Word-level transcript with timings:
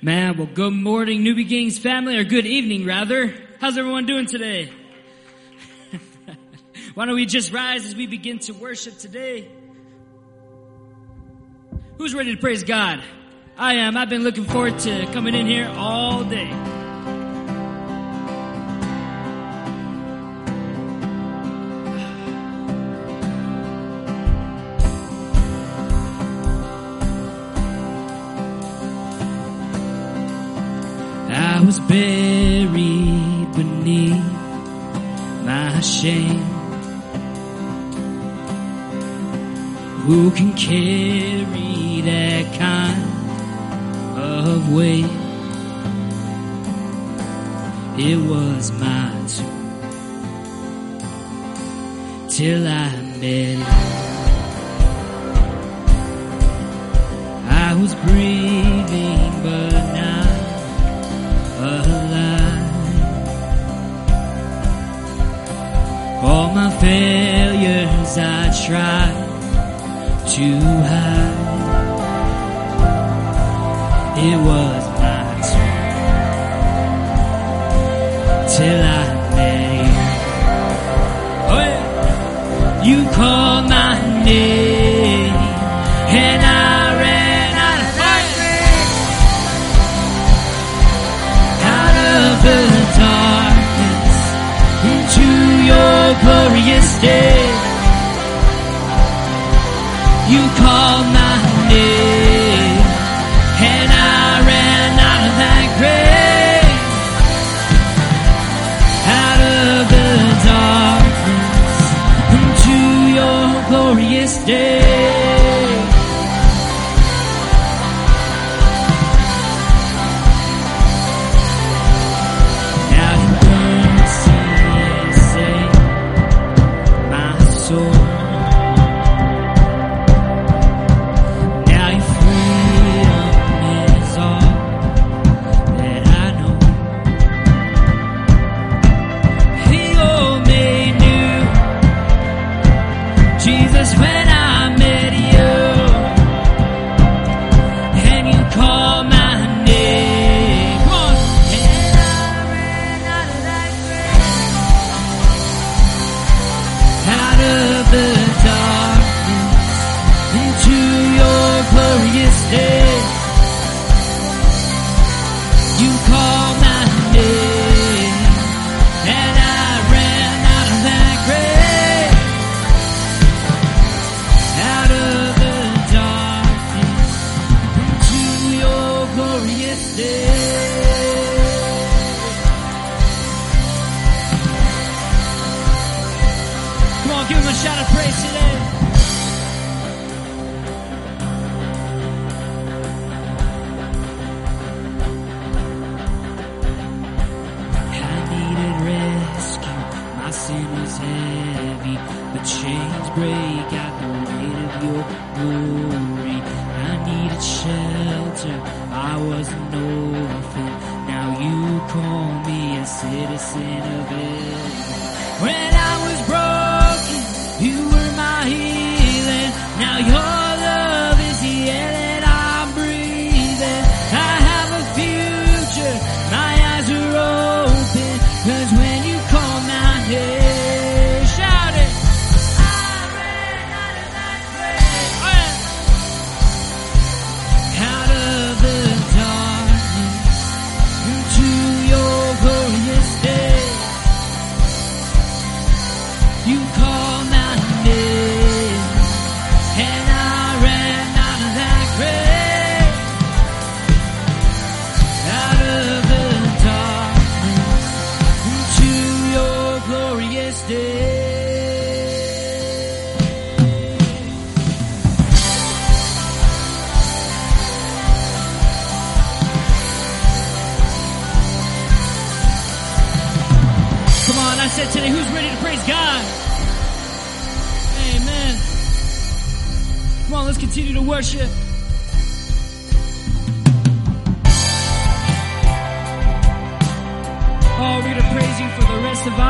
Man, 0.00 0.36
well, 0.36 0.46
good 0.46 0.74
morning, 0.74 1.24
New 1.24 1.34
Beginnings 1.34 1.76
family, 1.76 2.16
or 2.16 2.22
good 2.22 2.46
evening, 2.46 2.86
rather. 2.86 3.34
How's 3.60 3.76
everyone 3.76 4.06
doing 4.06 4.26
today? 4.26 4.70
Why 6.94 7.06
don't 7.06 7.16
we 7.16 7.26
just 7.26 7.52
rise 7.52 7.84
as 7.84 7.96
we 7.96 8.06
begin 8.06 8.38
to 8.40 8.52
worship 8.52 8.96
today? 8.98 9.50
Who's 11.96 12.14
ready 12.14 12.32
to 12.32 12.40
praise 12.40 12.62
God? 12.62 13.02
I 13.56 13.74
am. 13.74 13.96
I've 13.96 14.08
been 14.08 14.22
looking 14.22 14.44
forward 14.44 14.78
to 14.80 15.06
coming 15.06 15.34
in 15.34 15.48
here 15.48 15.68
all 15.76 16.22
day. 16.22 16.67
buried 31.80 33.52
beneath 33.54 34.24
my 35.44 35.80
shame. 35.80 36.44
Who 40.06 40.30
can 40.30 40.52
carry 40.54 42.00
that 42.02 42.58
kind 42.58 43.02
of 44.18 44.72
weight? 44.74 45.10
It 47.98 48.16
was 48.16 48.70
mine 48.72 49.26
too, 49.26 49.44
till 52.30 52.66
I 52.66 52.96
met 53.20 53.58
you. 53.58 53.64
I 57.50 57.74
was 57.80 57.94
breathing. 57.96 58.37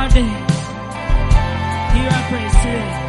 my 0.08 0.14
day. 0.14 0.22
Here 1.94 2.10
I 2.10 2.26
praise 2.28 2.56
today. 2.62 3.07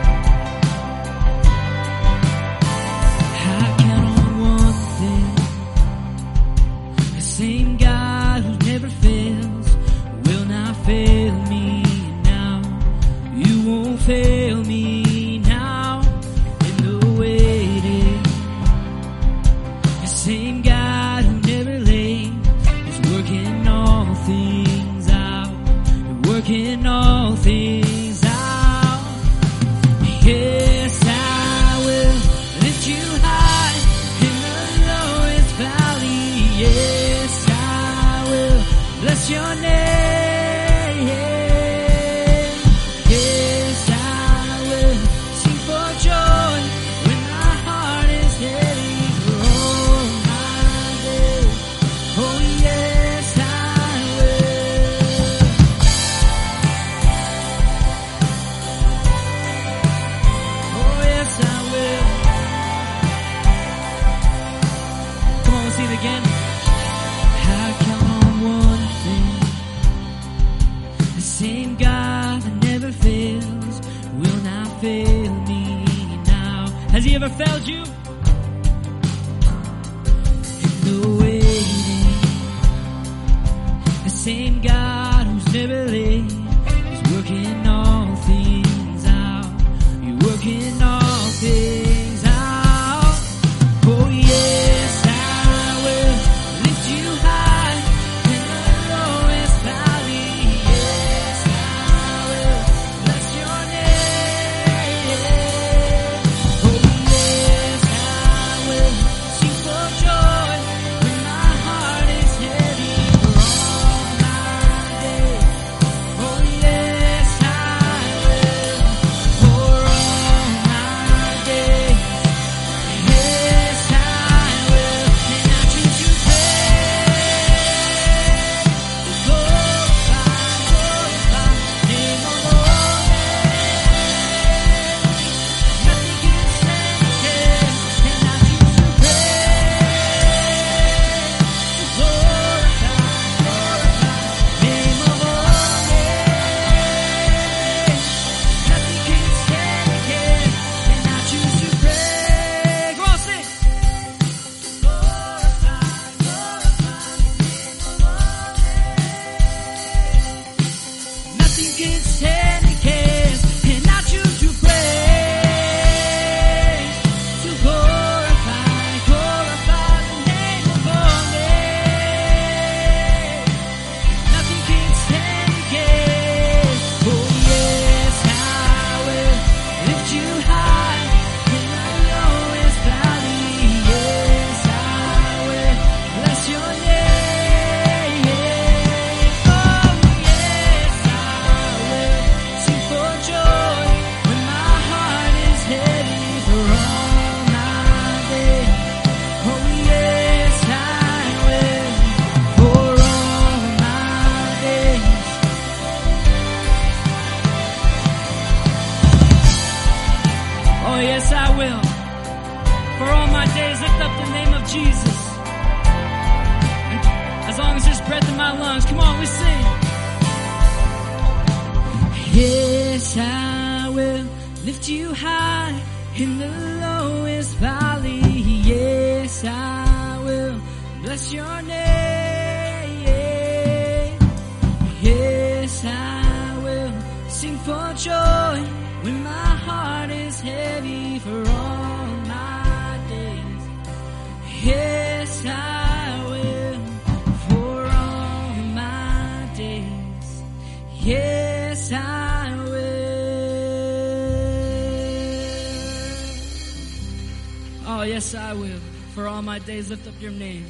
lift 259.69 260.07
up 260.07 260.19
your 260.19 260.31
name. 260.31 260.65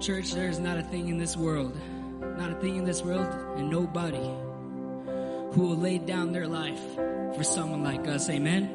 Church, 0.00 0.32
there 0.32 0.50
is 0.50 0.58
not 0.58 0.76
a 0.76 0.82
thing 0.82 1.08
in 1.08 1.16
this 1.16 1.34
world, 1.34 1.74
not 2.20 2.50
a 2.50 2.56
thing 2.56 2.76
in 2.76 2.84
this 2.84 3.02
world, 3.02 3.26
and 3.56 3.70
nobody 3.70 4.30
who 5.54 5.62
will 5.62 5.78
lay 5.78 5.96
down 5.96 6.32
their 6.32 6.46
life 6.46 6.78
for 7.34 7.42
someone 7.42 7.82
like 7.82 8.06
us. 8.06 8.28
Amen. 8.28 8.68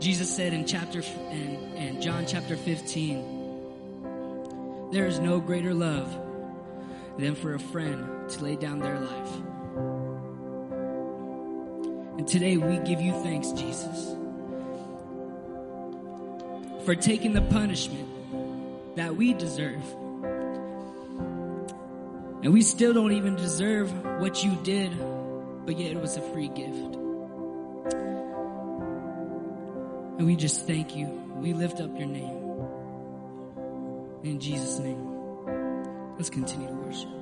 Jesus 0.00 0.28
said 0.28 0.52
in 0.52 0.66
chapter 0.66 1.00
in 1.30 1.98
John 2.02 2.26
chapter 2.26 2.56
15, 2.56 4.90
there 4.92 5.06
is 5.06 5.18
no 5.18 5.40
greater 5.40 5.72
love 5.72 6.14
than 7.18 7.34
for 7.34 7.54
a 7.54 7.58
friend 7.58 8.28
to 8.28 8.44
lay 8.44 8.56
down 8.56 8.80
their 8.80 9.00
life 9.00 9.32
and 12.18 12.26
today 12.26 12.56
we 12.56 12.78
give 12.78 13.00
you 13.00 13.12
thanks, 13.22 13.52
Jesus, 13.52 14.16
for 16.84 16.96
taking 16.96 17.32
the 17.32 17.42
punishment 17.42 18.96
that 18.96 19.14
we 19.16 19.34
deserve. 19.34 19.84
And 22.42 22.52
we 22.52 22.62
still 22.62 22.92
don't 22.92 23.12
even 23.12 23.36
deserve 23.36 23.92
what 24.20 24.42
you 24.42 24.56
did, 24.64 24.90
but 25.64 25.78
yet 25.78 25.92
it 25.92 26.00
was 26.00 26.16
a 26.16 26.22
free 26.32 26.48
gift. 26.48 26.96
And 30.18 30.26
we 30.26 30.34
just 30.34 30.66
thank 30.66 30.96
you. 30.96 31.06
We 31.36 31.52
lift 31.52 31.80
up 31.80 31.96
your 31.96 32.08
name. 32.08 32.36
In 34.24 34.40
Jesus' 34.40 34.80
name, 34.80 36.16
let's 36.16 36.30
continue 36.30 36.66
to 36.66 36.74
worship. 36.74 37.17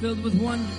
Filled 0.00 0.22
with 0.22 0.40
wonder. 0.40 0.77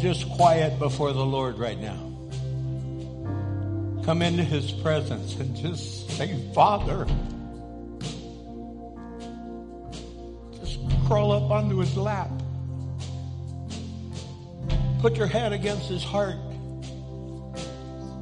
Just 0.00 0.28
quiet 0.30 0.78
before 0.78 1.12
the 1.12 1.24
Lord 1.24 1.58
right 1.58 1.78
now. 1.78 2.08
Come 4.04 4.22
into 4.22 4.44
His 4.44 4.72
presence 4.72 5.36
and 5.36 5.54
just 5.56 6.10
say, 6.10 6.34
Father. 6.54 7.06
Just 10.60 10.78
crawl 11.06 11.32
up 11.32 11.50
onto 11.50 11.78
His 11.78 11.96
lap. 11.96 12.30
Put 15.00 15.16
your 15.16 15.26
head 15.26 15.52
against 15.52 15.88
His 15.88 16.02
heart. 16.02 16.36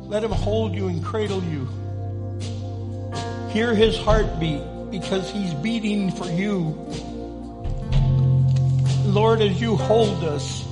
Let 0.03 0.25
Him 0.25 0.33
hold 0.33 0.75
you 0.75 0.89
and 0.89 1.05
cradle 1.05 1.43
you. 1.45 1.69
Hear 3.51 3.75
His 3.75 3.97
heartbeat 3.97 4.63
because 4.91 5.31
He's 5.31 5.55
beating 5.55 6.11
for 6.11 6.27
you. 6.27 6.75
Lord, 9.05 9.41
as 9.41 9.61
you 9.61 9.77
hold 9.77 10.25
us, 10.25 10.65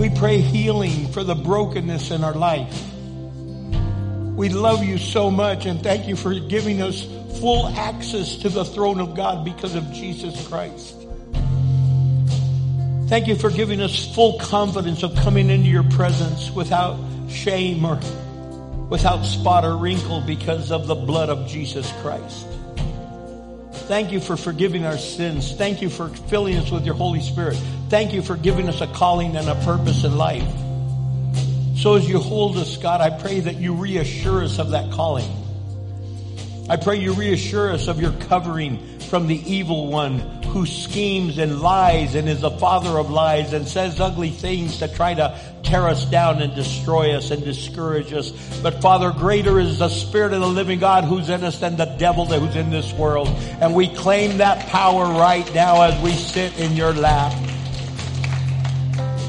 we 0.00 0.08
pray 0.08 0.40
healing 0.40 1.12
for 1.12 1.22
the 1.22 1.34
brokenness 1.34 2.10
in 2.10 2.24
our 2.24 2.32
life. 2.32 2.90
We 4.34 4.48
love 4.48 4.82
you 4.82 4.96
so 4.96 5.30
much 5.30 5.66
and 5.66 5.82
thank 5.82 6.08
you 6.08 6.16
for 6.16 6.32
giving 6.32 6.80
us 6.80 7.04
full 7.38 7.66
access 7.66 8.36
to 8.36 8.48
the 8.48 8.64
throne 8.64 8.98
of 8.98 9.14
God 9.14 9.44
because 9.44 9.74
of 9.74 9.92
Jesus 9.92 10.48
Christ. 10.48 10.96
Thank 13.10 13.26
you 13.26 13.36
for 13.36 13.50
giving 13.50 13.82
us 13.82 14.14
full 14.14 14.38
confidence 14.38 15.02
of 15.02 15.14
coming 15.16 15.50
into 15.50 15.68
your 15.68 15.84
presence 15.90 16.50
without 16.50 16.98
shame 17.28 17.84
or 17.84 18.00
without 18.88 19.24
spot 19.24 19.66
or 19.66 19.76
wrinkle 19.76 20.22
because 20.22 20.72
of 20.72 20.86
the 20.86 20.94
blood 20.94 21.28
of 21.28 21.46
Jesus 21.46 21.92
Christ. 22.00 22.46
Thank 23.90 24.12
you 24.12 24.20
for 24.20 24.36
forgiving 24.36 24.86
our 24.86 24.98
sins. 24.98 25.52
Thank 25.52 25.82
you 25.82 25.90
for 25.90 26.10
filling 26.10 26.56
us 26.58 26.70
with 26.70 26.86
your 26.86 26.94
Holy 26.94 27.20
Spirit. 27.20 27.56
Thank 27.88 28.12
you 28.12 28.22
for 28.22 28.36
giving 28.36 28.68
us 28.68 28.80
a 28.80 28.86
calling 28.86 29.34
and 29.34 29.48
a 29.48 29.56
purpose 29.64 30.04
in 30.04 30.16
life. 30.16 30.46
So 31.76 31.96
as 31.96 32.08
you 32.08 32.20
hold 32.20 32.56
us, 32.56 32.76
God, 32.76 33.00
I 33.00 33.10
pray 33.10 33.40
that 33.40 33.56
you 33.56 33.74
reassure 33.74 34.44
us 34.44 34.60
of 34.60 34.70
that 34.70 34.92
calling. 34.92 35.28
I 36.68 36.76
pray 36.76 37.00
you 37.00 37.14
reassure 37.14 37.72
us 37.72 37.88
of 37.88 38.00
your 38.00 38.12
covering 38.12 38.99
from 39.10 39.26
the 39.26 39.52
evil 39.52 39.88
one 39.88 40.20
who 40.44 40.64
schemes 40.64 41.38
and 41.38 41.60
lies 41.60 42.14
and 42.14 42.28
is 42.28 42.42
the 42.42 42.50
father 42.50 42.90
of 42.90 43.10
lies 43.10 43.52
and 43.52 43.66
says 43.66 43.98
ugly 43.98 44.30
things 44.30 44.78
to 44.78 44.86
try 44.86 45.12
to 45.12 45.36
tear 45.64 45.88
us 45.88 46.04
down 46.04 46.40
and 46.40 46.54
destroy 46.54 47.16
us 47.16 47.32
and 47.32 47.44
discourage 47.44 48.12
us. 48.12 48.30
But 48.62 48.80
Father, 48.80 49.10
greater 49.10 49.58
is 49.58 49.80
the 49.80 49.88
Spirit 49.88 50.32
of 50.32 50.40
the 50.40 50.48
living 50.48 50.78
God 50.78 51.02
who's 51.02 51.28
in 51.28 51.42
us 51.42 51.58
than 51.58 51.76
the 51.76 51.86
devil 51.86 52.24
who's 52.24 52.54
in 52.54 52.70
this 52.70 52.92
world. 52.92 53.26
And 53.60 53.74
we 53.74 53.88
claim 53.88 54.38
that 54.38 54.68
power 54.68 55.06
right 55.06 55.52
now 55.52 55.82
as 55.82 56.00
we 56.02 56.12
sit 56.12 56.56
in 56.60 56.76
your 56.76 56.92
lap. 56.92 57.32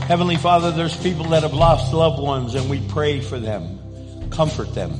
Heavenly 0.04 0.38
Father, 0.38 0.72
there's 0.72 0.96
people 0.96 1.26
that 1.30 1.42
have 1.42 1.54
lost 1.54 1.92
loved 1.92 2.22
ones 2.22 2.54
and 2.54 2.70
we 2.70 2.88
pray 2.90 3.20
for 3.20 3.40
them. 3.40 4.30
Comfort 4.30 4.76
them. 4.76 4.94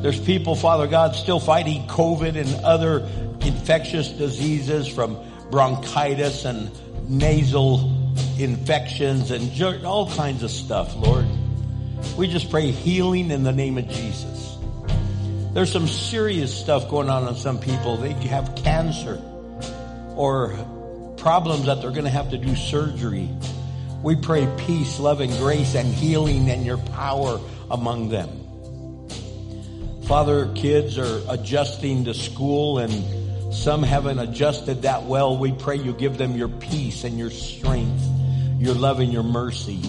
There's 0.00 0.18
people, 0.18 0.56
Father 0.56 0.86
God, 0.86 1.14
still 1.14 1.38
fighting 1.38 1.86
COVID 1.86 2.36
and 2.36 2.64
other 2.64 3.06
infectious 3.42 4.08
diseases 4.08 4.88
from 4.88 5.18
bronchitis 5.50 6.44
and 6.44 6.70
nasal 7.08 7.96
infections 8.38 9.30
and 9.30 9.84
all 9.84 10.10
kinds 10.12 10.42
of 10.42 10.50
stuff, 10.50 10.94
Lord. 10.96 11.26
We 12.16 12.28
just 12.28 12.50
pray 12.50 12.70
healing 12.70 13.30
in 13.30 13.42
the 13.42 13.52
name 13.52 13.78
of 13.78 13.88
Jesus. 13.88 14.56
There's 15.52 15.72
some 15.72 15.88
serious 15.88 16.56
stuff 16.56 16.88
going 16.88 17.10
on 17.10 17.26
in 17.28 17.34
some 17.34 17.58
people. 17.58 17.96
They 17.96 18.12
have 18.28 18.54
cancer 18.56 19.20
or 20.14 20.56
problems 21.16 21.66
that 21.66 21.82
they're 21.82 21.90
going 21.90 22.04
to 22.04 22.10
have 22.10 22.30
to 22.30 22.38
do 22.38 22.54
surgery. 22.54 23.28
We 24.02 24.16
pray 24.16 24.48
peace, 24.66 24.98
love, 24.98 25.20
and 25.20 25.32
grace 25.38 25.74
and 25.74 25.92
healing 25.92 26.48
and 26.48 26.64
your 26.64 26.78
power 26.78 27.40
among 27.70 28.08
them. 28.08 28.28
Father, 30.04 30.52
kids 30.54 30.98
are 30.98 31.20
adjusting 31.28 32.04
to 32.06 32.14
school 32.14 32.78
and 32.78 33.19
some 33.50 33.82
haven't 33.82 34.18
adjusted 34.18 34.82
that 34.82 35.04
well. 35.04 35.36
We 35.36 35.52
pray 35.52 35.76
you 35.76 35.92
give 35.92 36.16
them 36.16 36.36
your 36.36 36.48
peace 36.48 37.04
and 37.04 37.18
your 37.18 37.30
strength, 37.30 38.02
your 38.58 38.74
love 38.74 39.00
and 39.00 39.12
your 39.12 39.22
mercy. 39.24 39.80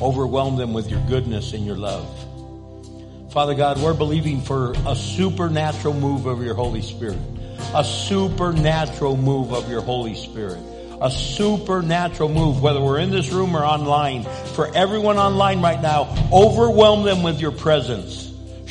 Overwhelm 0.00 0.56
them 0.56 0.72
with 0.74 0.90
your 0.90 1.00
goodness 1.08 1.52
and 1.52 1.64
your 1.64 1.76
love. 1.76 2.06
Father 3.32 3.54
God, 3.54 3.78
we're 3.78 3.94
believing 3.94 4.42
for 4.42 4.74
a 4.86 4.94
supernatural 4.94 5.94
move 5.94 6.26
of 6.26 6.44
your 6.44 6.54
Holy 6.54 6.82
Spirit. 6.82 7.18
A 7.74 7.82
supernatural 7.82 9.16
move 9.16 9.52
of 9.52 9.70
your 9.70 9.80
Holy 9.80 10.14
Spirit. 10.14 10.58
A 11.00 11.10
supernatural 11.10 12.28
move, 12.28 12.60
whether 12.60 12.80
we're 12.80 12.98
in 12.98 13.10
this 13.10 13.30
room 13.30 13.56
or 13.56 13.64
online. 13.64 14.24
For 14.54 14.72
everyone 14.74 15.16
online 15.16 15.62
right 15.62 15.80
now, 15.80 16.14
overwhelm 16.30 17.04
them 17.04 17.22
with 17.22 17.40
your 17.40 17.52
presence. 17.52 18.21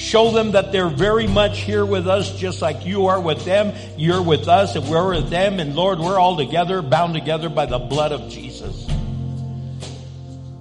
Show 0.01 0.31
them 0.31 0.53
that 0.53 0.71
they're 0.71 0.89
very 0.89 1.27
much 1.27 1.59
here 1.59 1.85
with 1.85 2.07
us, 2.07 2.35
just 2.35 2.59
like 2.59 2.87
you 2.87 3.05
are 3.05 3.21
with 3.21 3.45
them. 3.45 3.71
You're 3.97 4.23
with 4.23 4.47
us, 4.47 4.75
and 4.75 4.89
we're 4.89 5.13
with 5.13 5.29
them. 5.29 5.59
And 5.59 5.75
Lord, 5.75 5.99
we're 5.99 6.17
all 6.17 6.35
together, 6.35 6.81
bound 6.81 7.13
together 7.13 7.49
by 7.49 7.67
the 7.67 7.77
blood 7.77 8.11
of 8.11 8.27
Jesus. 8.27 8.87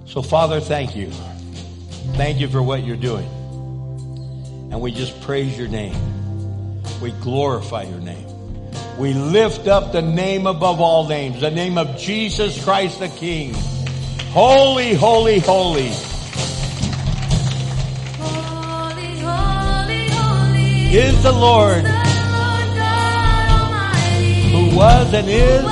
So, 0.05 0.21
Father, 0.21 0.59
thank 0.59 0.95
you. 0.95 1.09
Thank 2.13 2.39
you 2.39 2.49
for 2.49 2.61
what 2.61 2.83
you're 2.83 2.95
doing. 2.95 3.25
And 4.71 4.79
we 4.79 4.91
just 4.91 5.19
praise 5.21 5.57
your 5.57 5.67
name. 5.67 5.95
We 7.01 7.09
glorify 7.11 7.83
your 7.83 7.99
name. 7.99 8.27
We 8.99 9.13
lift 9.13 9.67
up 9.67 9.91
the 9.91 10.03
name 10.03 10.45
above 10.45 10.79
all 10.79 11.07
names, 11.07 11.41
the 11.41 11.49
name 11.49 11.79
of 11.79 11.97
Jesus 11.97 12.63
Christ 12.63 12.99
the 12.99 13.07
King. 13.07 13.55
Holy, 14.33 14.93
holy, 14.93 15.39
holy. 15.39 15.91
Is 20.93 21.23
the 21.23 21.31
Lord 21.31 21.85
who 24.51 24.75
was 24.75 25.13
and 25.13 25.29
is. 25.29 25.63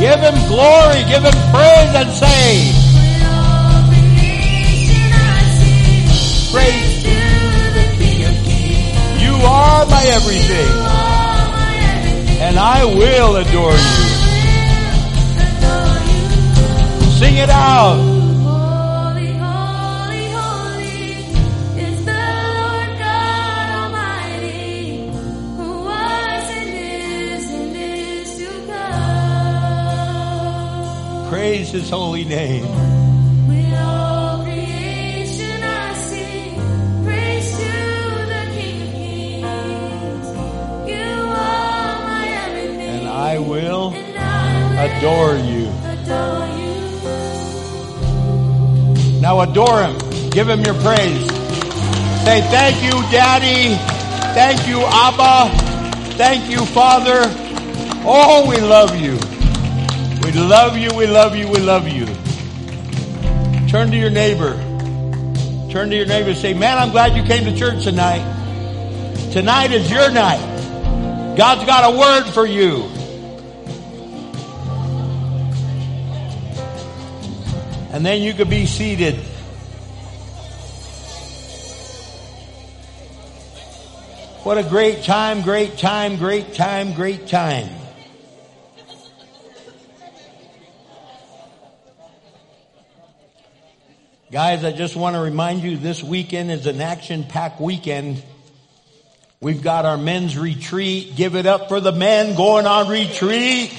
Give 0.00 0.18
him 0.20 0.34
glory, 0.48 1.04
give 1.04 1.22
him 1.22 1.36
praise 1.52 1.94
and 1.94 2.10
say, 2.10 2.72
Praise 6.50 7.02
to 7.02 7.16
the 7.76 7.86
King 7.98 8.24
of 8.24 8.34
Kings. 8.44 9.22
You 9.22 9.34
are 9.44 9.84
my 9.86 10.02
everything. 10.16 10.70
and 12.40 12.58
I 12.58 12.84
will. 12.86 13.36
Adore 13.36 13.72
you. 13.72 13.78
Sing 17.18 17.36
it 17.36 17.50
out. 17.50 18.13
Praise 31.44 31.72
his 31.72 31.90
holy 31.90 32.24
name. 32.24 32.64
With 33.48 33.74
all 33.74 34.42
creation 34.44 35.62
I 35.62 35.92
sing 35.92 36.54
praise 37.04 37.50
to 37.50 37.72
the 38.32 38.44
King 38.56 39.44
of 39.44 39.60
Kings. 39.68 40.28
You 40.88 41.04
are 41.04 41.96
my 42.08 42.24
everything, 42.46 42.88
And 42.88 43.08
I 43.10 43.38
will 43.40 43.92
and 43.94 44.16
I 44.16 44.24
will 44.70 44.78
adore 44.96 45.36
you. 45.36 45.68
adore 45.92 46.48
you. 49.12 49.20
Now 49.20 49.40
adore 49.42 49.82
him. 49.82 49.98
Give 50.30 50.48
him 50.48 50.62
your 50.62 50.76
praise. 50.80 51.26
Say 52.24 52.40
thank 52.56 52.82
you, 52.82 53.02
Daddy. 53.12 53.76
Thank 54.32 54.66
you, 54.66 54.80
Abba. 54.80 55.50
Thank 56.16 56.48
you, 56.50 56.64
Father. 56.64 57.20
Oh, 58.06 58.46
we 58.48 58.56
love 58.62 58.96
you. 58.98 59.18
Love 60.34 60.76
you, 60.76 60.90
we 60.96 61.06
love 61.06 61.36
you, 61.36 61.48
we 61.48 61.60
love 61.60 61.86
you. 61.86 62.06
Turn 63.68 63.92
to 63.92 63.96
your 63.96 64.10
neighbor. 64.10 64.54
Turn 65.70 65.90
to 65.90 65.96
your 65.96 66.06
neighbor 66.06 66.30
and 66.30 66.38
say, 66.38 66.54
man, 66.54 66.76
I'm 66.76 66.90
glad 66.90 67.16
you 67.16 67.22
came 67.22 67.44
to 67.44 67.56
church 67.56 67.84
tonight. 67.84 68.22
Tonight 69.32 69.70
is 69.70 69.88
your 69.88 70.10
night. 70.10 71.36
God's 71.36 71.64
got 71.64 71.94
a 71.94 71.96
word 71.96 72.24
for 72.32 72.46
you. 72.46 72.82
And 77.92 78.04
then 78.04 78.20
you 78.20 78.34
could 78.34 78.50
be 78.50 78.66
seated. 78.66 79.14
What 84.42 84.58
a 84.58 84.64
great 84.64 85.04
time, 85.04 85.42
great 85.42 85.78
time, 85.78 86.16
great 86.16 86.54
time, 86.54 86.92
great 86.92 87.28
time. 87.28 87.83
Guys, 94.34 94.64
I 94.64 94.72
just 94.72 94.96
want 94.96 95.14
to 95.14 95.20
remind 95.20 95.62
you 95.62 95.76
this 95.76 96.02
weekend 96.02 96.50
is 96.50 96.66
an 96.66 96.80
action 96.80 97.22
packed 97.22 97.60
weekend. 97.60 98.20
We've 99.40 99.62
got 99.62 99.84
our 99.84 99.96
men's 99.96 100.36
retreat. 100.36 101.14
Give 101.14 101.36
it 101.36 101.46
up 101.46 101.68
for 101.68 101.78
the 101.78 101.92
men 101.92 102.34
going 102.34 102.66
on 102.66 102.88
retreat. 102.88 103.72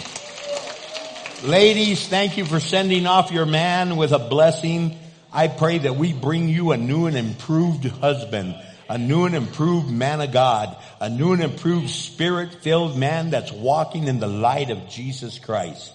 Ladies, 1.44 2.08
thank 2.08 2.38
you 2.38 2.46
for 2.46 2.62
sending 2.62 3.06
off 3.06 3.32
your 3.32 3.46
man 3.46 3.98
with 3.98 4.14
a 4.14 4.30
blessing. 4.30 4.98
I 5.34 5.50
pray 5.50 5.80
that 5.80 5.98
we 5.98 6.14
bring 6.14 6.48
you 6.48 6.72
a 6.72 6.78
new 6.78 7.08
and 7.08 7.18
improved 7.18 7.84
husband, 7.84 8.56
a 8.88 8.98
new 8.98 9.26
and 9.26 9.36
improved 9.36 9.92
man 9.92 10.22
of 10.22 10.32
God, 10.32 10.78
a 11.02 11.10
new 11.10 11.34
and 11.34 11.44
improved 11.44 11.90
spirit 11.90 12.54
filled 12.62 12.98
man 12.98 13.30
that's 13.30 13.52
walking 13.52 14.08
in 14.08 14.22
the 14.22 14.28
light 14.28 14.70
of 14.70 14.88
Jesus 14.88 15.38
Christ. 15.38 15.92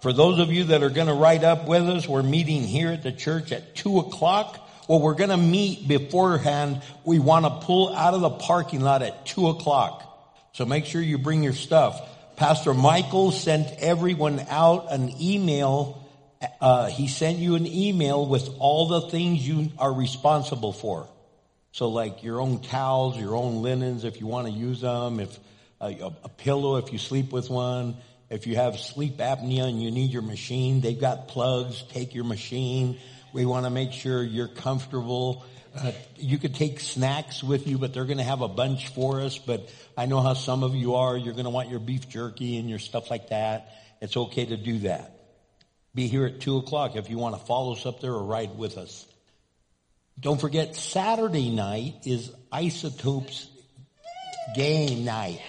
For 0.00 0.12
those 0.12 0.38
of 0.38 0.52
you 0.52 0.64
that 0.64 0.84
are 0.84 0.90
going 0.90 1.08
to 1.08 1.14
ride 1.14 1.42
up 1.42 1.66
with 1.66 1.82
us, 1.88 2.06
we're 2.06 2.22
meeting 2.22 2.62
here 2.62 2.90
at 2.90 3.02
the 3.02 3.10
church 3.10 3.50
at 3.50 3.74
two 3.74 3.98
o'clock. 3.98 4.64
Well, 4.88 5.00
we're 5.00 5.14
going 5.14 5.30
to 5.30 5.36
meet 5.36 5.88
beforehand. 5.88 6.82
We 7.04 7.18
want 7.18 7.44
to 7.46 7.66
pull 7.66 7.94
out 7.94 8.14
of 8.14 8.20
the 8.20 8.30
parking 8.30 8.80
lot 8.80 9.02
at 9.02 9.26
two 9.26 9.48
o'clock. 9.48 10.04
So 10.52 10.64
make 10.64 10.86
sure 10.86 11.02
you 11.02 11.18
bring 11.18 11.42
your 11.42 11.52
stuff. 11.52 12.00
Pastor 12.36 12.72
Michael 12.74 13.32
sent 13.32 13.68
everyone 13.80 14.40
out 14.48 14.92
an 14.92 15.12
email. 15.20 16.08
Uh, 16.60 16.86
he 16.86 17.08
sent 17.08 17.38
you 17.38 17.56
an 17.56 17.66
email 17.66 18.24
with 18.24 18.48
all 18.60 18.86
the 18.86 19.00
things 19.02 19.46
you 19.46 19.72
are 19.78 19.92
responsible 19.92 20.72
for. 20.72 21.08
So 21.72 21.88
like 21.88 22.22
your 22.22 22.40
own 22.40 22.60
towels, 22.60 23.18
your 23.18 23.34
own 23.34 23.62
linens, 23.62 24.04
if 24.04 24.20
you 24.20 24.28
want 24.28 24.46
to 24.46 24.52
use 24.52 24.80
them, 24.80 25.18
if 25.18 25.36
uh, 25.80 25.92
a, 26.00 26.12
a 26.24 26.28
pillow, 26.28 26.76
if 26.76 26.92
you 26.92 26.98
sleep 26.98 27.32
with 27.32 27.50
one, 27.50 27.96
if 28.30 28.46
you 28.46 28.56
have 28.56 28.78
sleep 28.78 29.18
apnea 29.18 29.68
and 29.68 29.82
you 29.82 29.90
need 29.90 30.10
your 30.10 30.22
machine, 30.22 30.80
they've 30.80 31.00
got 31.00 31.28
plugs. 31.28 31.82
Take 31.90 32.14
your 32.14 32.24
machine. 32.24 32.98
We 33.32 33.46
want 33.46 33.64
to 33.64 33.70
make 33.70 33.92
sure 33.92 34.22
you're 34.22 34.48
comfortable. 34.48 35.44
Uh, 35.74 35.92
you 36.16 36.38
could 36.38 36.54
take 36.54 36.80
snacks 36.80 37.42
with 37.42 37.66
you, 37.66 37.78
but 37.78 37.94
they're 37.94 38.04
going 38.04 38.18
to 38.18 38.24
have 38.24 38.40
a 38.40 38.48
bunch 38.48 38.88
for 38.88 39.20
us. 39.20 39.38
But 39.38 39.70
I 39.96 40.06
know 40.06 40.20
how 40.20 40.34
some 40.34 40.62
of 40.62 40.74
you 40.74 40.96
are. 40.96 41.16
You're 41.16 41.34
going 41.34 41.44
to 41.44 41.50
want 41.50 41.70
your 41.70 41.78
beef 41.78 42.08
jerky 42.08 42.58
and 42.58 42.68
your 42.68 42.78
stuff 42.78 43.10
like 43.10 43.28
that. 43.28 43.72
It's 44.00 44.16
okay 44.16 44.46
to 44.46 44.56
do 44.56 44.80
that. 44.80 45.14
Be 45.94 46.06
here 46.06 46.26
at 46.26 46.40
two 46.40 46.58
o'clock 46.58 46.96
if 46.96 47.10
you 47.10 47.18
want 47.18 47.38
to 47.38 47.44
follow 47.44 47.72
us 47.72 47.86
up 47.86 48.00
there 48.00 48.12
or 48.12 48.22
ride 48.22 48.56
with 48.56 48.76
us. 48.76 49.06
Don't 50.20 50.40
forget 50.40 50.76
Saturday 50.76 51.50
night 51.50 51.94
is 52.04 52.32
Isotopes 52.52 53.48
game 54.54 55.04
night. 55.04 55.40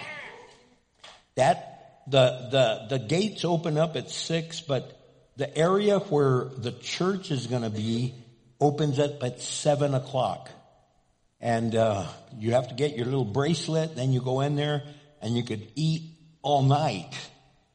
That 1.36 1.69
the 2.10 2.50
the 2.52 2.98
the 2.98 3.00
gates 3.00 3.46
open 3.46 3.78
up 3.78 3.96
at 3.96 4.10
six, 4.10 4.62
but 4.62 4.96
the 5.38 5.56
area 5.58 6.00
where 6.00 6.46
the 6.58 6.72
church 6.72 7.32
is 7.32 7.48
going 7.48 7.62
to 7.62 7.70
be 7.70 8.14
opens 8.60 9.00
up 9.00 9.24
at 9.24 9.42
seven 9.42 9.94
o'clock, 9.94 10.50
and 11.40 11.76
uh, 11.76 12.06
you 12.38 12.54
have 12.54 12.70
to 12.70 12.76
get 12.76 12.96
your 12.96 13.06
little 13.06 13.26
bracelet. 13.26 13.96
Then 13.96 14.12
you 14.12 14.22
go 14.22 14.42
in 14.42 14.56
there, 14.56 14.84
and 15.22 15.36
you 15.36 15.44
could 15.44 15.68
eat 15.76 16.04
all 16.42 16.64
night. 16.64 17.14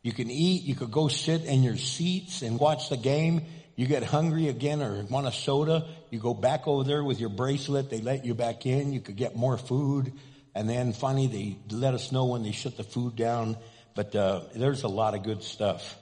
You 0.03 0.12
can 0.12 0.31
eat. 0.31 0.62
You 0.62 0.75
could 0.75 0.90
go 0.90 1.09
sit 1.09 1.44
in 1.44 1.62
your 1.62 1.77
seats 1.77 2.42
and 2.42 2.59
watch 2.59 2.90
the 2.90 2.97
game. 2.97 3.42
You 3.77 3.87
get 3.87 4.05
hungry 4.05 4.49
again 4.49 4.83
or 4.83 5.03
want 5.05 5.27
a 5.27 5.33
soda, 5.33 5.87
you 6.11 6.20
go 6.20 6.33
back 6.33 6.68
over 6.68 6.85
there 6.85 7.03
with 7.03 7.18
your 7.18 7.29
bracelet. 7.29 7.90
They 7.90 8.01
let 8.01 8.25
you 8.25 8.35
back 8.35 8.66
in. 8.66 8.92
You 8.92 9.01
could 9.01 9.16
get 9.16 9.35
more 9.35 9.59
food. 9.59 10.12
And 10.55 10.68
then 10.68 10.92
finally 10.92 11.27
they 11.27 11.77
let 11.77 11.94
us 11.94 12.12
know 12.12 12.27
when 12.27 12.44
they 12.44 12.53
shut 12.53 12.77
the 12.77 12.85
food 12.85 13.16
down. 13.16 13.57
But 13.94 14.14
uh, 14.14 14.42
there's 14.54 14.83
a 14.83 14.88
lot 14.88 15.14
of 15.14 15.22
good 15.22 15.42
stuff. 15.42 15.96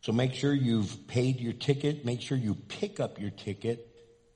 So 0.00 0.12
make 0.12 0.34
sure 0.34 0.52
you've 0.52 1.06
paid 1.06 1.40
your 1.40 1.52
ticket. 1.52 2.04
Make 2.04 2.20
sure 2.20 2.36
you 2.36 2.54
pick 2.54 3.00
up 3.00 3.20
your 3.20 3.30
ticket. 3.30 3.88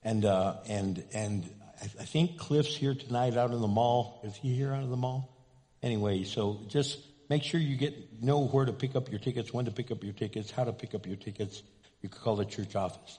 And, 0.03 0.25
uh, 0.25 0.57
and, 0.67 1.05
and 1.13 1.51
I 1.83 2.05
think 2.05 2.39
Cliff's 2.39 2.75
here 2.75 2.95
tonight 2.95 3.37
out 3.37 3.53
in 3.53 3.61
the 3.61 3.69
mall. 3.69 4.21
Is 4.25 4.37
he 4.37 4.55
here 4.55 4.73
out 4.73 4.83
of 4.83 4.91
the 4.91 4.97
mall? 4.97 5.35
Anyway, 5.83 6.25
so 6.25 6.61
just 6.69 6.99
make 7.29 7.43
sure 7.43 7.61
you 7.61 7.77
get, 7.77 8.23
know 8.23 8.47
where 8.47 8.65
to 8.65 8.73
pick 8.73 8.97
up 8.97 9.11
your 9.11 9.21
tickets, 9.21 9.53
when 9.53 9.67
to 9.67 9.71
pick 9.71 9.91
up 9.91 10.03
your 10.03 10.13
tickets, 10.13 10.51
how 10.51 10.65
to 10.65 10.73
pick 10.73 10.95
up 10.95 11.07
your 11.07 11.17
tickets. 11.17 11.63
You 12.03 12.09
can 12.09 12.19
call 12.19 12.37
the 12.37 12.45
church 12.45 12.75
office. 12.75 13.19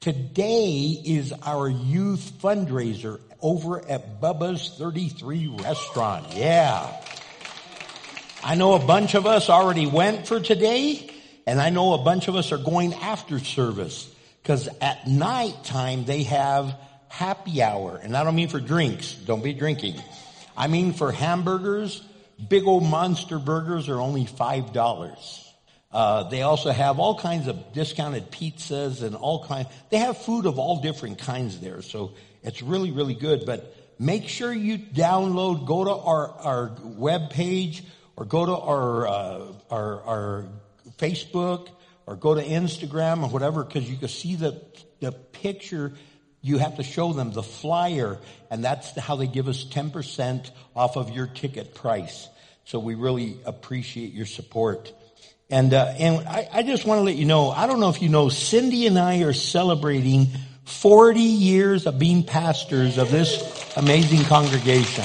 Today 0.00 1.00
is 1.04 1.32
our 1.42 1.68
youth 1.68 2.32
fundraiser 2.42 3.20
over 3.40 3.78
at 3.88 4.20
Bubba's 4.20 4.74
33 4.78 5.56
restaurant. 5.62 6.34
Yeah. 6.34 6.92
I 8.42 8.54
know 8.54 8.74
a 8.74 8.84
bunch 8.84 9.14
of 9.14 9.26
us 9.26 9.48
already 9.50 9.86
went 9.86 10.26
for 10.26 10.40
today, 10.40 11.10
and 11.46 11.60
I 11.60 11.70
know 11.70 11.94
a 11.94 12.02
bunch 12.02 12.28
of 12.28 12.36
us 12.36 12.52
are 12.52 12.58
going 12.58 12.94
after 12.94 13.38
service. 13.38 14.12
Because 14.42 14.68
at 14.80 15.08
night 15.08 15.64
time 15.64 16.04
they 16.04 16.22
have 16.22 16.78
happy 17.08 17.62
hour. 17.62 17.98
And 18.00 18.16
I 18.16 18.22
don't 18.22 18.36
mean 18.36 18.48
for 18.48 18.60
drinks. 18.60 19.12
Don't 19.12 19.42
be 19.42 19.52
drinking. 19.52 19.96
I 20.56 20.68
mean 20.68 20.92
for 20.92 21.10
hamburgers. 21.10 22.00
Big 22.48 22.64
old 22.64 22.84
monster 22.84 23.40
burgers 23.40 23.88
are 23.88 24.00
only 24.00 24.24
$5. 24.24 25.42
Uh, 25.90 26.28
they 26.28 26.42
also 26.42 26.70
have 26.70 27.00
all 27.00 27.18
kinds 27.18 27.48
of 27.48 27.72
discounted 27.72 28.30
pizzas 28.30 29.02
and 29.02 29.16
all 29.16 29.44
kinds. 29.46 29.68
They 29.90 29.98
have 29.98 30.18
food 30.18 30.46
of 30.46 30.60
all 30.60 30.80
different 30.80 31.18
kinds 31.18 31.58
there, 31.58 31.82
so 31.82 32.12
it's 32.42 32.62
really, 32.62 32.92
really 32.92 33.14
good. 33.14 33.46
But 33.46 33.74
make 33.98 34.28
sure 34.28 34.52
you 34.52 34.78
download, 34.78 35.66
go 35.66 35.84
to 35.84 35.90
our 35.90 36.28
our 36.28 36.76
web 36.82 37.30
page, 37.30 37.82
or 38.16 38.24
go 38.24 38.46
to 38.46 38.56
our 38.56 39.06
uh, 39.06 39.52
our, 39.70 40.02
our 40.02 40.44
Facebook, 40.98 41.68
or 42.06 42.16
go 42.16 42.34
to 42.34 42.42
Instagram 42.42 43.22
or 43.22 43.28
whatever, 43.28 43.62
because 43.62 43.88
you 43.88 43.96
can 43.96 44.08
see 44.08 44.36
the 44.36 44.60
the 45.00 45.12
picture. 45.12 45.92
You 46.42 46.58
have 46.58 46.76
to 46.76 46.84
show 46.84 47.12
them 47.12 47.32
the 47.32 47.42
flyer, 47.42 48.18
and 48.50 48.64
that's 48.64 48.96
how 48.96 49.16
they 49.16 49.26
give 49.26 49.48
us 49.48 49.64
ten 49.64 49.90
percent 49.90 50.50
off 50.74 50.96
of 50.96 51.10
your 51.10 51.26
ticket 51.26 51.74
price. 51.74 52.28
So 52.64 52.78
we 52.78 52.94
really 52.94 53.38
appreciate 53.44 54.12
your 54.12 54.26
support. 54.26 54.92
And 55.48 55.72
uh, 55.72 55.94
and 55.98 56.26
I, 56.26 56.48
I 56.52 56.62
just 56.62 56.84
want 56.84 56.98
to 56.98 57.02
let 57.02 57.16
you 57.16 57.24
know. 57.24 57.50
I 57.50 57.66
don't 57.66 57.78
know 57.78 57.88
if 57.90 58.02
you 58.02 58.08
know, 58.08 58.28
Cindy 58.28 58.86
and 58.86 58.98
I 58.98 59.22
are 59.22 59.32
celebrating 59.32 60.28
40 60.64 61.20
years 61.20 61.86
of 61.86 61.98
being 61.98 62.24
pastors 62.24 62.98
of 62.98 63.10
this 63.10 63.76
amazing 63.76 64.24
congregation. 64.24 65.04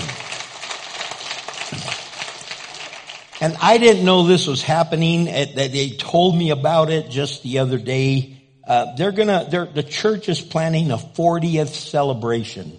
And 3.41 3.57
I 3.59 3.77
didn't 3.79 4.05
know 4.05 4.23
this 4.23 4.45
was 4.45 4.61
happening. 4.61 5.25
That 5.25 5.55
they 5.55 5.89
told 5.89 6.37
me 6.37 6.51
about 6.51 6.91
it 6.91 7.09
just 7.09 7.41
the 7.41 7.57
other 7.57 7.79
day. 7.79 8.37
Uh, 8.65 8.95
they're 8.95 9.11
gonna. 9.11 9.47
They're, 9.49 9.65
the 9.65 9.81
church 9.81 10.29
is 10.29 10.39
planning 10.39 10.91
a 10.91 10.97
40th 10.97 11.69
celebration. 11.69 12.77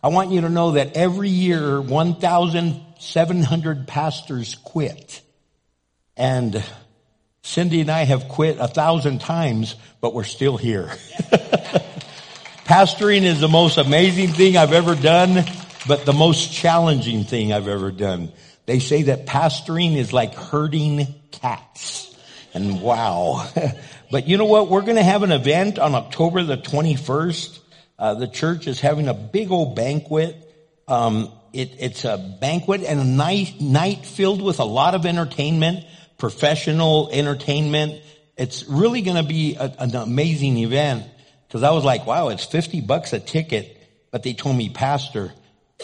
I 0.00 0.08
want 0.08 0.30
you 0.30 0.42
to 0.42 0.48
know 0.48 0.70
that 0.72 0.96
every 0.96 1.30
year 1.30 1.80
1,700 1.80 3.88
pastors 3.88 4.54
quit, 4.54 5.20
and 6.16 6.62
Cindy 7.42 7.80
and 7.80 7.90
I 7.90 8.04
have 8.04 8.28
quit 8.28 8.58
a 8.60 8.68
thousand 8.68 9.20
times, 9.20 9.74
but 10.00 10.14
we're 10.14 10.22
still 10.22 10.56
here. 10.56 10.86
Pastoring 12.66 13.22
is 13.22 13.40
the 13.40 13.48
most 13.48 13.78
amazing 13.78 14.28
thing 14.28 14.56
I've 14.56 14.72
ever 14.72 14.94
done, 14.94 15.44
but 15.88 16.06
the 16.06 16.12
most 16.12 16.52
challenging 16.52 17.24
thing 17.24 17.52
I've 17.52 17.66
ever 17.66 17.90
done. 17.90 18.30
They 18.68 18.80
say 18.80 19.04
that 19.04 19.24
pastoring 19.24 19.96
is 19.96 20.12
like 20.12 20.34
herding 20.34 21.06
cats. 21.30 22.14
And 22.52 22.82
wow. 22.82 23.48
but 24.10 24.28
you 24.28 24.36
know 24.36 24.44
what? 24.44 24.68
We're 24.68 24.82
going 24.82 24.96
to 24.96 25.02
have 25.02 25.22
an 25.22 25.32
event 25.32 25.78
on 25.78 25.94
October 25.94 26.42
the 26.42 26.58
21st. 26.58 27.60
Uh, 27.98 28.14
the 28.14 28.28
church 28.28 28.66
is 28.66 28.78
having 28.78 29.08
a 29.08 29.14
big 29.14 29.50
old 29.50 29.74
banquet. 29.74 30.36
Um, 30.86 31.32
it, 31.54 31.76
it's 31.78 32.04
a 32.04 32.18
banquet 32.18 32.82
and 32.82 33.00
a 33.00 33.04
night, 33.04 33.58
night 33.58 34.04
filled 34.04 34.42
with 34.42 34.60
a 34.60 34.64
lot 34.64 34.94
of 34.94 35.06
entertainment 35.06 35.86
professional 36.18 37.08
entertainment. 37.10 38.02
It's 38.36 38.68
really 38.68 39.00
going 39.00 39.16
to 39.16 39.26
be 39.26 39.54
a, 39.54 39.72
an 39.78 39.96
amazing 39.96 40.58
event 40.58 41.06
because 41.46 41.62
I 41.62 41.70
was 41.70 41.84
like, 41.84 42.06
wow, 42.06 42.28
it's 42.28 42.44
50 42.44 42.82
bucks 42.82 43.14
a 43.14 43.20
ticket. 43.20 43.76
But 44.10 44.24
they 44.24 44.34
told 44.34 44.56
me, 44.56 44.68
pastor, 44.68 45.32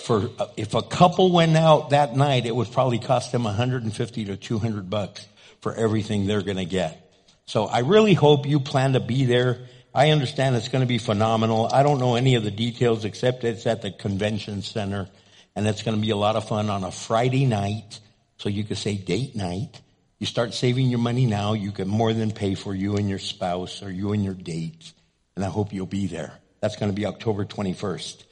for 0.02 0.30
if 0.56 0.74
a 0.74 0.82
couple 0.82 1.32
went 1.32 1.56
out 1.56 1.90
that 1.90 2.16
night, 2.16 2.46
it 2.46 2.54
would 2.54 2.70
probably 2.72 2.98
cost 2.98 3.32
them 3.32 3.44
150 3.44 4.24
to 4.26 4.36
200 4.36 4.90
bucks 4.90 5.26
for 5.60 5.74
everything 5.74 6.26
they're 6.26 6.42
going 6.42 6.56
to 6.56 6.64
get. 6.64 7.00
So 7.46 7.66
I 7.66 7.80
really 7.80 8.14
hope 8.14 8.46
you 8.46 8.60
plan 8.60 8.94
to 8.94 9.00
be 9.00 9.24
there. 9.24 9.66
I 9.94 10.10
understand 10.10 10.56
it's 10.56 10.68
going 10.68 10.80
to 10.80 10.88
be 10.88 10.98
phenomenal. 10.98 11.68
I 11.72 11.82
don't 11.82 12.00
know 12.00 12.16
any 12.16 12.34
of 12.34 12.42
the 12.42 12.50
details 12.50 13.04
except 13.04 13.44
it's 13.44 13.66
at 13.66 13.82
the 13.82 13.92
convention 13.92 14.62
center 14.62 15.08
and 15.54 15.66
it's 15.66 15.82
going 15.82 15.96
to 15.96 16.00
be 16.02 16.10
a 16.10 16.16
lot 16.16 16.36
of 16.36 16.48
fun 16.48 16.68
on 16.68 16.82
a 16.82 16.90
Friday 16.90 17.46
night. 17.46 18.00
So 18.38 18.48
you 18.48 18.64
could 18.64 18.78
say 18.78 18.96
date 18.96 19.36
night. 19.36 19.80
You 20.18 20.26
start 20.26 20.54
saving 20.54 20.88
your 20.88 20.98
money 20.98 21.26
now, 21.26 21.52
you 21.52 21.70
can 21.70 21.86
more 21.86 22.12
than 22.12 22.30
pay 22.30 22.54
for 22.54 22.74
you 22.74 22.96
and 22.96 23.08
your 23.08 23.18
spouse 23.18 23.82
or 23.82 23.90
you 23.90 24.12
and 24.12 24.24
your 24.24 24.34
date. 24.34 24.92
And 25.36 25.44
I 25.44 25.48
hope 25.48 25.72
you'll 25.72 25.86
be 25.86 26.06
there. 26.06 26.32
That's 26.60 26.76
going 26.76 26.90
to 26.90 26.96
be 26.96 27.06
October 27.06 27.44
21st. 27.44 28.24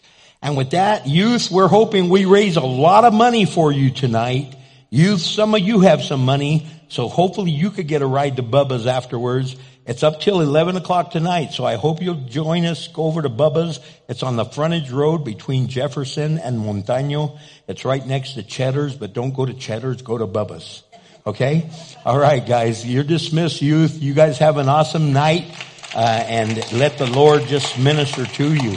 And 0.42 0.56
with 0.56 0.70
that, 0.70 1.06
youth, 1.06 1.50
we're 1.52 1.68
hoping 1.68 2.08
we 2.08 2.24
raise 2.24 2.56
a 2.56 2.60
lot 2.60 3.04
of 3.04 3.14
money 3.14 3.44
for 3.44 3.70
you 3.70 3.90
tonight. 3.90 4.56
Youth, 4.90 5.20
some 5.20 5.54
of 5.54 5.60
you 5.60 5.80
have 5.80 6.02
some 6.02 6.24
money, 6.24 6.66
so 6.88 7.08
hopefully 7.08 7.52
you 7.52 7.70
could 7.70 7.86
get 7.86 8.02
a 8.02 8.06
ride 8.06 8.36
to 8.36 8.42
Bubba's 8.42 8.88
afterwards. 8.88 9.54
It's 9.86 10.02
up 10.02 10.20
till 10.20 10.40
11 10.40 10.76
o'clock 10.76 11.12
tonight, 11.12 11.52
so 11.52 11.64
I 11.64 11.76
hope 11.76 12.02
you'll 12.02 12.26
join 12.26 12.66
us. 12.66 12.88
Go 12.88 13.04
over 13.04 13.22
to 13.22 13.30
Bubba's. 13.30 13.78
It's 14.08 14.24
on 14.24 14.34
the 14.36 14.44
frontage 14.44 14.90
road 14.90 15.24
between 15.24 15.68
Jefferson 15.68 16.38
and 16.38 16.58
Montaño. 16.58 17.38
It's 17.68 17.84
right 17.84 18.04
next 18.04 18.34
to 18.34 18.42
Cheddar's, 18.42 18.96
but 18.96 19.12
don't 19.12 19.34
go 19.34 19.46
to 19.46 19.54
Cheddar's, 19.54 20.02
go 20.02 20.18
to 20.18 20.26
Bubba's. 20.26 20.82
Okay? 21.24 21.70
All 22.04 22.18
right, 22.18 22.44
guys. 22.44 22.84
You're 22.84 23.04
dismissed, 23.04 23.62
youth. 23.62 24.02
You 24.02 24.12
guys 24.12 24.38
have 24.38 24.56
an 24.56 24.68
awesome 24.68 25.12
night, 25.12 25.46
uh, 25.94 25.98
and 25.98 26.72
let 26.72 26.98
the 26.98 27.06
Lord 27.06 27.46
just 27.46 27.78
minister 27.78 28.26
to 28.26 28.54
you. 28.54 28.76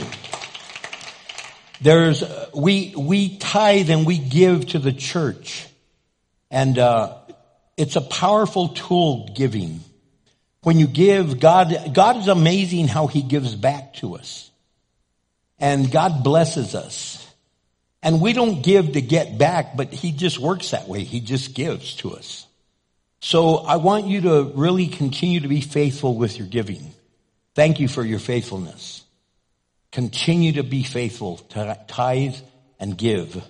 There's, 1.80 2.22
uh, 2.22 2.50
we, 2.54 2.94
we 2.96 3.36
tithe 3.36 3.90
and 3.90 4.06
we 4.06 4.18
give 4.18 4.66
to 4.68 4.78
the 4.78 4.92
church. 4.92 5.66
And, 6.50 6.78
uh, 6.78 7.18
it's 7.76 7.96
a 7.96 8.00
powerful 8.00 8.68
tool 8.68 9.30
giving. 9.34 9.80
When 10.62 10.78
you 10.78 10.86
give, 10.86 11.40
God, 11.40 11.92
God 11.92 12.16
is 12.16 12.28
amazing 12.28 12.88
how 12.88 13.06
He 13.06 13.22
gives 13.22 13.54
back 13.54 13.94
to 13.94 14.16
us. 14.16 14.50
And 15.58 15.90
God 15.90 16.24
blesses 16.24 16.74
us. 16.74 17.22
And 18.02 18.20
we 18.20 18.32
don't 18.32 18.62
give 18.62 18.92
to 18.92 19.00
get 19.00 19.36
back, 19.36 19.76
but 19.76 19.92
he 19.92 20.12
just 20.12 20.38
works 20.38 20.70
that 20.70 20.86
way. 20.86 21.02
He 21.02 21.20
just 21.20 21.54
gives 21.54 21.96
to 21.96 22.12
us. 22.12 22.46
So 23.20 23.56
I 23.56 23.76
want 23.76 24.06
you 24.06 24.20
to 24.20 24.52
really 24.54 24.86
continue 24.86 25.40
to 25.40 25.48
be 25.48 25.60
faithful 25.60 26.14
with 26.14 26.38
your 26.38 26.46
giving. 26.46 26.92
Thank 27.54 27.80
you 27.80 27.88
for 27.88 28.04
your 28.04 28.20
faithfulness. 28.20 29.02
Continue 29.96 30.52
to 30.52 30.62
be 30.62 30.82
faithful 30.82 31.38
to 31.38 31.80
tithe 31.88 32.36
and 32.78 32.98
give. 32.98 33.42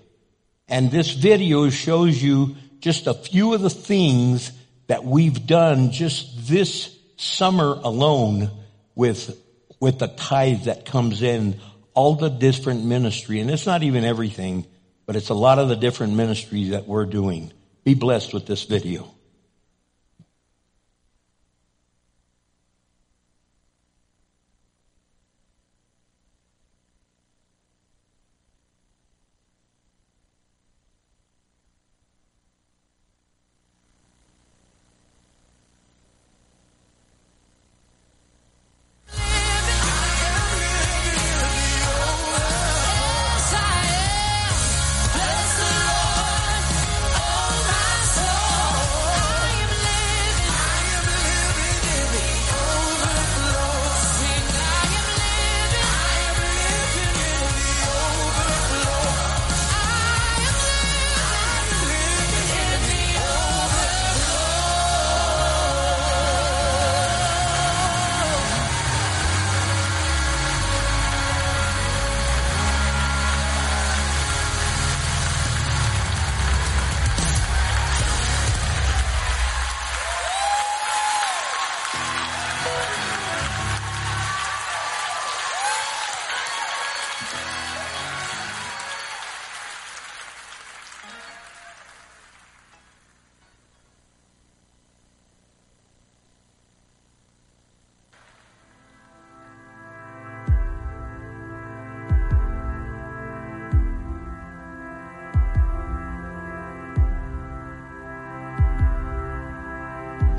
And 0.68 0.92
this 0.92 1.10
video 1.10 1.70
shows 1.70 2.22
you 2.22 2.54
just 2.78 3.08
a 3.08 3.14
few 3.14 3.52
of 3.52 3.62
the 3.62 3.68
things 3.68 4.52
that 4.86 5.04
we've 5.04 5.44
done 5.44 5.90
just 5.90 6.46
this 6.46 6.96
summer 7.16 7.72
alone 7.82 8.52
with, 8.94 9.36
with 9.80 9.98
the 9.98 10.06
tithe 10.06 10.66
that 10.66 10.84
comes 10.86 11.20
in 11.20 11.58
all 11.94 12.14
the 12.14 12.28
different 12.30 12.84
ministry, 12.84 13.40
and 13.40 13.50
it's 13.50 13.66
not 13.66 13.82
even 13.82 14.04
everything, 14.04 14.66
but 15.04 15.16
it's 15.16 15.30
a 15.30 15.34
lot 15.34 15.58
of 15.58 15.68
the 15.68 15.74
different 15.74 16.14
ministries 16.14 16.70
that 16.70 16.86
we're 16.86 17.06
doing. 17.06 17.52
Be 17.82 17.94
blessed 17.94 18.32
with 18.32 18.46
this 18.46 18.62
video. 18.62 19.12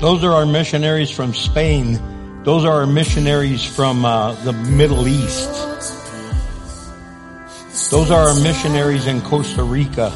Those 0.00 0.22
are 0.22 0.32
our 0.32 0.46
missionaries 0.46 1.10
from 1.10 1.34
Spain. 1.34 2.42
Those 2.44 2.64
are 2.64 2.82
our 2.82 2.86
missionaries 2.86 3.64
from 3.64 4.04
uh, 4.04 4.32
the 4.44 4.52
Middle 4.52 5.08
East. 5.08 5.50
Those 7.90 8.12
are 8.12 8.28
our 8.28 8.40
missionaries 8.40 9.08
in 9.08 9.20
Costa 9.22 9.64
Rica. 9.64 10.12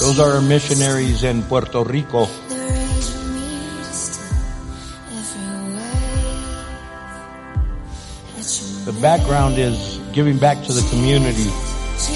Those 0.00 0.18
are 0.18 0.36
our 0.36 0.40
missionaries 0.40 1.24
in 1.24 1.42
Puerto 1.42 1.82
Rico. 1.84 2.24
The 8.86 8.98
background 9.02 9.58
is 9.58 10.00
giving 10.14 10.38
back 10.38 10.64
to 10.64 10.72
the 10.72 10.88
community. 10.88 11.50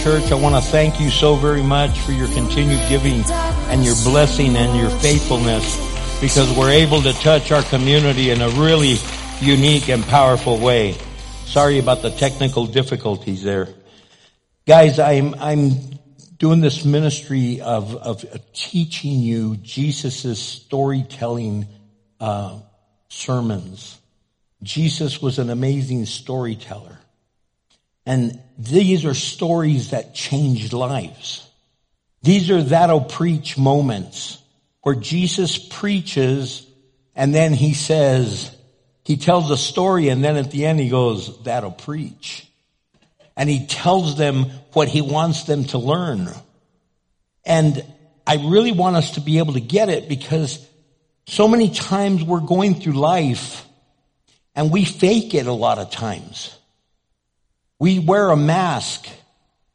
Church, 0.03 0.33
I 0.33 0.35
want 0.35 0.55
to 0.55 0.71
thank 0.71 0.99
you 0.99 1.11
so 1.11 1.35
very 1.35 1.63
much 1.63 1.99
for 2.01 2.13
your 2.13 2.29
continued 2.29 2.81
giving 2.89 3.23
and 3.69 3.85
your 3.85 3.95
blessing 3.97 4.57
and 4.57 4.75
your 4.75 4.89
faithfulness 4.89 5.77
because 6.23 6.51
we're 6.57 6.71
able 6.71 7.03
to 7.03 7.13
touch 7.13 7.53
our 7.53 7.63
community 7.65 8.31
in 8.31 8.41
a 8.41 8.49
really 8.49 8.97
unique 9.43 9.91
and 9.91 10.03
powerful 10.05 10.59
way. 10.59 10.97
Sorry 11.45 11.79
about 11.79 12.01
the 12.01 12.11
technical 12.11 12.67
difficulties 12.67 13.43
there. 13.43 13.69
Guys, 14.67 14.99
I'm, 14.99 15.35
I'm 15.35 15.73
doing 16.39 16.63
this 16.63 16.83
ministry 16.87 17.61
of, 17.61 17.95
of 17.95 18.25
teaching 18.55 19.21
you 19.21 19.59
Jesus' 19.59 20.41
storytelling, 20.41 21.67
uh, 22.19 22.59
sermons. 23.09 23.99
Jesus 24.63 25.21
was 25.21 25.39
an 25.39 25.51
amazing 25.51 26.07
storyteller. 26.07 27.00
And 28.07 28.41
these 28.59 29.05
are 29.05 29.15
stories 29.15 29.91
that 29.91 30.15
changed 30.15 30.73
lives. 30.73 31.47
These 32.23 32.51
are 32.51 32.63
that'll 32.63 33.03
preach 33.03 33.57
moments 33.57 34.39
where 34.83 34.95
Jesus 34.95 35.59
preaches 35.59 36.67
and 37.15 37.35
then 37.35 37.53
he 37.53 37.75
says, 37.75 38.55
he 39.05 39.17
tells 39.17 39.51
a 39.51 39.57
story 39.57 40.09
and 40.09 40.23
then 40.23 40.37
at 40.37 40.51
the 40.51 40.67
end 40.67 40.81
he 40.81 40.89
goes, 40.89 41.43
that'll 41.43 41.71
preach. 41.71 42.47
And 43.37 43.49
he 43.49 43.67
tells 43.67 44.17
them 44.17 44.47
what 44.73 44.89
he 44.89 45.01
wants 45.01 45.45
them 45.45 45.65
to 45.67 45.79
learn. 45.79 46.29
And 47.45 47.85
I 48.27 48.37
really 48.37 48.73
want 48.73 48.97
us 48.97 49.13
to 49.13 49.21
be 49.21 49.39
able 49.39 49.55
to 49.55 49.61
get 49.61 49.89
it 49.89 50.09
because 50.09 50.65
so 51.27 51.49
many 51.49 51.71
times 51.71 52.23
we're 52.23 52.41
going 52.41 52.75
through 52.75 52.95
life 52.95 53.67
and 54.55 54.71
we 54.71 54.85
fake 54.85 55.35
it 55.35 55.47
a 55.47 55.53
lot 55.53 55.79
of 55.79 55.91
times. 55.91 56.57
We 57.81 57.99
wear 57.99 58.31
a 58.31 58.37
mask 58.37 59.09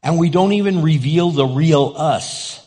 and 0.02 0.18
we 0.18 0.30
don't 0.30 0.52
even 0.52 0.80
reveal 0.80 1.32
the 1.32 1.44
real 1.44 1.92
us 1.96 2.64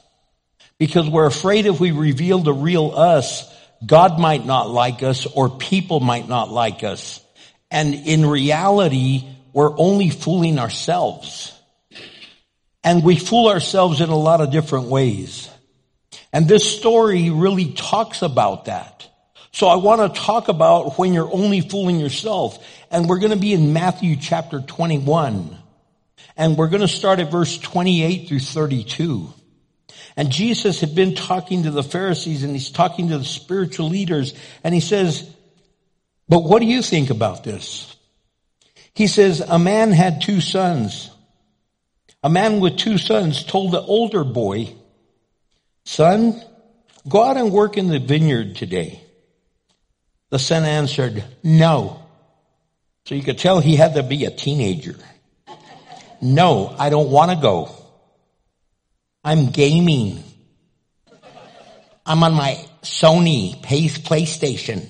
because 0.77 1.09
we're 1.09 1.25
afraid 1.25 1.65
if 1.65 1.79
we 1.79 1.91
reveal 1.91 2.39
the 2.39 2.53
real 2.53 2.91
us, 2.91 3.49
God 3.85 4.19
might 4.19 4.45
not 4.45 4.69
like 4.69 5.01
us 5.01 5.25
or 5.25 5.49
people 5.49 6.01
might 6.01 6.27
not 6.27 6.51
like 6.51 6.83
us. 6.83 7.21
And 7.71 7.93
in 7.93 8.25
reality, 8.25 9.25
we're 9.53 9.77
only 9.77 10.09
fooling 10.09 10.59
ourselves. 10.59 11.53
And 12.83 13.03
we 13.03 13.17
fool 13.17 13.47
ourselves 13.47 14.01
in 14.01 14.09
a 14.09 14.17
lot 14.17 14.41
of 14.41 14.51
different 14.51 14.87
ways. 14.87 15.49
And 16.31 16.47
this 16.47 16.77
story 16.77 17.29
really 17.29 17.71
talks 17.73 18.21
about 18.21 18.65
that. 18.65 19.07
So 19.51 19.67
I 19.67 19.75
want 19.77 20.13
to 20.13 20.21
talk 20.21 20.47
about 20.47 20.97
when 20.97 21.13
you're 21.13 21.31
only 21.31 21.61
fooling 21.61 21.99
yourself. 21.99 22.63
And 22.91 23.07
we're 23.07 23.19
going 23.19 23.31
to 23.31 23.37
be 23.37 23.53
in 23.53 23.73
Matthew 23.73 24.15
chapter 24.15 24.59
21. 24.61 25.57
And 26.35 26.57
we're 26.57 26.69
going 26.69 26.81
to 26.81 26.87
start 26.87 27.19
at 27.19 27.31
verse 27.31 27.57
28 27.57 28.27
through 28.27 28.39
32. 28.39 29.33
And 30.15 30.31
Jesus 30.31 30.81
had 30.81 30.95
been 30.95 31.15
talking 31.15 31.63
to 31.63 31.71
the 31.71 31.83
Pharisees 31.83 32.43
and 32.43 32.53
he's 32.53 32.71
talking 32.71 33.09
to 33.09 33.17
the 33.17 33.25
spiritual 33.25 33.89
leaders 33.89 34.33
and 34.63 34.73
he 34.73 34.81
says, 34.81 35.29
but 36.27 36.43
what 36.43 36.59
do 36.59 36.65
you 36.65 36.81
think 36.81 37.09
about 37.09 37.43
this? 37.43 37.95
He 38.93 39.07
says, 39.07 39.41
a 39.41 39.57
man 39.57 39.91
had 39.91 40.21
two 40.21 40.41
sons. 40.41 41.09
A 42.21 42.29
man 42.29 42.59
with 42.59 42.77
two 42.77 42.97
sons 42.97 43.43
told 43.43 43.71
the 43.71 43.81
older 43.81 44.23
boy, 44.23 44.75
son, 45.85 46.41
go 47.07 47.23
out 47.23 47.37
and 47.37 47.51
work 47.51 47.77
in 47.77 47.87
the 47.87 47.99
vineyard 47.99 48.55
today. 48.55 49.01
The 50.29 50.39
son 50.39 50.65
answered, 50.65 51.23
no. 51.43 52.03
So 53.09 53.15
you 53.15 53.23
could 53.23 53.39
tell 53.39 53.59
he 53.59 53.75
had 53.75 53.95
to 53.95 54.03
be 54.03 54.25
a 54.25 54.29
teenager. 54.29 54.95
No, 56.21 56.75
I 56.77 56.91
don't 56.91 57.09
want 57.09 57.31
to 57.31 57.37
go. 57.37 57.75
I'm 59.23 59.49
gaming. 59.49 60.23
I'm 62.05 62.21
on 62.21 62.33
my 62.35 62.63
Sony 62.83 63.59
PlayStation. 63.63 64.87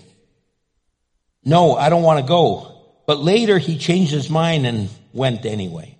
No, 1.46 1.78
I 1.78 1.88
don't 1.88 2.04
want 2.04 2.20
to 2.20 2.28
go. 2.28 2.84
But 3.08 3.20
later 3.20 3.58
he 3.58 3.78
changed 3.78 4.12
his 4.12 4.30
mind 4.30 4.68
and 4.68 4.90
went 5.14 5.46
anyway. 5.46 5.98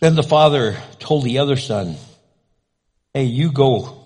Then 0.00 0.14
the 0.14 0.22
father 0.22 0.78
told 0.98 1.24
the 1.24 1.40
other 1.40 1.56
son, 1.56 1.96
Hey, 3.12 3.24
you 3.24 3.52
go 3.52 4.00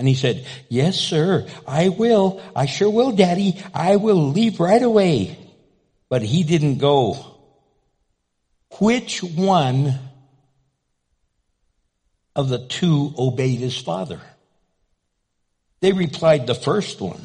and 0.00 0.08
he 0.08 0.14
said, 0.14 0.46
yes, 0.70 0.96
sir, 0.96 1.46
I 1.66 1.90
will. 1.90 2.40
I 2.56 2.64
sure 2.64 2.88
will, 2.88 3.12
daddy. 3.12 3.62
I 3.74 3.96
will 3.96 4.30
leave 4.30 4.58
right 4.58 4.82
away. 4.82 5.36
But 6.10 6.22
he 6.22 6.42
didn't 6.42 6.76
go. 6.78 7.16
Which 8.78 9.22
one 9.22 9.98
of 12.36 12.50
the 12.50 12.58
two 12.58 13.14
obeyed 13.16 13.60
his 13.60 13.78
father? 13.78 14.20
They 15.80 15.92
replied, 15.92 16.46
the 16.46 16.54
first 16.54 17.00
one. 17.00 17.24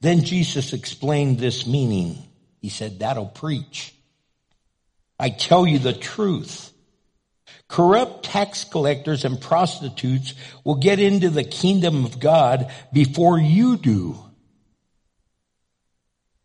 Then 0.00 0.24
Jesus 0.24 0.74
explained 0.74 1.38
this 1.38 1.66
meaning. 1.66 2.18
He 2.60 2.68
said, 2.68 2.98
that'll 2.98 3.26
preach. 3.26 3.94
I 5.18 5.30
tell 5.30 5.66
you 5.66 5.78
the 5.78 5.94
truth. 5.94 6.72
Corrupt 7.68 8.24
tax 8.24 8.64
collectors 8.64 9.24
and 9.24 9.40
prostitutes 9.40 10.34
will 10.64 10.74
get 10.74 10.98
into 10.98 11.30
the 11.30 11.44
kingdom 11.44 12.04
of 12.04 12.20
God 12.20 12.70
before 12.92 13.38
you 13.38 13.76
do. 13.76 14.18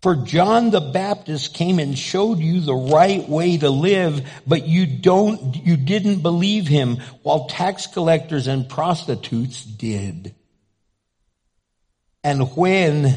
For 0.01 0.15
John 0.15 0.71
the 0.71 0.81
Baptist 0.81 1.53
came 1.53 1.77
and 1.77 1.97
showed 1.97 2.39
you 2.39 2.59
the 2.59 2.73
right 2.73 3.27
way 3.29 3.57
to 3.57 3.69
live, 3.69 4.27
but 4.47 4.67
you 4.67 4.87
don't, 4.87 5.55
you 5.55 5.77
didn't 5.77 6.21
believe 6.21 6.67
him 6.67 6.97
while 7.21 7.45
tax 7.47 7.85
collectors 7.85 8.47
and 8.47 8.67
prostitutes 8.67 9.63
did. 9.63 10.33
And 12.23 12.55
when, 12.55 13.15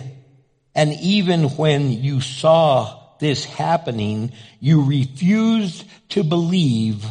and 0.75 0.92
even 1.01 1.44
when 1.51 1.90
you 1.90 2.20
saw 2.20 3.01
this 3.18 3.47
happening, 3.47 4.33
you 4.61 4.85
refused 4.85 5.85
to 6.11 6.23
believe 6.23 7.07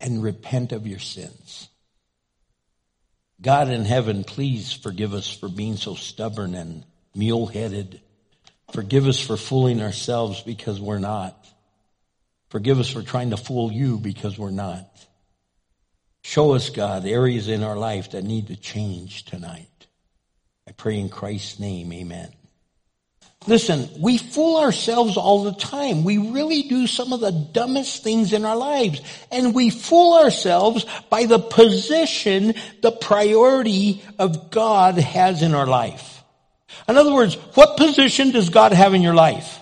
and 0.00 0.22
repent 0.22 0.72
of 0.72 0.86
your 0.86 0.98
sins. 0.98 1.67
God 3.40 3.68
in 3.68 3.84
heaven, 3.84 4.24
please 4.24 4.72
forgive 4.72 5.14
us 5.14 5.30
for 5.30 5.48
being 5.48 5.76
so 5.76 5.94
stubborn 5.94 6.54
and 6.54 6.84
mule 7.14 7.46
headed. 7.46 8.00
Forgive 8.72 9.06
us 9.06 9.20
for 9.20 9.36
fooling 9.36 9.80
ourselves 9.80 10.42
because 10.42 10.80
we're 10.80 10.98
not. 10.98 11.46
Forgive 12.50 12.80
us 12.80 12.90
for 12.90 13.02
trying 13.02 13.30
to 13.30 13.36
fool 13.36 13.70
you 13.70 13.98
because 13.98 14.38
we're 14.38 14.50
not. 14.50 14.88
Show 16.22 16.54
us, 16.54 16.70
God, 16.70 17.06
areas 17.06 17.48
in 17.48 17.62
our 17.62 17.76
life 17.76 18.10
that 18.10 18.24
need 18.24 18.48
to 18.48 18.56
change 18.56 19.24
tonight. 19.24 19.86
I 20.66 20.72
pray 20.72 20.98
in 20.98 21.08
Christ's 21.08 21.60
name, 21.60 21.92
amen. 21.92 22.32
Listen, 23.46 23.88
we 23.98 24.18
fool 24.18 24.58
ourselves 24.58 25.16
all 25.16 25.44
the 25.44 25.54
time. 25.54 26.04
We 26.04 26.18
really 26.18 26.62
do 26.64 26.86
some 26.86 27.12
of 27.12 27.20
the 27.20 27.30
dumbest 27.30 28.02
things 28.02 28.32
in 28.32 28.44
our 28.44 28.56
lives. 28.56 29.00
And 29.30 29.54
we 29.54 29.70
fool 29.70 30.18
ourselves 30.18 30.84
by 31.08 31.24
the 31.24 31.38
position, 31.38 32.54
the 32.82 32.92
priority 32.92 34.02
of 34.18 34.50
God 34.50 34.98
has 34.98 35.42
in 35.42 35.54
our 35.54 35.66
life. 35.66 36.22
In 36.88 36.96
other 36.96 37.14
words, 37.14 37.34
what 37.54 37.76
position 37.76 38.32
does 38.32 38.50
God 38.50 38.72
have 38.72 38.92
in 38.92 39.02
your 39.02 39.14
life? 39.14 39.60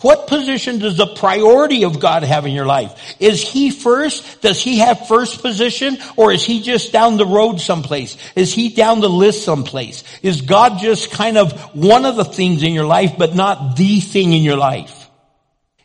What 0.00 0.28
position 0.28 0.78
does 0.78 0.96
the 0.96 1.08
priority 1.08 1.84
of 1.84 1.98
God 1.98 2.22
have 2.22 2.46
in 2.46 2.52
your 2.52 2.66
life? 2.66 3.16
Is 3.18 3.42
He 3.42 3.70
first? 3.72 4.40
Does 4.40 4.62
He 4.62 4.78
have 4.78 5.08
first 5.08 5.42
position? 5.42 5.98
Or 6.16 6.30
is 6.30 6.44
He 6.44 6.62
just 6.62 6.92
down 6.92 7.16
the 7.16 7.26
road 7.26 7.60
someplace? 7.60 8.16
Is 8.36 8.54
He 8.54 8.68
down 8.68 9.00
the 9.00 9.10
list 9.10 9.44
someplace? 9.44 10.04
Is 10.22 10.42
God 10.42 10.78
just 10.78 11.10
kind 11.10 11.36
of 11.36 11.52
one 11.74 12.04
of 12.04 12.14
the 12.14 12.24
things 12.24 12.62
in 12.62 12.74
your 12.74 12.86
life, 12.86 13.14
but 13.18 13.34
not 13.34 13.76
the 13.76 13.98
thing 13.98 14.34
in 14.34 14.44
your 14.44 14.56
life? 14.56 14.97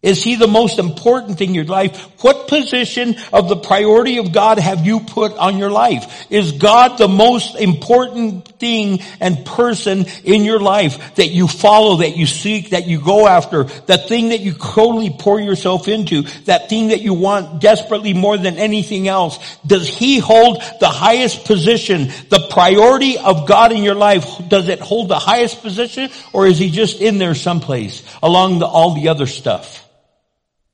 Is 0.03 0.21
he 0.21 0.35
the 0.35 0.49
most 0.49 0.79
important 0.79 1.37
thing 1.37 1.49
in 1.49 1.55
your 1.55 1.63
life? 1.63 1.97
What 2.21 2.49
position 2.49 3.15
of 3.31 3.47
the 3.47 3.55
priority 3.55 4.17
of 4.17 4.33
God 4.33 4.59
have 4.59 4.85
you 4.85 4.99
put 4.99 5.31
on 5.37 5.57
your 5.57 5.71
life? 5.71 6.29
Is 6.29 6.51
God 6.51 6.97
the 6.97 7.07
most 7.07 7.55
important 7.55 8.45
thing 8.59 8.99
and 9.21 9.45
person 9.45 10.05
in 10.25 10.43
your 10.43 10.59
life 10.59 11.15
that 11.15 11.29
you 11.29 11.47
follow, 11.47 11.97
that 11.97 12.17
you 12.17 12.25
seek, 12.25 12.71
that 12.71 12.85
you 12.85 12.99
go 12.99 13.27
after, 13.27 13.63
that 13.63 14.09
thing 14.09 14.29
that 14.29 14.41
you 14.41 14.53
totally 14.53 15.09
pour 15.09 15.39
yourself 15.39 15.87
into, 15.87 16.23
that 16.47 16.67
thing 16.67 16.89
that 16.89 17.01
you 17.01 17.13
want 17.13 17.61
desperately 17.61 18.13
more 18.13 18.37
than 18.37 18.57
anything 18.57 19.07
else? 19.07 19.39
Does 19.65 19.87
he 19.87 20.19
hold 20.19 20.61
the 20.81 20.89
highest 20.89 21.45
position, 21.45 22.09
the 22.27 22.45
priority 22.49 23.17
of 23.17 23.47
God 23.47 23.71
in 23.71 23.83
your 23.83 23.95
life? 23.95 24.25
Does 24.49 24.67
it 24.67 24.81
hold 24.81 25.07
the 25.07 25.19
highest 25.19 25.61
position 25.61 26.09
or 26.33 26.45
is 26.45 26.59
he 26.59 26.71
just 26.71 26.99
in 26.99 27.19
there 27.19 27.35
someplace 27.35 28.03
along 28.21 28.59
the, 28.59 28.65
all 28.65 28.95
the 28.95 29.07
other 29.07 29.27
stuff? 29.27 29.79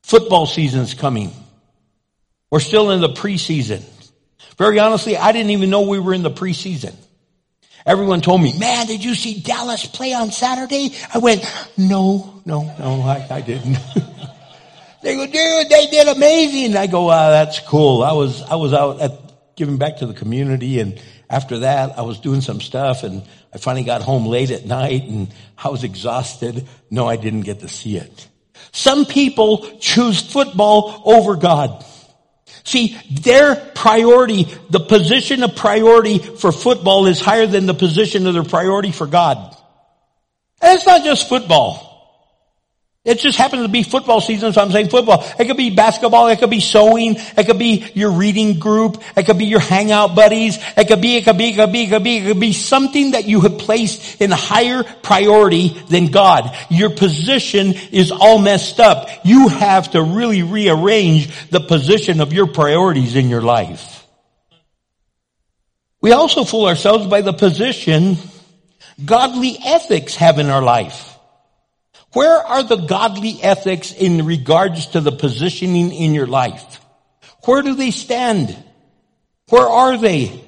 Football 0.10 0.47
season's 0.47 0.95
coming. 0.95 1.32
We're 2.49 2.62
still 2.62 2.89
in 2.89 2.99
the 2.99 3.10
preseason. 3.10 3.84
Very 4.57 4.80
honestly, 4.80 5.16
I 5.16 5.32
didn't 5.32 5.51
even 5.51 5.70
know 5.70 5.82
we 5.82 5.99
were 5.99 6.16
in 6.16 6.24
the 6.24 6.32
preseason. 6.32 6.95
Everyone 7.86 8.20
told 8.20 8.41
me, 8.41 8.57
man, 8.57 8.88
did 8.88 9.03
you 9.03 9.14
see 9.14 9.39
Dallas 9.39 9.86
play 9.86 10.16
on 10.16 10.32
Saturday? 10.32 10.95
I 11.14 11.20
went, 11.20 11.45
no, 11.78 12.41
no, 12.43 12.64
no, 12.80 13.01
I, 13.03 13.28
I 13.30 13.41
didn't. 13.41 13.78
they 15.03 15.16
go, 15.16 15.28
dude, 15.28 15.70
they 15.70 15.86
did 15.91 16.07
amazing. 16.07 16.76
I 16.76 16.88
go, 16.88 17.03
wow, 17.03 17.30
that's 17.30 17.60
cool. 17.60 18.01
I 18.01 18.14
was, 18.14 18.41
I 18.41 18.55
was 18.55 18.74
out 18.74 18.99
at 19.01 19.55
giving 19.55 19.78
back 19.78 19.97
to 19.97 20.07
the 20.07 20.16
community 20.16 20.80
and 20.80 20.99
after 21.30 21.60
that 21.60 21.99
I 21.99 22.01
was 22.01 22.20
doing 22.20 22.41
some 22.41 22.62
stuff 22.62 23.03
and 23.03 23.22
I 23.53 23.60
finally 23.60 23.86
got 23.86 24.01
home 24.01 24.26
late 24.26 24.49
at 24.49 24.66
night 24.66 25.03
and 25.03 25.32
I 25.55 25.70
was 25.70 25.84
exhausted. 25.84 26.68
No, 26.89 27.07
I 27.07 27.16
didn't 27.16 27.41
get 27.41 27.60
to 27.60 27.68
see 27.68 27.95
it. 27.95 28.29
Some 28.72 29.05
people 29.05 29.78
choose 29.80 30.22
football 30.22 31.01
over 31.05 31.36
God. 31.36 31.86
See, 32.64 32.97
their 33.10 33.55
priority, 33.55 34.43
the 34.70 34.80
position 34.80 35.43
of 35.43 35.55
priority 35.55 36.20
for 36.20 36.51
football 36.51 37.07
is 37.07 37.20
higher 37.20 37.47
than 37.47 37.66
the 37.66 37.74
position 37.74 38.28
of 38.28 38.34
their 38.36 38.43
priority 38.43 38.91
for 38.91 39.07
God. 39.07 39.55
And 40.62 40.78
it's 40.78 40.86
not 40.86 41.03
just 41.03 41.28
football. 41.28 41.89
It 43.06 43.20
just 43.20 43.38
happens 43.38 43.62
to 43.62 43.70
be 43.70 43.84
football 43.84 44.20
season, 44.20 44.52
so 44.52 44.62
I'm 44.62 44.72
saying 44.72 44.89
football. 44.89 45.24
It 45.39 45.45
could 45.45 45.56
be 45.56 45.70
basketball, 45.70 46.28
it 46.28 46.39
could 46.39 46.50
be 46.50 46.60
sewing, 46.60 47.16
it 47.16 47.45
could 47.45 47.58
be 47.58 47.89
your 47.93 48.12
reading 48.12 48.60
group, 48.60 49.02
it 49.16 49.26
could 49.26 49.38
be 49.38 49.45
your 49.45 49.62
hangout 49.62 50.16
buddies, 50.16 50.58
it 50.76 50.89
could 50.89 51.00
be, 51.00 51.16
it 51.16 51.24
could 51.24 51.38
be, 51.38 51.52
it 51.52 51.56
could 51.56 51.72
be, 51.72 51.84
it 51.84 51.89
could 51.89 52.04
be, 52.04 52.18
it 52.18 52.26
could 52.26 52.39
be 52.41 52.52
something 52.52 53.12
that 53.12 53.26
you 53.26 53.39
have 53.39 53.58
placed 53.58 54.22
in 54.22 54.32
higher 54.32 54.84
priority 54.84 55.70
than 55.89 56.08
God. 56.08 56.54
Your 56.70 56.89
position 56.89 57.74
is 57.93 58.12
all 58.12 58.38
messed 58.38 58.82
up. 58.82 59.08
You 59.24 59.47
have 59.47 59.91
to 59.91 60.04
really 60.04 60.43
rearrange 60.43 61.50
the 61.50 61.62
position 61.62 62.20
of 62.20 62.34
your 62.34 62.47
priorities 62.47 63.16
in 63.16 63.30
your 63.30 63.41
life. 63.41 64.06
We 66.02 66.12
also 66.12 66.43
fool 66.43 66.66
ourselves 66.66 67.08
by 67.08 67.22
the 67.22 67.34
position 67.34 68.18
godly 69.04 69.58
ethics 69.64 70.16
have 70.16 70.38
in 70.38 70.47
our 70.47 70.62
life. 70.62 71.19
Where 72.14 72.38
are 72.38 72.64
the 72.64 72.78
godly 72.78 73.38
ethics 73.41 73.91
in 73.91 74.26
regards 74.26 74.88
to 74.88 75.01
the 75.01 75.12
positioning 75.12 75.91
in 75.91 76.14
your 76.14 76.28
life? 76.28 76.82
Where 77.45 77.62
do 77.62 77.76
they 77.76 77.91
stand? 77.91 78.55
Where 79.49 79.68
are 79.68 79.97
they? 79.97 80.43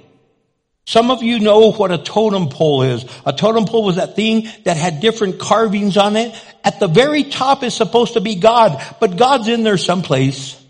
Some 0.86 1.12
of 1.12 1.22
you 1.22 1.40
know 1.40 1.72
what 1.72 1.92
a 1.92 1.98
totem 1.98 2.50
pole 2.50 2.82
is. 2.82 3.06
A 3.26 3.32
totem 3.32 3.66
pole 3.66 3.84
was 3.84 3.98
that 3.98 4.16
thing 4.16 4.48
that 4.66 4.78
had 4.78 5.00
different 5.00 5.40
carvings 5.40 5.98
on 5.98 6.16
it. 6.16 6.36
At 6.64 6.80
the 6.80 6.88
very 6.88 7.24
top 7.24 7.64
is 7.64 7.74
supposed 7.74 8.14
to 8.14 8.22
be 8.22 8.36
God, 8.36 8.84
but 9.00 9.16
God's 9.16 9.48
in 9.48 9.64
there 9.64 9.78
someplace. 9.78 10.62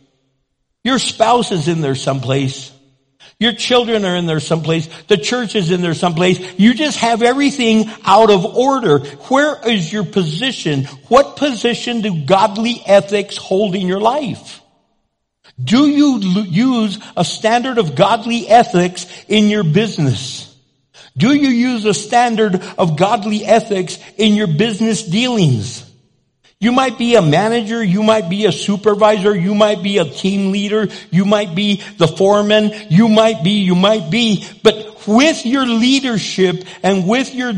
Your 0.83 0.99
spouse 0.99 1.51
is 1.51 1.67
in 1.67 1.81
there 1.81 1.95
someplace. 1.95 2.71
Your 3.41 3.53
children 3.53 4.05
are 4.05 4.15
in 4.15 4.27
there 4.27 4.39
someplace. 4.39 4.87
The 5.07 5.17
church 5.17 5.55
is 5.55 5.71
in 5.71 5.81
there 5.81 5.95
someplace. 5.95 6.39
You 6.59 6.75
just 6.75 6.99
have 6.99 7.23
everything 7.23 7.89
out 8.05 8.29
of 8.29 8.45
order. 8.45 8.99
Where 8.99 9.67
is 9.67 9.91
your 9.91 10.03
position? 10.03 10.83
What 11.07 11.37
position 11.37 12.01
do 12.01 12.23
godly 12.23 12.83
ethics 12.85 13.37
hold 13.37 13.73
in 13.73 13.87
your 13.87 13.99
life? 13.99 14.61
Do 15.61 15.87
you 15.87 16.21
l- 16.21 16.45
use 16.45 16.99
a 17.17 17.25
standard 17.25 17.79
of 17.79 17.95
godly 17.95 18.47
ethics 18.47 19.07
in 19.27 19.49
your 19.49 19.63
business? 19.63 20.55
Do 21.17 21.33
you 21.33 21.49
use 21.49 21.85
a 21.85 21.95
standard 21.95 22.61
of 22.77 22.95
godly 22.95 23.43
ethics 23.43 23.97
in 24.17 24.35
your 24.35 24.45
business 24.45 25.01
dealings? 25.01 25.90
You 26.61 26.71
might 26.71 26.99
be 26.99 27.15
a 27.15 27.23
manager, 27.23 27.83
you 27.83 28.03
might 28.03 28.29
be 28.29 28.45
a 28.45 28.51
supervisor, 28.51 29.35
you 29.35 29.55
might 29.55 29.81
be 29.81 29.97
a 29.97 30.05
team 30.05 30.51
leader, 30.51 30.89
you 31.09 31.25
might 31.25 31.55
be 31.55 31.81
the 31.97 32.07
foreman, 32.07 32.71
you 32.87 33.07
might 33.07 33.43
be, 33.43 33.63
you 33.63 33.73
might 33.73 34.11
be, 34.11 34.47
but 34.61 35.07
with 35.07 35.43
your 35.43 35.65
leadership 35.65 36.63
and 36.83 37.07
with 37.07 37.33
your 37.33 37.51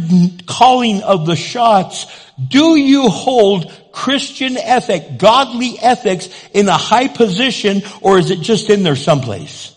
calling 0.47 1.03
of 1.03 1.25
the 1.25 1.35
shots, 1.35 2.05
do 2.47 2.77
you 2.77 3.09
hold 3.09 3.69
Christian 3.91 4.55
ethic, 4.55 5.17
godly 5.17 5.77
ethics 5.81 6.29
in 6.53 6.69
a 6.69 6.77
high 6.77 7.09
position 7.09 7.81
or 7.99 8.17
is 8.17 8.31
it 8.31 8.39
just 8.39 8.69
in 8.69 8.83
there 8.83 8.95
someplace? 8.95 9.75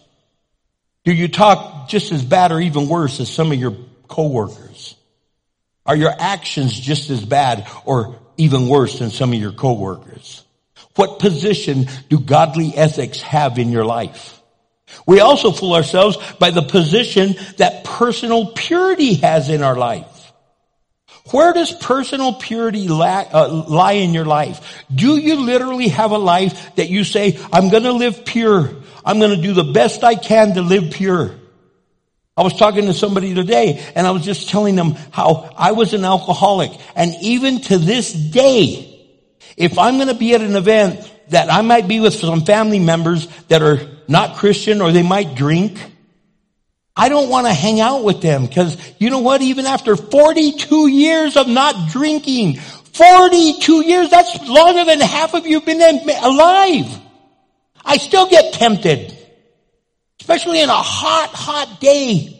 Do 1.04 1.12
you 1.12 1.26
talk 1.26 1.88
just 1.88 2.12
as 2.12 2.22
bad 2.22 2.52
or 2.52 2.60
even 2.60 2.88
worse 2.88 3.18
as 3.18 3.28
some 3.28 3.50
of 3.50 3.58
your 3.58 3.76
coworkers? 4.06 4.94
Are 5.84 5.96
your 5.96 6.14
actions 6.16 6.78
just 6.78 7.10
as 7.10 7.24
bad 7.24 7.66
or 7.84 8.20
even 8.36 8.68
worse 8.68 8.98
than 8.98 9.10
some 9.10 9.32
of 9.32 9.38
your 9.38 9.52
coworkers? 9.52 10.44
What 10.94 11.18
position 11.18 11.86
do 12.08 12.18
godly 12.18 12.74
ethics 12.74 13.20
have 13.20 13.58
in 13.58 13.70
your 13.70 13.84
life? 13.84 14.40
We 15.06 15.20
also 15.20 15.50
fool 15.50 15.74
ourselves 15.74 16.16
by 16.38 16.50
the 16.50 16.62
position 16.62 17.34
that 17.58 17.84
personal 17.84 18.52
purity 18.52 19.14
has 19.14 19.50
in 19.50 19.62
our 19.62 19.76
life. 19.76 20.32
Where 21.32 21.52
does 21.52 21.72
personal 21.72 22.34
purity 22.34 22.86
lie, 22.86 23.28
uh, 23.32 23.64
lie 23.68 23.92
in 23.92 24.14
your 24.14 24.24
life? 24.24 24.84
Do 24.94 25.16
you 25.16 25.36
literally 25.36 25.88
have 25.88 26.12
a 26.12 26.18
life 26.18 26.76
that 26.76 26.88
you 26.88 27.02
say, 27.02 27.38
I'm 27.52 27.68
gonna 27.68 27.92
live 27.92 28.24
pure. 28.24 28.70
I'm 29.04 29.18
gonna 29.18 29.42
do 29.42 29.52
the 29.52 29.64
best 29.64 30.04
I 30.04 30.14
can 30.14 30.54
to 30.54 30.62
live 30.62 30.92
pure. 30.92 31.34
I 32.36 32.42
was 32.42 32.52
talking 32.54 32.84
to 32.84 32.92
somebody 32.92 33.32
today 33.32 33.82
and 33.94 34.06
I 34.06 34.10
was 34.10 34.22
just 34.22 34.50
telling 34.50 34.76
them 34.76 34.92
how 35.10 35.54
I 35.56 35.72
was 35.72 35.94
an 35.94 36.04
alcoholic 36.04 36.70
and 36.94 37.14
even 37.22 37.62
to 37.62 37.78
this 37.78 38.12
day, 38.12 38.92
if 39.56 39.78
I'm 39.78 39.96
going 39.96 40.08
to 40.08 40.14
be 40.14 40.34
at 40.34 40.42
an 40.42 40.54
event 40.54 41.10
that 41.28 41.50
I 41.50 41.62
might 41.62 41.88
be 41.88 41.98
with 42.00 42.14
some 42.14 42.42
family 42.42 42.78
members 42.78 43.26
that 43.48 43.62
are 43.62 43.80
not 44.06 44.36
Christian 44.36 44.82
or 44.82 44.92
they 44.92 45.02
might 45.02 45.34
drink, 45.34 45.78
I 46.94 47.08
don't 47.08 47.30
want 47.30 47.46
to 47.46 47.54
hang 47.54 47.80
out 47.80 48.04
with 48.04 48.20
them 48.20 48.46
because 48.46 48.76
you 48.98 49.08
know 49.08 49.20
what? 49.20 49.40
Even 49.40 49.64
after 49.64 49.96
42 49.96 50.88
years 50.88 51.36
of 51.38 51.48
not 51.48 51.90
drinking, 51.90 52.56
42 52.58 53.86
years, 53.86 54.10
that's 54.10 54.46
longer 54.46 54.84
than 54.84 55.00
half 55.00 55.34
of 55.34 55.46
you 55.46 55.60
have 55.60 55.66
been 55.66 55.80
alive. 55.80 57.00
I 57.84 57.96
still 57.98 58.28
get 58.28 58.52
tempted. 58.54 59.16
Especially 60.20 60.60
in 60.60 60.68
a 60.68 60.72
hot, 60.72 61.30
hot 61.32 61.80
day. 61.80 62.32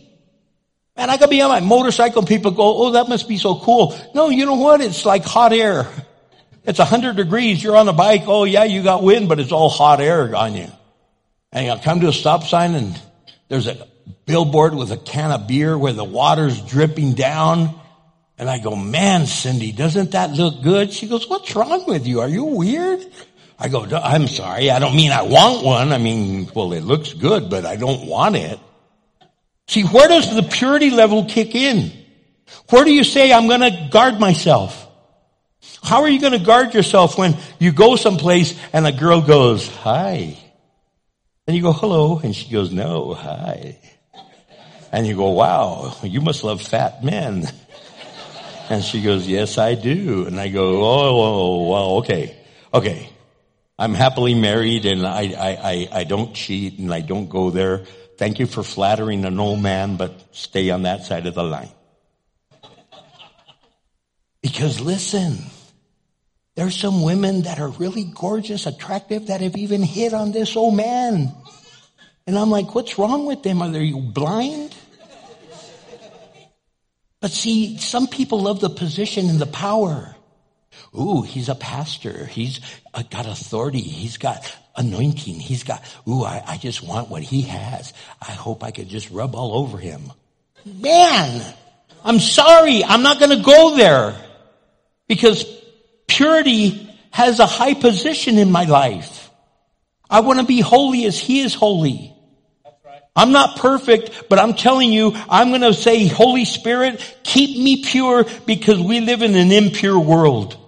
Man, 0.96 1.10
I 1.10 1.18
could 1.18 1.30
be 1.30 1.42
on 1.42 1.50
my 1.50 1.60
motorcycle 1.60 2.20
and 2.20 2.28
people 2.28 2.52
go, 2.52 2.86
oh, 2.86 2.90
that 2.92 3.08
must 3.08 3.28
be 3.28 3.36
so 3.36 3.56
cool. 3.56 3.98
No, 4.14 4.30
you 4.30 4.46
know 4.46 4.54
what? 4.54 4.80
It's 4.80 5.04
like 5.04 5.24
hot 5.24 5.52
air. 5.52 5.86
It's 6.64 6.78
a 6.78 6.84
hundred 6.84 7.16
degrees. 7.16 7.62
You're 7.62 7.76
on 7.76 7.86
a 7.88 7.92
bike. 7.92 8.24
Oh 8.26 8.44
yeah, 8.44 8.64
you 8.64 8.82
got 8.82 9.02
wind, 9.02 9.28
but 9.28 9.38
it's 9.38 9.52
all 9.52 9.68
hot 9.68 10.00
air 10.00 10.34
on 10.34 10.54
you. 10.54 10.68
And 11.52 11.66
you 11.66 11.76
come 11.82 12.00
to 12.00 12.08
a 12.08 12.12
stop 12.12 12.44
sign 12.44 12.74
and 12.74 13.00
there's 13.48 13.66
a 13.66 13.86
billboard 14.24 14.74
with 14.74 14.90
a 14.90 14.96
can 14.96 15.30
of 15.30 15.46
beer 15.46 15.76
where 15.78 15.92
the 15.92 16.04
water's 16.04 16.60
dripping 16.60 17.14
down. 17.14 17.78
And 18.38 18.50
I 18.50 18.58
go, 18.58 18.74
man, 18.74 19.26
Cindy, 19.26 19.72
doesn't 19.72 20.10
that 20.10 20.32
look 20.32 20.62
good? 20.62 20.92
She 20.92 21.08
goes, 21.08 21.28
what's 21.28 21.54
wrong 21.54 21.86
with 21.86 22.06
you? 22.06 22.20
Are 22.20 22.28
you 22.28 22.44
weird? 22.44 23.00
I 23.58 23.68
go, 23.68 23.84
I'm 23.84 24.28
sorry. 24.28 24.70
I 24.70 24.78
don't 24.78 24.94
mean 24.94 25.12
I 25.12 25.22
want 25.22 25.64
one. 25.64 25.92
I 25.92 25.98
mean, 25.98 26.50
well, 26.54 26.72
it 26.72 26.82
looks 26.82 27.14
good, 27.14 27.48
but 27.48 27.64
I 27.64 27.76
don't 27.76 28.06
want 28.06 28.36
it. 28.36 28.60
See, 29.68 29.82
where 29.82 30.08
does 30.08 30.34
the 30.34 30.42
purity 30.42 30.90
level 30.90 31.24
kick 31.24 31.54
in? 31.54 31.92
Where 32.70 32.84
do 32.84 32.92
you 32.92 33.02
say, 33.02 33.32
I'm 33.32 33.48
going 33.48 33.60
to 33.60 33.88
guard 33.90 34.20
myself? 34.20 34.86
How 35.82 36.02
are 36.02 36.08
you 36.08 36.20
going 36.20 36.32
to 36.32 36.44
guard 36.44 36.74
yourself 36.74 37.18
when 37.18 37.36
you 37.58 37.72
go 37.72 37.96
someplace 37.96 38.58
and 38.72 38.86
a 38.86 38.92
girl 38.92 39.20
goes, 39.20 39.68
hi? 39.68 40.38
And 41.46 41.56
you 41.56 41.62
go, 41.62 41.72
hello. 41.72 42.18
And 42.18 42.34
she 42.34 42.50
goes, 42.50 42.72
no, 42.72 43.14
hi. 43.14 43.78
And 44.92 45.06
you 45.06 45.16
go, 45.16 45.30
wow, 45.30 45.96
you 46.02 46.20
must 46.20 46.44
love 46.44 46.62
fat 46.62 47.02
men. 47.02 47.48
And 48.68 48.82
she 48.82 49.02
goes, 49.02 49.26
yes, 49.26 49.58
I 49.58 49.74
do. 49.74 50.26
And 50.26 50.40
I 50.40 50.48
go, 50.48 50.82
oh, 50.82 51.20
oh, 51.20 51.22
oh 51.22 51.70
well, 51.70 51.90
okay, 51.98 52.36
okay. 52.74 53.10
I'm 53.78 53.94
happily 53.94 54.34
married 54.34 54.86
and 54.86 55.06
I, 55.06 55.34
I, 55.38 55.48
I, 55.48 55.88
I 56.00 56.04
don't 56.04 56.34
cheat 56.34 56.78
and 56.78 56.92
I 56.92 57.00
don't 57.00 57.28
go 57.28 57.50
there. 57.50 57.84
Thank 58.16 58.38
you 58.38 58.46
for 58.46 58.62
flattering 58.62 59.24
an 59.26 59.38
old 59.38 59.60
man, 59.60 59.96
but 59.96 60.12
stay 60.32 60.70
on 60.70 60.82
that 60.82 61.04
side 61.04 61.26
of 61.26 61.34
the 61.34 61.42
line. 61.42 61.68
Because 64.40 64.80
listen, 64.80 65.44
There's 66.56 66.74
some 66.74 67.02
women 67.02 67.42
that 67.42 67.60
are 67.60 67.68
really 67.68 68.04
gorgeous, 68.04 68.64
attractive, 68.64 69.26
that 69.26 69.42
have 69.42 69.56
even 69.56 69.82
hit 69.82 70.14
on 70.14 70.32
this 70.32 70.56
old 70.56 70.74
man. 70.74 71.34
And 72.26 72.38
I'm 72.38 72.50
like, 72.50 72.74
what's 72.74 72.98
wrong 72.98 73.26
with 73.26 73.42
them? 73.42 73.60
Are 73.60 73.70
they 73.70 73.92
blind? 73.92 74.74
But 77.20 77.30
see, 77.30 77.76
some 77.76 78.06
people 78.06 78.40
love 78.40 78.60
the 78.60 78.70
position 78.70 79.28
and 79.28 79.38
the 79.38 79.46
power. 79.46 80.15
Ooh, 80.98 81.22
he's 81.22 81.48
a 81.48 81.54
pastor. 81.54 82.24
He's 82.26 82.60
uh, 82.94 83.02
got 83.10 83.26
authority. 83.26 83.80
He's 83.80 84.16
got 84.16 84.56
anointing. 84.76 85.38
He's 85.38 85.62
got, 85.62 85.82
ooh, 86.08 86.24
I, 86.24 86.42
I 86.46 86.56
just 86.56 86.82
want 86.82 87.08
what 87.08 87.22
he 87.22 87.42
has. 87.42 87.92
I 88.20 88.32
hope 88.32 88.64
I 88.64 88.70
could 88.70 88.88
just 88.88 89.10
rub 89.10 89.34
all 89.34 89.58
over 89.58 89.78
him. 89.78 90.12
Man, 90.64 91.54
I'm 92.04 92.18
sorry. 92.18 92.82
I'm 92.82 93.02
not 93.02 93.18
going 93.18 93.36
to 93.36 93.44
go 93.44 93.76
there 93.76 94.16
because 95.08 95.44
purity 96.06 96.90
has 97.10 97.40
a 97.40 97.46
high 97.46 97.74
position 97.74 98.38
in 98.38 98.50
my 98.50 98.64
life. 98.64 99.30
I 100.08 100.20
want 100.20 100.40
to 100.40 100.46
be 100.46 100.60
holy 100.60 101.04
as 101.06 101.18
he 101.18 101.40
is 101.40 101.54
holy. 101.54 102.12
I'm 103.14 103.32
not 103.32 103.56
perfect, 103.56 104.28
but 104.28 104.38
I'm 104.38 104.52
telling 104.52 104.92
you, 104.92 105.12
I'm 105.28 105.48
going 105.48 105.62
to 105.62 105.72
say, 105.72 106.06
Holy 106.06 106.44
Spirit, 106.44 107.00
keep 107.22 107.58
me 107.58 107.82
pure 107.82 108.26
because 108.44 108.78
we 108.78 109.00
live 109.00 109.22
in 109.22 109.34
an 109.34 109.50
impure 109.50 109.98
world. 109.98 110.58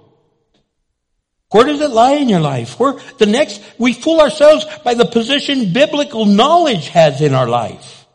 Where 1.51 1.65
does 1.65 1.81
it 1.81 1.91
lie 1.91 2.15
in 2.15 2.29
your 2.29 2.41
life? 2.41 2.79
Where 2.79 2.95
the 3.17 3.27
next, 3.27 3.63
we 3.79 3.95
fool 3.95 4.21
ourselves 4.21 4.67
by 4.85 4.95
the 4.95 5.07
position 5.07 5.73
biblical 5.73 6.27
knowledge 6.27 6.89
has 6.89 7.23
in 7.23 7.33
our 7.33 7.49
life. 7.49 8.07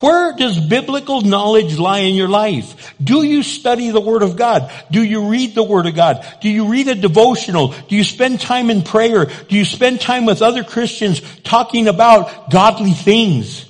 Where 0.00 0.34
does 0.36 0.58
biblical 0.58 1.22
knowledge 1.22 1.78
lie 1.78 2.00
in 2.00 2.14
your 2.14 2.28
life? 2.28 2.94
Do 3.02 3.22
you 3.22 3.42
study 3.42 3.90
the 3.90 4.00
Word 4.00 4.22
of 4.22 4.36
God? 4.36 4.70
Do 4.90 5.02
you 5.02 5.28
read 5.28 5.54
the 5.54 5.62
Word 5.62 5.86
of 5.86 5.94
God? 5.94 6.24
Do 6.42 6.50
you 6.50 6.68
read 6.68 6.88
a 6.88 6.94
devotional? 6.94 7.68
Do 7.68 7.96
you 7.96 8.04
spend 8.04 8.40
time 8.40 8.68
in 8.70 8.82
prayer? 8.82 9.24
Do 9.24 9.56
you 9.56 9.64
spend 9.64 10.00
time 10.00 10.26
with 10.26 10.42
other 10.42 10.64
Christians 10.64 11.22
talking 11.42 11.88
about 11.88 12.50
godly 12.50 12.92
things? 12.92 13.64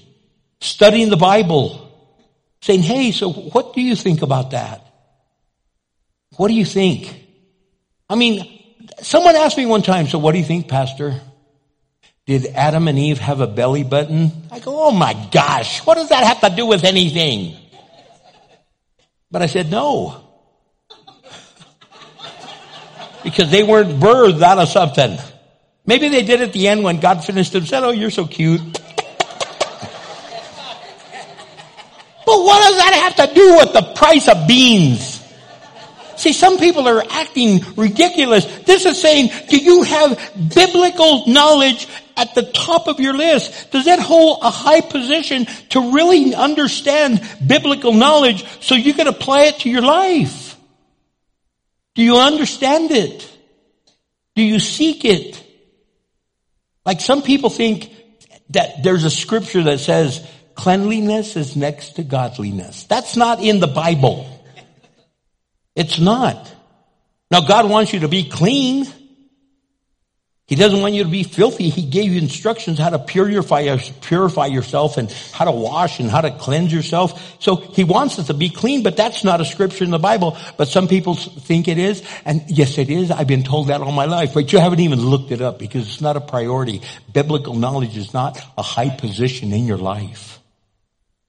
Studying 0.61 1.11
the 1.11 1.17
Bible? 1.17 1.83
Saying, 2.61 2.83
hey, 2.83 3.13
so 3.13 3.33
what 3.33 3.75
do 3.75 3.81
you 3.81 3.95
think 3.95 4.23
about 4.23 4.51
that? 4.51 4.85
What 6.37 6.49
do 6.49 6.55
you 6.55 6.65
think? 6.65 7.26
I 8.09 8.15
mean, 8.15 8.63
someone 9.01 9.35
asked 9.37 9.57
me 9.57 9.67
one 9.67 9.83
time, 9.83 10.07
so 10.07 10.19
what 10.19 10.33
do 10.33 10.39
you 10.39 10.45
think, 10.45 10.69
Pastor? 10.69 11.21
Did 12.27 12.47
Adam 12.47 12.89
and 12.89 12.99
Eve 12.99 13.19
have 13.19 13.41
a 13.41 13.47
belly 13.47 13.85
button? 13.85 14.33
I 14.51 14.59
go, 14.59 14.89
oh 14.89 14.91
my 14.91 15.15
gosh, 15.31 15.85
what 15.87 15.95
does 15.95 16.09
that 16.09 16.25
have 16.25 16.41
to 16.41 16.57
do 16.57 16.67
with 16.67 16.85
anything? 16.85 17.57
But 19.31 19.43
I 19.43 19.47
said, 19.47 19.71
no. 19.71 20.23
because 23.25 23.51
they 23.51 23.63
weren't 23.63 24.01
birthed 24.01 24.43
out 24.43 24.59
of 24.59 24.69
something. 24.69 25.19
Maybe 25.85 26.09
they 26.09 26.23
did 26.23 26.43
at 26.43 26.53
the 26.53 26.67
end 26.69 26.83
when 26.83 26.99
God 26.99 27.25
finished 27.25 27.53
them, 27.53 27.65
said, 27.65 27.85
oh, 27.85 27.91
you're 27.91 28.11
so 28.11 28.27
cute. 28.27 28.61
but 28.73 28.81
what 32.27 32.69
does 32.69 32.77
that 32.77 33.15
have 33.17 33.29
to 33.29 33.35
do 33.35 33.57
with 33.57 33.73
the 33.73 33.83
price 33.95 34.29
of 34.29 34.49
beans? 34.49 35.16
See, 36.17 36.33
some 36.33 36.59
people 36.59 36.89
are 36.89 37.03
acting 37.11 37.61
ridiculous. 37.77 38.45
This 38.61 38.87
is 38.87 39.01
saying, 39.01 39.31
do 39.49 39.59
you 39.59 39.83
have 39.83 40.33
biblical 40.55 41.27
knowledge 41.27 41.89
at 42.17 42.35
the 42.35 42.43
top 42.43 42.89
of 42.89 43.01
your 43.01 43.15
list? 43.15 43.71
Does 43.71 43.85
that 43.85 44.01
hold 44.01 44.39
a 44.43 44.51
high 44.51 44.81
position 44.81 45.47
to 45.71 45.93
really 45.93 46.35
understand 46.35 47.21
biblical 47.47 47.93
knowledge 47.93 48.45
so 48.61 48.75
you 48.75 48.95
can 48.95 49.07
apply 49.07 49.43
it 49.43 49.59
to 49.61 49.71
your 49.71 49.83
life? 49.83 50.57
Do 51.95 52.03
you 52.03 52.17
understand 52.17 52.91
it? 52.91 53.31
Do 54.35 54.43
you 54.43 54.59
seek 54.59 55.05
it? 55.05 55.43
Like 56.85 57.01
some 57.01 57.23
people 57.23 57.51
think 57.51 57.93
that 58.51 58.83
there's 58.83 59.05
a 59.05 59.11
scripture 59.11 59.65
that 59.65 59.81
says 59.81 60.27
cleanliness 60.55 61.37
is 61.37 61.57
next 61.57 61.97
to 61.97 62.03
godliness. 62.03 62.85
That's 62.85 63.17
not 63.17 63.41
in 63.41 63.61
the 63.61 63.67
Bible. 63.67 64.36
It's 65.77 66.01
not. 66.01 66.53
Now 67.31 67.43
God 67.43 67.69
wants 67.71 67.93
you 67.93 68.01
to 68.01 68.09
be 68.09 68.29
clean. 68.29 68.87
He 70.47 70.55
doesn't 70.55 70.81
want 70.81 70.95
you 70.95 71.03
to 71.03 71.11
be 71.11 71.25
filthy. 71.25 71.71
He 71.71 71.83
gave 71.83 72.13
you 72.13 72.21
instructions 72.21 72.79
how 72.79 72.91
to 72.91 73.01
purify, 73.01 73.77
purify 74.01 74.47
yourself 74.47 74.97
and 74.97 75.11
how 75.33 75.45
to 75.45 75.51
wash 75.51 75.99
and 75.99 76.09
how 76.09 76.21
to 76.21 76.31
cleanse 76.31 76.73
yourself. 76.73 77.43
So 77.43 77.57
he 77.57 77.83
wants 77.83 78.21
us 78.21 78.29
to 78.29 78.35
be 78.35 78.49
clean, 78.49 78.85
but 78.85 78.97
that's 78.97 79.25
not 79.25 79.41
a 79.41 79.45
scripture 79.45 79.83
in 79.83 79.91
the 79.91 79.99
Bible. 79.99 80.39
But 80.57 80.69
some 80.69 80.87
people 80.87 81.17
think 81.17 81.67
it 81.67 81.79
is. 81.79 82.01
And 82.25 82.45
yes, 82.47 82.79
it 82.79 82.91
is. 82.91 83.11
I've 83.11 83.27
been 83.27 83.43
told 83.43 83.69
that 83.69 83.81
all 83.81 83.91
my 83.91 84.05
life, 84.05 84.35
but 84.35 84.53
you 84.53 84.61
haven't 84.61 84.81
even 84.81 85.01
looked 85.01 85.33
it 85.33 85.43
up 85.43 85.59
because 85.59 85.89
it's 85.89 86.01
not 86.01 86.17
a 86.17 86.21
priority. 86.21 86.81
Biblical 87.13 87.55
knowledge 87.55 87.97
is 87.97 88.15
not 88.15 88.41
a 88.57 88.63
high 88.63 88.91
position 88.91 89.53
in 89.53 89.67
your 89.67 89.79
life. 89.79 90.39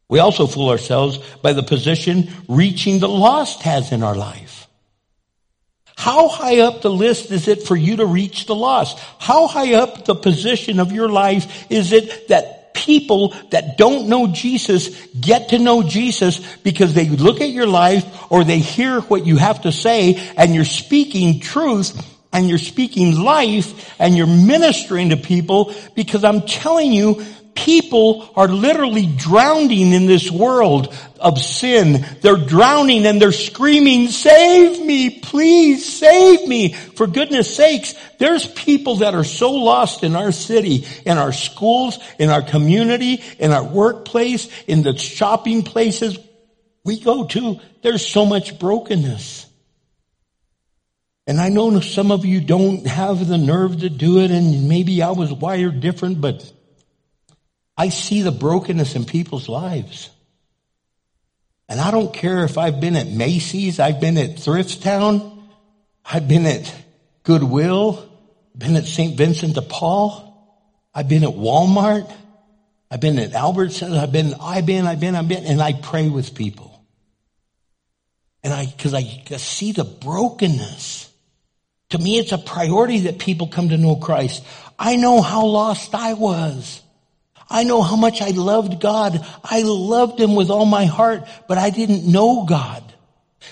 We 0.10 0.20
also 0.20 0.48
fool 0.48 0.70
ourselves 0.70 1.18
by 1.42 1.54
the 1.54 1.64
position 1.64 2.30
reaching 2.48 3.00
the 3.00 3.10
lost 3.10 3.64
has 3.64 3.92
in 3.92 4.04
our 4.04 4.16
life. 4.16 4.68
How 5.98 6.28
high 6.28 6.60
up 6.60 6.82
the 6.82 6.92
list 6.92 7.32
is 7.32 7.48
it 7.48 7.64
for 7.64 7.76
you 7.76 7.98
to 7.98 8.06
reach 8.06 8.46
the 8.46 8.56
lost? 8.56 9.00
How 9.20 9.48
high 9.48 9.74
up 9.74 10.06
the 10.06 10.16
position 10.16 10.80
of 10.80 10.92
your 10.92 11.10
life 11.10 11.70
is 11.72 11.92
it 11.92 12.30
that 12.30 12.58
people 12.76 13.34
that 13.50 13.78
don't 13.78 14.08
know 14.08 14.28
Jesus 14.28 15.08
get 15.20 15.50
to 15.50 15.60
know 15.60 15.82
Jesus 15.82 16.56
because 16.58 16.94
they 16.94 17.10
look 17.10 17.42
at 17.42 17.50
your 17.50 17.66
life 17.66 18.32
or 18.32 18.44
they 18.44 18.60
hear 18.60 19.02
what 19.02 19.26
you 19.26 19.38
have 19.38 19.64
to 19.64 19.72
say 19.72 20.16
and 20.38 20.54
you're 20.54 20.66
speaking 20.66 21.40
truth 21.40 22.00
and 22.32 22.48
you're 22.48 22.60
speaking 22.60 23.20
life 23.20 23.96
and 24.00 24.16
you're 24.16 24.28
ministering 24.28 25.10
to 25.10 25.18
people 25.18 25.74
because 25.96 26.24
I'm 26.24 26.42
telling 26.44 26.94
you, 26.94 27.26
people 27.58 28.30
are 28.36 28.48
literally 28.48 29.08
drowning 29.08 29.92
in 29.92 30.06
this 30.06 30.30
world 30.30 30.96
of 31.20 31.40
sin. 31.40 32.06
They're 32.22 32.38
drowning 32.38 33.06
and 33.08 33.20
they're 33.20 33.32
screaming, 33.32 34.10
save 34.10 34.86
me, 34.86 35.20
please 35.20 35.84
save 35.84 36.48
me. 36.48 36.74
For 36.74 37.08
goodness 37.08 37.54
sakes, 37.54 37.96
there's 38.20 38.46
people 38.46 38.98
that 38.98 39.16
are 39.16 39.24
so 39.24 39.52
lost 39.52 40.04
in 40.04 40.16
our 40.16 40.32
city, 40.32 40.86
in 41.06 41.18
our 41.18 41.34
schools, 41.34 41.98
in 42.20 42.30
our 42.30 42.44
community, 42.44 43.24
in 43.40 43.52
our 43.52 43.64
workplace, 43.64 44.48
in 44.68 44.84
the 44.84 44.96
shopping 44.98 45.64
places 45.64 46.18
we 46.86 47.00
go 47.00 47.26
to. 47.26 47.60
There's 47.82 48.06
so 48.06 48.26
much 48.26 48.60
brokenness. 48.60 49.48
And 51.26 51.42
I 51.42 51.50
know 51.50 51.80
some 51.82 52.12
of 52.12 52.24
you 52.24 52.40
don't 52.40 52.86
have 52.86 53.28
the 53.28 53.38
nerve 53.38 53.80
to 53.80 53.90
do 53.90 54.20
it 54.20 54.32
and 54.32 54.70
maybe 54.70 55.02
I 55.02 55.12
was 55.12 55.34
wired 55.34 55.82
different, 55.82 56.22
but 56.22 56.54
I 57.78 57.90
see 57.90 58.24
the 58.24 58.32
brokenness 58.32 58.96
in 58.96 59.06
people's 59.06 59.48
lives. 59.48 60.10
And 61.70 61.80
I 61.80 61.92
don't 61.92 62.14
care 62.14 62.44
if 62.44 62.58
I've 62.58 62.80
been 62.80 62.96
at 62.96 63.08
Macy's, 63.08 63.80
I've 63.80 64.00
been 64.00 64.18
at 64.18 64.38
Thriftstown, 64.38 65.44
I've 66.06 66.28
been 66.28 66.46
at 66.46 66.74
Goodwill, 67.24 68.10
been 68.58 68.76
at 68.76 68.86
St. 68.86 69.18
Vincent 69.18 69.54
de 69.54 69.62
Paul, 69.62 70.24
I've 70.96 71.10
been 71.10 71.24
at 71.24 71.30
Walmart, 71.30 72.12
I've 72.90 73.02
been 73.02 73.20
at 73.20 73.32
Albertsons, 73.32 73.98
I've 73.98 74.14
been, 74.14 74.34
I've 74.42 74.66
been, 74.66 74.88
I've 74.88 75.00
been, 75.00 75.16
I've 75.16 75.28
been, 75.28 75.46
and 75.46 75.62
I 75.62 75.74
pray 75.74 76.08
with 76.10 76.34
people. 76.34 76.74
And 78.44 78.54
I, 78.54 78.74
cause 78.80 78.94
I 78.94 79.04
see 79.38 79.74
the 79.74 79.84
brokenness. 79.84 81.12
To 81.90 81.98
me, 81.98 82.18
it's 82.18 82.32
a 82.32 82.38
priority 82.38 83.02
that 83.02 83.20
people 83.20 83.48
come 83.48 83.70
to 83.70 83.78
know 83.78 83.98
Christ. 83.98 84.44
I 84.80 84.96
know 84.96 85.22
how 85.22 85.46
lost 85.46 85.94
I 85.94 86.14
was. 86.14 86.82
I 87.50 87.64
know 87.64 87.82
how 87.82 87.96
much 87.96 88.22
I 88.22 88.30
loved 88.30 88.80
God. 88.82 89.26
I 89.44 89.62
loved 89.64 90.20
Him 90.20 90.36
with 90.36 90.50
all 90.50 90.66
my 90.66 90.86
heart, 90.86 91.28
but 91.48 91.58
I 91.58 91.70
didn't 91.70 92.10
know 92.10 92.46
God. 92.46 92.84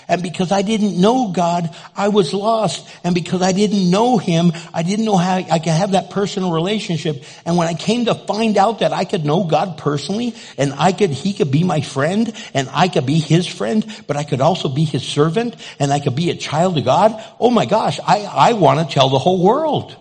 And 0.08 0.22
because 0.22 0.52
I 0.52 0.62
didn't 0.62 1.00
know 1.00 1.32
God, 1.32 1.74
I 1.96 2.08
was 2.08 2.32
lost. 2.32 2.88
And 3.02 3.14
because 3.14 3.42
I 3.42 3.52
didn't 3.52 3.90
know 3.90 4.18
Him, 4.18 4.52
I 4.72 4.82
didn't 4.82 5.04
know 5.04 5.16
how 5.16 5.36
I 5.36 5.58
could 5.58 5.72
have 5.72 5.92
that 5.92 6.10
personal 6.10 6.52
relationship. 6.52 7.24
And 7.44 7.56
when 7.56 7.66
I 7.66 7.74
came 7.74 8.04
to 8.04 8.14
find 8.14 8.56
out 8.56 8.80
that 8.80 8.92
I 8.92 9.04
could 9.04 9.24
know 9.24 9.44
God 9.44 9.78
personally, 9.78 10.34
and 10.58 10.72
I 10.74 10.92
could, 10.92 11.10
He 11.10 11.32
could 11.32 11.50
be 11.50 11.64
my 11.64 11.80
friend, 11.80 12.32
and 12.54 12.68
I 12.72 12.88
could 12.88 13.06
be 13.06 13.18
His 13.18 13.46
friend, 13.46 13.84
but 14.06 14.16
I 14.16 14.24
could 14.24 14.40
also 14.40 14.68
be 14.68 14.84
His 14.84 15.06
servant, 15.06 15.56
and 15.78 15.92
I 15.92 16.00
could 16.00 16.14
be 16.14 16.30
a 16.30 16.36
child 16.36 16.78
of 16.78 16.84
God, 16.84 17.22
oh 17.40 17.50
my 17.50 17.66
gosh, 17.66 17.98
I, 18.06 18.20
I 18.22 18.52
want 18.52 18.86
to 18.86 18.94
tell 18.94 19.08
the 19.08 19.18
whole 19.18 19.42
world. 19.42 19.96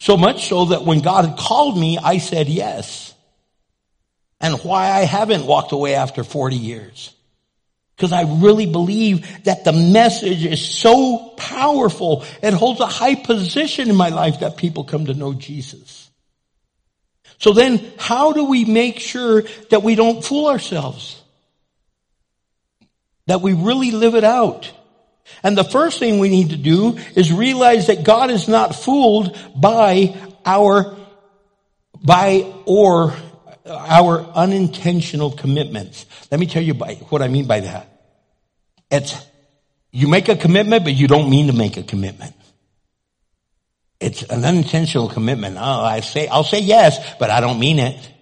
So 0.00 0.16
much 0.16 0.48
so 0.48 0.66
that 0.66 0.84
when 0.84 1.00
God 1.00 1.24
had 1.24 1.38
called 1.38 1.78
me, 1.78 1.98
I 1.98 2.18
said 2.18 2.48
yes. 2.48 3.14
And 4.40 4.54
why 4.62 4.90
I 4.90 5.00
haven't 5.00 5.46
walked 5.46 5.72
away 5.72 5.94
after 5.94 6.22
40 6.22 6.56
years. 6.56 7.12
Because 7.96 8.12
I 8.12 8.22
really 8.22 8.66
believe 8.66 9.42
that 9.44 9.64
the 9.64 9.72
message 9.72 10.44
is 10.44 10.64
so 10.64 11.34
powerful. 11.36 12.24
It 12.42 12.54
holds 12.54 12.78
a 12.78 12.86
high 12.86 13.16
position 13.16 13.90
in 13.90 13.96
my 13.96 14.10
life 14.10 14.40
that 14.40 14.56
people 14.56 14.84
come 14.84 15.06
to 15.06 15.14
know 15.14 15.34
Jesus. 15.34 16.08
So 17.38 17.52
then 17.52 17.92
how 17.98 18.32
do 18.32 18.44
we 18.44 18.64
make 18.64 19.00
sure 19.00 19.42
that 19.70 19.82
we 19.82 19.96
don't 19.96 20.24
fool 20.24 20.46
ourselves? 20.46 21.20
That 23.26 23.40
we 23.40 23.52
really 23.52 23.90
live 23.90 24.14
it 24.14 24.24
out? 24.24 24.70
And 25.42 25.56
the 25.56 25.64
first 25.64 25.98
thing 25.98 26.18
we 26.18 26.28
need 26.28 26.50
to 26.50 26.56
do 26.56 26.98
is 27.14 27.32
realize 27.32 27.86
that 27.86 28.04
God 28.04 28.30
is 28.30 28.48
not 28.48 28.74
fooled 28.74 29.36
by 29.54 30.16
our, 30.44 30.96
by 32.02 32.52
or 32.64 33.12
uh, 33.64 33.86
our 33.88 34.20
unintentional 34.20 35.30
commitments. 35.30 36.06
Let 36.30 36.40
me 36.40 36.46
tell 36.46 36.62
you 36.62 36.74
by, 36.74 36.94
what 36.94 37.22
I 37.22 37.28
mean 37.28 37.46
by 37.46 37.60
that. 37.60 37.88
It's, 38.90 39.14
you 39.92 40.08
make 40.08 40.28
a 40.28 40.36
commitment, 40.36 40.84
but 40.84 40.94
you 40.94 41.06
don't 41.06 41.30
mean 41.30 41.48
to 41.48 41.52
make 41.52 41.76
a 41.76 41.82
commitment. 41.82 42.34
It's 44.00 44.22
an 44.22 44.44
unintentional 44.44 45.08
commitment. 45.08 45.56
Oh, 45.58 45.60
I 45.60 46.00
say, 46.00 46.28
I'll 46.28 46.44
say 46.44 46.60
yes, 46.60 46.98
but 47.18 47.30
I 47.30 47.40
don't 47.40 47.58
mean 47.58 47.78
it. 47.78 48.12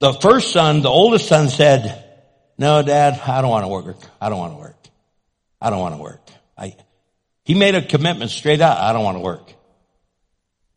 The 0.00 0.12
first 0.12 0.52
son, 0.52 0.82
the 0.82 0.90
oldest 0.90 1.28
son 1.28 1.48
said, 1.48 2.04
no, 2.58 2.82
dad, 2.82 3.20
I 3.26 3.40
don't 3.40 3.50
want 3.50 3.64
to 3.64 3.68
work. 3.68 3.96
I 4.20 4.28
don't 4.28 4.38
want 4.38 4.52
to 4.54 4.58
work. 4.58 4.76
I 5.64 5.70
don't 5.70 5.80
want 5.80 5.94
to 5.94 6.02
work. 6.02 6.20
I, 6.58 6.76
he 7.46 7.54
made 7.54 7.74
a 7.74 7.80
commitment 7.80 8.30
straight 8.30 8.60
out. 8.60 8.76
I 8.76 8.92
don't 8.92 9.02
want 9.02 9.16
to 9.16 9.22
work. 9.22 9.50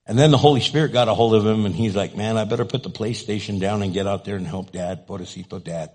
And 0.05 0.17
then 0.17 0.31
the 0.31 0.37
Holy 0.37 0.61
Spirit 0.61 0.93
got 0.93 1.09
a 1.09 1.13
hold 1.13 1.35
of 1.35 1.45
him 1.45 1.65
and 1.65 1.75
he's 1.75 1.93
like, 1.93 2.15
man, 2.15 2.37
I 2.37 2.45
better 2.45 2.63
put 2.63 2.83
the 2.83 2.89
PlayStation 2.89 3.59
down 3.59 3.83
and 3.83 3.93
get 3.93 4.07
out 4.07 4.23
there 4.23 4.37
and 4.37 4.47
help 4.47 4.71
dad, 4.71 5.05
Pobrecito 5.05 5.61
dad. 5.61 5.91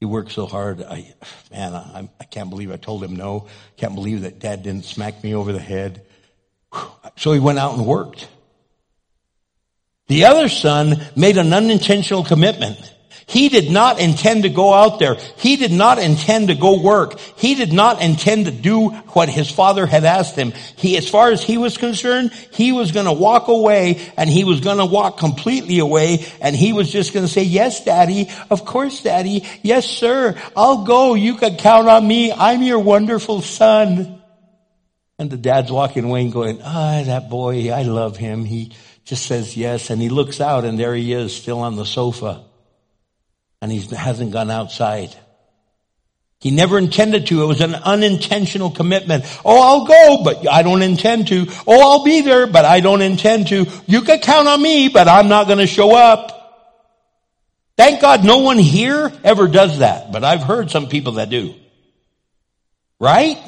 He 0.00 0.06
worked 0.06 0.32
so 0.32 0.46
hard. 0.46 0.82
I, 0.82 1.14
man, 1.52 1.72
I, 1.72 2.08
I 2.18 2.24
can't 2.24 2.50
believe 2.50 2.72
I 2.72 2.76
told 2.78 3.04
him 3.04 3.14
no. 3.14 3.46
Can't 3.76 3.94
believe 3.94 4.22
that 4.22 4.40
dad 4.40 4.64
didn't 4.64 4.86
smack 4.86 5.22
me 5.22 5.36
over 5.36 5.52
the 5.52 5.60
head. 5.60 6.04
So 7.16 7.30
he 7.32 7.38
went 7.38 7.60
out 7.60 7.76
and 7.76 7.86
worked. 7.86 8.28
The 10.08 10.24
other 10.24 10.48
son 10.48 11.00
made 11.14 11.36
an 11.36 11.52
unintentional 11.52 12.24
commitment. 12.24 12.92
He 13.30 13.48
did 13.48 13.70
not 13.70 14.00
intend 14.00 14.42
to 14.42 14.48
go 14.48 14.74
out 14.74 14.98
there. 14.98 15.14
He 15.36 15.54
did 15.54 15.70
not 15.70 16.00
intend 16.00 16.48
to 16.48 16.56
go 16.56 16.82
work. 16.82 17.20
He 17.36 17.54
did 17.54 17.72
not 17.72 18.02
intend 18.02 18.46
to 18.46 18.50
do 18.50 18.88
what 18.88 19.28
his 19.28 19.48
father 19.48 19.86
had 19.86 20.04
asked 20.04 20.34
him. 20.34 20.52
He, 20.74 20.96
as 20.96 21.08
far 21.08 21.30
as 21.30 21.40
he 21.40 21.56
was 21.56 21.78
concerned, 21.78 22.32
he 22.50 22.72
was 22.72 22.90
going 22.90 23.06
to 23.06 23.12
walk 23.12 23.46
away 23.46 24.12
and 24.16 24.28
he 24.28 24.42
was 24.42 24.58
going 24.58 24.78
to 24.78 24.84
walk 24.84 25.16
completely 25.18 25.78
away 25.78 26.26
and 26.40 26.56
he 26.56 26.72
was 26.72 26.90
just 26.90 27.14
going 27.14 27.24
to 27.24 27.32
say, 27.32 27.44
yes, 27.44 27.84
daddy. 27.84 28.28
Of 28.50 28.64
course, 28.64 29.00
daddy. 29.04 29.46
Yes, 29.62 29.86
sir. 29.86 30.36
I'll 30.56 30.84
go. 30.84 31.14
You 31.14 31.36
can 31.36 31.56
count 31.56 31.88
on 31.88 32.08
me. 32.08 32.32
I'm 32.32 32.62
your 32.62 32.80
wonderful 32.80 33.42
son. 33.42 34.20
And 35.20 35.30
the 35.30 35.36
dad's 35.36 35.70
walking 35.70 36.02
away 36.02 36.22
and 36.22 36.32
going, 36.32 36.62
ah, 36.64 37.04
that 37.06 37.30
boy, 37.30 37.70
I 37.70 37.82
love 37.82 38.16
him. 38.16 38.44
He 38.44 38.72
just 39.04 39.24
says 39.24 39.56
yes. 39.56 39.88
And 39.90 40.02
he 40.02 40.08
looks 40.08 40.40
out 40.40 40.64
and 40.64 40.76
there 40.76 40.96
he 40.96 41.12
is 41.12 41.32
still 41.36 41.60
on 41.60 41.76
the 41.76 41.86
sofa 41.86 42.49
and 43.60 43.70
he 43.70 43.80
hasn't 43.94 44.32
gone 44.32 44.50
outside. 44.50 45.14
He 46.40 46.50
never 46.50 46.78
intended 46.78 47.26
to. 47.26 47.42
It 47.42 47.46
was 47.46 47.60
an 47.60 47.74
unintentional 47.74 48.70
commitment. 48.70 49.24
Oh, 49.44 49.60
I'll 49.60 49.86
go, 49.86 50.24
but 50.24 50.48
I 50.48 50.62
don't 50.62 50.80
intend 50.80 51.28
to. 51.28 51.46
Oh, 51.66 51.80
I'll 51.80 52.04
be 52.04 52.22
there, 52.22 52.46
but 52.46 52.64
I 52.64 52.80
don't 52.80 53.02
intend 53.02 53.48
to. 53.48 53.66
You 53.86 54.00
can 54.00 54.20
count 54.20 54.48
on 54.48 54.62
me, 54.62 54.88
but 54.88 55.06
I'm 55.06 55.28
not 55.28 55.48
going 55.48 55.58
to 55.58 55.66
show 55.66 55.94
up. 55.94 56.38
Thank 57.76 58.00
God 58.00 58.24
no 58.24 58.38
one 58.38 58.58
here 58.58 59.12
ever 59.22 59.48
does 59.48 59.80
that, 59.80 60.12
but 60.12 60.24
I've 60.24 60.42
heard 60.42 60.70
some 60.70 60.88
people 60.88 61.12
that 61.12 61.28
do. 61.28 61.54
Right? 62.98 63.38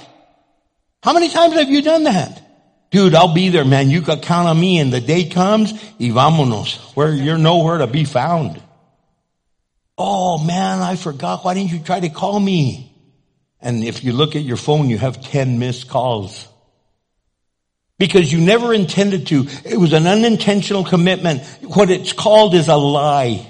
How 1.03 1.15
many 1.15 1.31
times 1.31 1.55
have 1.55 1.71
you 1.71 1.81
done 1.83 2.05
that? 2.05 2.41
Dude, 2.91 3.15
I'll 3.15 3.33
be 3.33 3.49
there, 3.49 3.65
man. 3.65 3.89
You 3.89 4.03
can 4.03 4.21
count 4.21 4.49
on 4.49 4.61
me 4.61 4.79
and 4.79 4.93
the 4.93 5.01
day 5.01 5.31
comes, 5.31 5.73
y 5.73 6.09
vámonos, 6.09 6.95
where 6.95 7.13
you're 7.13 7.39
nowhere 7.39 7.79
to 7.79 7.87
be 7.87 8.05
found. 8.05 8.63
Oh 9.99 10.39
man, 10.39 10.81
I 10.81 10.97
forgot. 10.97 11.45
Why 11.45 11.55
didn't 11.55 11.73
you 11.73 11.81
try 11.81 12.01
to 12.01 12.09
call 12.09 12.39
me? 12.39 12.89
And 13.61 13.85
if 13.85 14.03
you 14.03 14.13
look 14.13 14.35
at 14.35 14.43
your 14.43 14.57
phone, 14.57 14.91
you 14.91 14.99
have 14.99 15.23
10 15.23 15.59
missed 15.59 15.89
calls. 15.89 16.49
Because 17.99 18.33
you 18.33 18.41
never 18.41 18.75
intended 18.75 19.29
to. 19.29 19.47
It 19.65 19.77
was 19.77 19.93
an 19.93 20.07
unintentional 20.07 20.83
commitment. 20.85 21.43
What 21.63 21.89
it's 21.91 22.13
called 22.13 22.55
is 22.55 22.67
a 22.67 22.75
lie. 22.75 23.49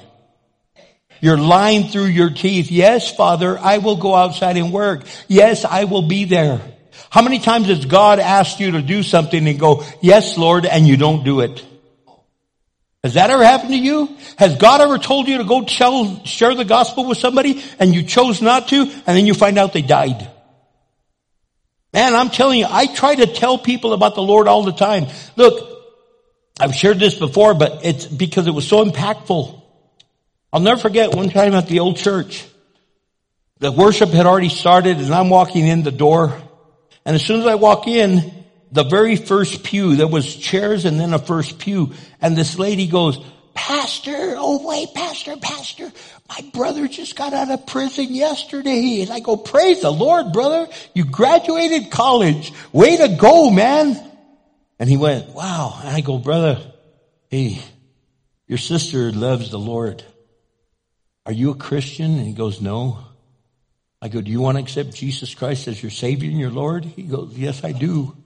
You're 1.23 1.39
lying 1.39 1.89
through 1.89 2.07
your 2.07 2.31
teeth. 2.31 2.71
Yes, 2.71 3.15
Father, 3.15 3.59
I 3.59 3.79
will 3.79 3.97
go 3.97 4.15
outside 4.15 4.57
and 4.57 4.73
work. 4.73 5.07
Yes, 5.29 5.65
I 5.65 5.85
will 5.85 6.03
be 6.03 6.25
there. 6.25 6.61
How 7.09 7.23
many 7.23 7.39
times 7.39 7.69
has 7.69 7.87
God 7.87 8.19
asked 8.19 8.61
you 8.61 8.73
to 8.73 8.83
do 8.83 9.03
something 9.03 9.47
and 9.47 9.59
go, 9.59 9.85
yes, 10.03 10.37
Lord, 10.37 10.67
and 10.67 10.87
you 10.87 10.97
don't 10.97 11.25
do 11.25 11.41
it? 11.41 11.65
Has 13.03 13.15
that 13.15 13.31
ever 13.31 13.45
happened 13.45 13.71
to 13.71 13.79
you? 13.79 14.17
Has 14.39 14.57
God 14.57 14.81
ever 14.81 14.97
told 14.97 15.27
you 15.27 15.39
to 15.39 15.45
go 15.45 15.65
tell, 15.65 16.25
share 16.25 16.55
the 16.55 16.65
gospel 16.65 17.07
with 17.07 17.19
somebody 17.19 17.63
and 17.81 17.95
you 17.95 18.05
chose 18.05 18.41
not 18.41 18.69
to 18.69 18.81
and 18.81 19.17
then 19.17 19.27
you 19.27 19.35
find 19.35 19.59
out 19.59 19.73
they 19.73 19.83
died? 19.83 20.31
Man, 21.93 22.15
I'm 22.15 22.31
telling 22.31 22.61
you, 22.61 22.67
I 22.69 22.87
try 22.87 23.17
to 23.17 23.27
tell 23.27 23.59
people 23.59 23.93
about 23.93 24.15
the 24.15 24.23
Lord 24.23 24.47
all 24.47 24.63
the 24.63 24.73
time. 24.73 25.07
Look, 25.37 25.69
I've 26.61 26.75
shared 26.75 27.01
this 27.01 27.19
before, 27.19 27.55
but 27.55 27.85
it's 27.85 28.07
because 28.07 28.47
it 28.47 28.53
was 28.53 28.67
so 28.69 28.85
impactful. 28.85 29.61
I'll 30.53 30.61
never 30.61 30.81
forget 30.81 31.15
one 31.15 31.29
time 31.29 31.55
at 31.55 31.67
the 31.67 31.81
old 31.81 31.97
church. 31.97 32.47
The 33.59 33.73
worship 33.73 34.11
had 34.11 34.27
already 34.27 34.49
started 34.49 34.99
and 34.99 35.13
I'm 35.13 35.29
walking 35.29 35.67
in 35.67 35.83
the 35.83 35.91
door. 35.91 36.41
And 37.05 37.17
as 37.17 37.25
soon 37.25 37.41
as 37.41 37.47
I 37.47 37.57
walk 37.57 37.89
in, 37.89 38.42
the 38.73 38.85
very 38.85 39.17
first 39.17 39.63
pew, 39.63 39.97
there 39.97 40.09
was 40.09 40.35
chairs 40.35 40.87
and 40.87 40.99
then 40.99 41.13
a 41.13 41.19
first 41.19 41.59
pew. 41.59 41.93
And 42.21 42.37
this 42.37 42.59
lady 42.59 42.87
goes, 42.87 43.19
Pastor, 43.55 44.35
oh 44.39 44.67
wait, 44.67 44.95
Pastor, 44.95 45.37
Pastor, 45.37 45.93
my 46.27 46.51
brother 46.55 46.89
just 46.89 47.15
got 47.15 47.35
out 47.35 47.51
of 47.51 47.67
prison 47.67 48.15
yesterday. 48.15 49.03
And 49.03 49.11
I 49.11 49.21
go, 49.21 49.37
praise 49.37 49.83
the 49.83 49.91
Lord, 49.93 50.33
brother. 50.33 50.69
You 50.95 51.05
graduated 51.05 51.91
college. 51.91 52.51
Way 52.73 52.97
to 52.97 53.09
go, 53.09 53.51
man. 53.51 54.11
And 54.79 54.89
he 54.89 54.97
went, 54.97 55.29
wow. 55.29 55.79
And 55.85 55.91
I 55.91 56.01
go, 56.01 56.17
brother, 56.17 56.59
hey, 57.29 57.59
your 58.47 58.59
sister 58.59 59.13
loves 59.13 59.51
the 59.51 59.59
Lord. 59.59 60.03
Are 61.27 61.33
you 61.33 61.51
a 61.51 61.57
Christian? 61.57 62.17
And 62.17 62.27
he 62.27 62.33
goes, 62.33 62.63
no. 62.63 62.99
I 64.01 64.09
go, 64.09 64.23
do 64.23 64.31
you 64.31 64.41
want 64.41 64.57
to 64.57 64.63
accept 64.63 64.95
Jesus 64.95 65.35
Christ 65.35 65.69
as 65.69 65.81
your 65.81 65.91
Savior 65.91 66.31
and 66.31 66.41
your 66.41 66.51
Lord? 66.51 66.87
He 66.87 67.03
goes, 67.03 67.37
yes, 67.37 67.63
I 67.63 67.73
do. 67.73 68.17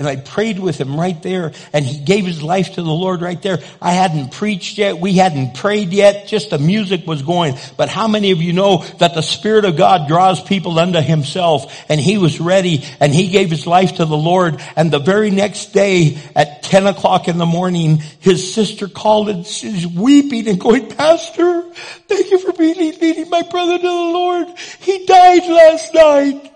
And 0.00 0.08
I 0.08 0.16
prayed 0.16 0.58
with 0.58 0.80
him 0.80 0.98
right 0.98 1.22
there 1.22 1.52
and 1.74 1.84
he 1.84 2.02
gave 2.02 2.24
his 2.24 2.42
life 2.42 2.76
to 2.76 2.82
the 2.82 2.90
Lord 2.90 3.20
right 3.20 3.40
there. 3.42 3.58
I 3.82 3.92
hadn't 3.92 4.32
preached 4.32 4.78
yet. 4.78 4.98
We 4.98 5.12
hadn't 5.12 5.56
prayed 5.56 5.92
yet. 5.92 6.26
Just 6.26 6.48
the 6.48 6.58
music 6.58 7.06
was 7.06 7.20
going. 7.20 7.58
But 7.76 7.90
how 7.90 8.08
many 8.08 8.30
of 8.30 8.40
you 8.40 8.54
know 8.54 8.78
that 8.98 9.12
the 9.12 9.20
Spirit 9.20 9.66
of 9.66 9.76
God 9.76 10.08
draws 10.08 10.42
people 10.42 10.78
unto 10.78 11.02
himself 11.02 11.84
and 11.90 12.00
he 12.00 12.16
was 12.16 12.40
ready 12.40 12.82
and 12.98 13.12
he 13.14 13.28
gave 13.28 13.50
his 13.50 13.66
life 13.66 13.96
to 13.96 14.06
the 14.06 14.16
Lord. 14.16 14.62
And 14.74 14.90
the 14.90 15.00
very 15.00 15.30
next 15.30 15.74
day 15.74 16.16
at 16.34 16.62
10 16.62 16.86
o'clock 16.86 17.28
in 17.28 17.36
the 17.36 17.44
morning, 17.44 17.98
his 18.20 18.54
sister 18.54 18.88
called 18.88 19.28
and 19.28 19.46
she's 19.46 19.86
weeping 19.86 20.48
and 20.48 20.58
going, 20.58 20.88
Pastor, 20.88 21.70
thank 22.08 22.30
you 22.30 22.38
for 22.38 22.52
leading 22.52 23.28
my 23.28 23.42
brother 23.42 23.76
to 23.76 23.82
the 23.82 23.88
Lord. 23.90 24.48
He 24.78 25.04
died 25.04 25.46
last 25.46 25.92
night. 25.92 26.52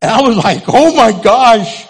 And 0.00 0.10
I 0.10 0.22
was 0.22 0.38
like, 0.38 0.62
oh 0.68 0.94
my 0.96 1.12
gosh. 1.22 1.86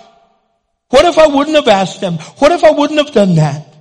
What 0.89 1.05
if 1.05 1.19
I 1.19 1.27
wouldn't 1.27 1.57
have 1.57 1.69
asked 1.69 2.01
them? 2.01 2.15
What 2.39 2.53
if 2.53 2.63
I 2.63 2.71
wouldn't 2.71 3.05
have 3.05 3.13
done 3.13 3.37
that? 3.37 3.75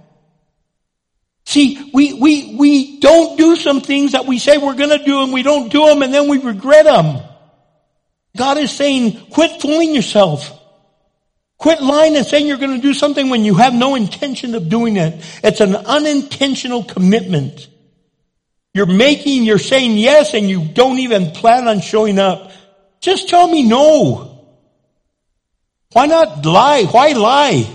See, 1.45 1.91
we, 1.93 2.13
we, 2.13 2.55
we 2.55 2.99
don't 2.99 3.37
do 3.37 3.55
some 3.55 3.81
things 3.81 4.13
that 4.13 4.25
we 4.25 4.39
say 4.39 4.57
we're 4.57 4.75
gonna 4.75 5.03
do 5.03 5.23
and 5.23 5.31
we 5.31 5.43
don't 5.43 5.71
do 5.71 5.85
them 5.85 6.01
and 6.01 6.13
then 6.13 6.27
we 6.27 6.39
regret 6.39 6.85
them. 6.85 7.21
God 8.35 8.57
is 8.57 8.71
saying, 8.71 9.27
quit 9.29 9.61
fooling 9.61 9.93
yourself. 9.93 10.51
Quit 11.57 11.81
lying 11.81 12.15
and 12.17 12.25
saying 12.25 12.47
you're 12.47 12.57
gonna 12.57 12.79
do 12.79 12.93
something 12.93 13.29
when 13.29 13.45
you 13.45 13.55
have 13.55 13.73
no 13.73 13.95
intention 13.95 14.55
of 14.55 14.67
doing 14.69 14.97
it. 14.97 15.23
It's 15.43 15.61
an 15.61 15.75
unintentional 15.75 16.83
commitment. 16.83 17.69
You're 18.73 18.87
making, 18.87 19.43
you're 19.43 19.57
saying 19.59 19.97
yes 19.97 20.33
and 20.33 20.49
you 20.49 20.65
don't 20.65 20.99
even 20.99 21.31
plan 21.31 21.67
on 21.67 21.79
showing 21.79 22.19
up. 22.19 22.51
Just 22.99 23.29
tell 23.29 23.47
me 23.47 23.63
no. 23.63 24.34
Why 25.95 26.07
not 26.07 26.45
lie? 26.45 26.83
Why 26.83 27.13
lie? 27.13 27.65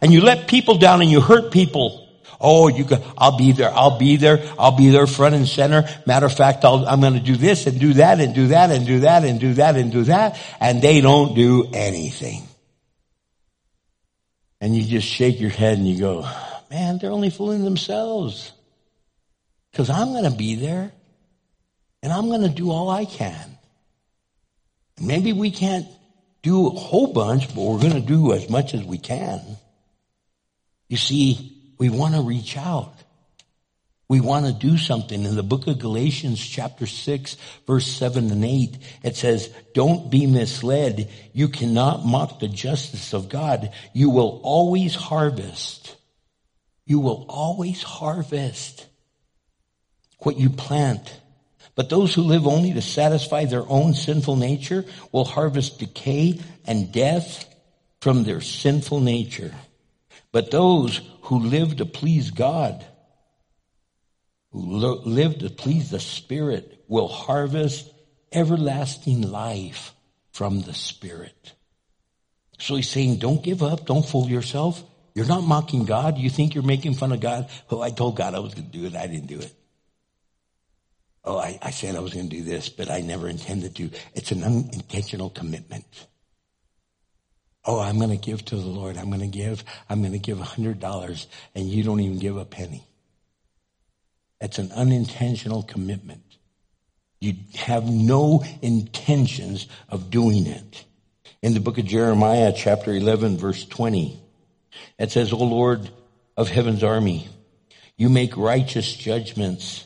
And 0.00 0.12
you 0.12 0.20
let 0.20 0.48
people 0.48 0.78
down 0.78 1.00
and 1.00 1.08
you 1.08 1.20
hurt 1.20 1.52
people. 1.52 2.08
Oh, 2.40 2.66
you 2.66 2.82
go, 2.82 3.00
I'll 3.16 3.38
be 3.38 3.52
there. 3.52 3.70
I'll 3.70 3.96
be 3.96 4.16
there. 4.16 4.44
I'll 4.58 4.76
be 4.76 4.88
there 4.90 5.06
front 5.06 5.36
and 5.36 5.46
center. 5.46 5.88
Matter 6.04 6.26
of 6.26 6.36
fact, 6.36 6.64
i 6.64 6.92
am 6.92 7.00
going 7.00 7.12
to 7.12 7.20
do 7.20 7.36
this 7.36 7.68
and 7.68 7.78
do 7.78 7.92
that 7.92 8.18
and 8.18 8.34
do 8.34 8.48
that 8.48 8.72
and 8.72 8.84
do 8.84 8.98
that 9.00 9.22
and 9.22 9.38
do 9.38 9.54
that 9.54 9.76
and 9.76 9.92
do 9.92 10.02
that. 10.04 10.40
And 10.58 10.82
they 10.82 11.00
don't 11.00 11.36
do 11.36 11.70
anything. 11.72 12.42
And 14.60 14.74
you 14.74 14.82
just 14.82 15.06
shake 15.06 15.38
your 15.38 15.50
head 15.50 15.78
and 15.78 15.86
you 15.86 16.00
go, 16.00 16.28
man, 16.70 16.98
they're 16.98 17.12
only 17.12 17.30
fooling 17.30 17.62
themselves. 17.62 18.50
Cause 19.74 19.88
I'm 19.88 20.08
going 20.08 20.28
to 20.28 20.36
be 20.36 20.56
there 20.56 20.90
and 22.02 22.12
I'm 22.12 22.26
going 22.26 22.42
to 22.42 22.48
do 22.48 22.72
all 22.72 22.90
I 22.90 23.04
can. 23.04 23.56
Maybe 25.00 25.32
we 25.32 25.52
can't 25.52 25.86
do 26.42 26.66
a 26.66 26.70
whole 26.70 27.12
bunch, 27.12 27.48
but 27.54 27.62
we're 27.62 27.80
going 27.80 27.92
to 27.92 28.00
do 28.00 28.32
as 28.32 28.48
much 28.48 28.74
as 28.74 28.84
we 28.84 28.98
can. 28.98 29.40
You 30.88 30.96
see, 30.96 31.56
we 31.78 31.90
want 31.90 32.14
to 32.14 32.22
reach 32.22 32.56
out. 32.56 32.94
We 34.08 34.20
want 34.20 34.46
to 34.46 34.52
do 34.52 34.78
something. 34.78 35.22
In 35.22 35.36
the 35.36 35.42
book 35.42 35.66
of 35.66 35.78
Galatians 35.78 36.40
chapter 36.40 36.86
6 36.86 37.36
verse 37.66 37.86
7 37.86 38.30
and 38.30 38.44
8, 38.44 38.78
it 39.02 39.16
says, 39.16 39.52
don't 39.74 40.10
be 40.10 40.26
misled. 40.26 41.10
You 41.34 41.48
cannot 41.48 42.06
mock 42.06 42.40
the 42.40 42.48
justice 42.48 43.12
of 43.12 43.28
God. 43.28 43.70
You 43.92 44.08
will 44.08 44.40
always 44.42 44.94
harvest. 44.94 45.94
You 46.86 47.00
will 47.00 47.26
always 47.28 47.82
harvest 47.82 48.86
what 50.20 50.38
you 50.38 50.48
plant. 50.48 51.12
But 51.78 51.90
those 51.90 52.12
who 52.12 52.22
live 52.22 52.48
only 52.48 52.72
to 52.72 52.82
satisfy 52.82 53.44
their 53.44 53.64
own 53.68 53.94
sinful 53.94 54.34
nature 54.34 54.84
will 55.12 55.24
harvest 55.24 55.78
decay 55.78 56.40
and 56.66 56.90
death 56.90 57.44
from 58.00 58.24
their 58.24 58.40
sinful 58.40 58.98
nature. 58.98 59.54
But 60.32 60.50
those 60.50 61.00
who 61.22 61.38
live 61.38 61.76
to 61.76 61.86
please 61.86 62.32
God, 62.32 62.84
who 64.50 64.58
live 64.58 65.38
to 65.38 65.50
please 65.50 65.90
the 65.90 66.00
Spirit, 66.00 66.82
will 66.88 67.06
harvest 67.06 67.88
everlasting 68.32 69.22
life 69.22 69.94
from 70.32 70.62
the 70.62 70.74
Spirit. 70.74 71.52
So 72.58 72.74
he's 72.74 72.88
saying, 72.88 73.18
don't 73.18 73.40
give 73.40 73.62
up. 73.62 73.86
Don't 73.86 74.04
fool 74.04 74.28
yourself. 74.28 74.82
You're 75.14 75.26
not 75.26 75.44
mocking 75.44 75.84
God. 75.84 76.18
You 76.18 76.28
think 76.28 76.56
you're 76.56 76.64
making 76.64 76.94
fun 76.94 77.12
of 77.12 77.20
God. 77.20 77.48
Oh, 77.70 77.80
I 77.80 77.90
told 77.90 78.16
God 78.16 78.34
I 78.34 78.40
was 78.40 78.54
going 78.54 78.68
to 78.68 78.78
do 78.78 78.84
it. 78.84 78.96
I 78.96 79.06
didn't 79.06 79.28
do 79.28 79.38
it. 79.38 79.54
Oh, 81.24 81.38
I, 81.38 81.58
I 81.60 81.70
said 81.70 81.96
I 81.96 82.00
was 82.00 82.14
going 82.14 82.28
to 82.28 82.36
do 82.36 82.42
this, 82.42 82.68
but 82.68 82.90
I 82.90 83.00
never 83.00 83.28
intended 83.28 83.76
to. 83.76 83.90
It's 84.14 84.32
an 84.32 84.42
unintentional 84.42 85.30
commitment. 85.30 86.06
Oh, 87.64 87.80
I'm 87.80 87.98
going 87.98 88.10
to 88.10 88.16
give 88.16 88.44
to 88.46 88.56
the 88.56 88.66
Lord. 88.66 88.96
I'm 88.96 89.08
going 89.08 89.20
to 89.20 89.26
give, 89.26 89.62
I'm 89.90 90.00
going 90.00 90.12
to 90.12 90.18
give 90.18 90.40
a 90.40 90.44
hundred 90.44 90.80
dollars 90.80 91.26
and 91.54 91.68
you 91.68 91.82
don't 91.82 92.00
even 92.00 92.18
give 92.18 92.36
a 92.36 92.44
penny. 92.44 92.84
That's 94.40 94.58
an 94.58 94.72
unintentional 94.72 95.64
commitment. 95.64 96.22
You 97.20 97.34
have 97.56 97.84
no 97.84 98.44
intentions 98.62 99.66
of 99.88 100.10
doing 100.10 100.46
it. 100.46 100.84
In 101.42 101.54
the 101.54 101.60
book 101.60 101.78
of 101.78 101.84
Jeremiah, 101.84 102.52
chapter 102.56 102.92
11, 102.92 103.36
verse 103.36 103.64
20, 103.64 104.20
it 104.98 105.10
says, 105.10 105.32
O 105.32 105.38
Lord 105.38 105.90
of 106.36 106.48
heaven's 106.48 106.84
army, 106.84 107.28
you 107.96 108.08
make 108.08 108.36
righteous 108.36 108.92
judgments. 108.94 109.84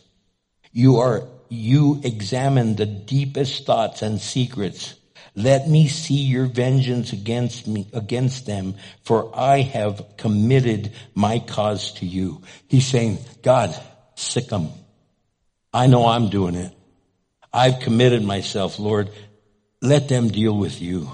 You 0.73 0.99
are, 0.99 1.29
you 1.49 2.01
examine 2.03 2.77
the 2.77 2.87
deepest 2.87 3.67
thoughts 3.67 4.03
and 4.03 4.21
secrets. 4.21 4.95
Let 5.35 5.69
me 5.69 5.89
see 5.89 6.23
your 6.23 6.47
vengeance 6.47 7.13
against 7.13 7.67
me, 7.67 7.89
against 7.93 8.47
them, 8.47 8.75
for 9.05 9.31
I 9.39 9.61
have 9.61 10.17
committed 10.17 10.93
my 11.15 11.39
cause 11.39 11.93
to 11.95 12.07
you. 12.07 12.43
He's 12.69 12.87
saying, 12.87 13.19
God, 13.43 13.75
sick 14.15 14.49
them. 14.49 14.69
I 15.73 15.87
know 15.87 16.07
I'm 16.07 16.29
doing 16.29 16.55
it. 16.55 16.73
I've 17.53 17.81
committed 17.81 18.23
myself, 18.23 18.79
Lord. 18.79 19.11
Let 19.81 20.09
them 20.09 20.29
deal 20.29 20.57
with 20.57 20.81
you. 20.81 21.11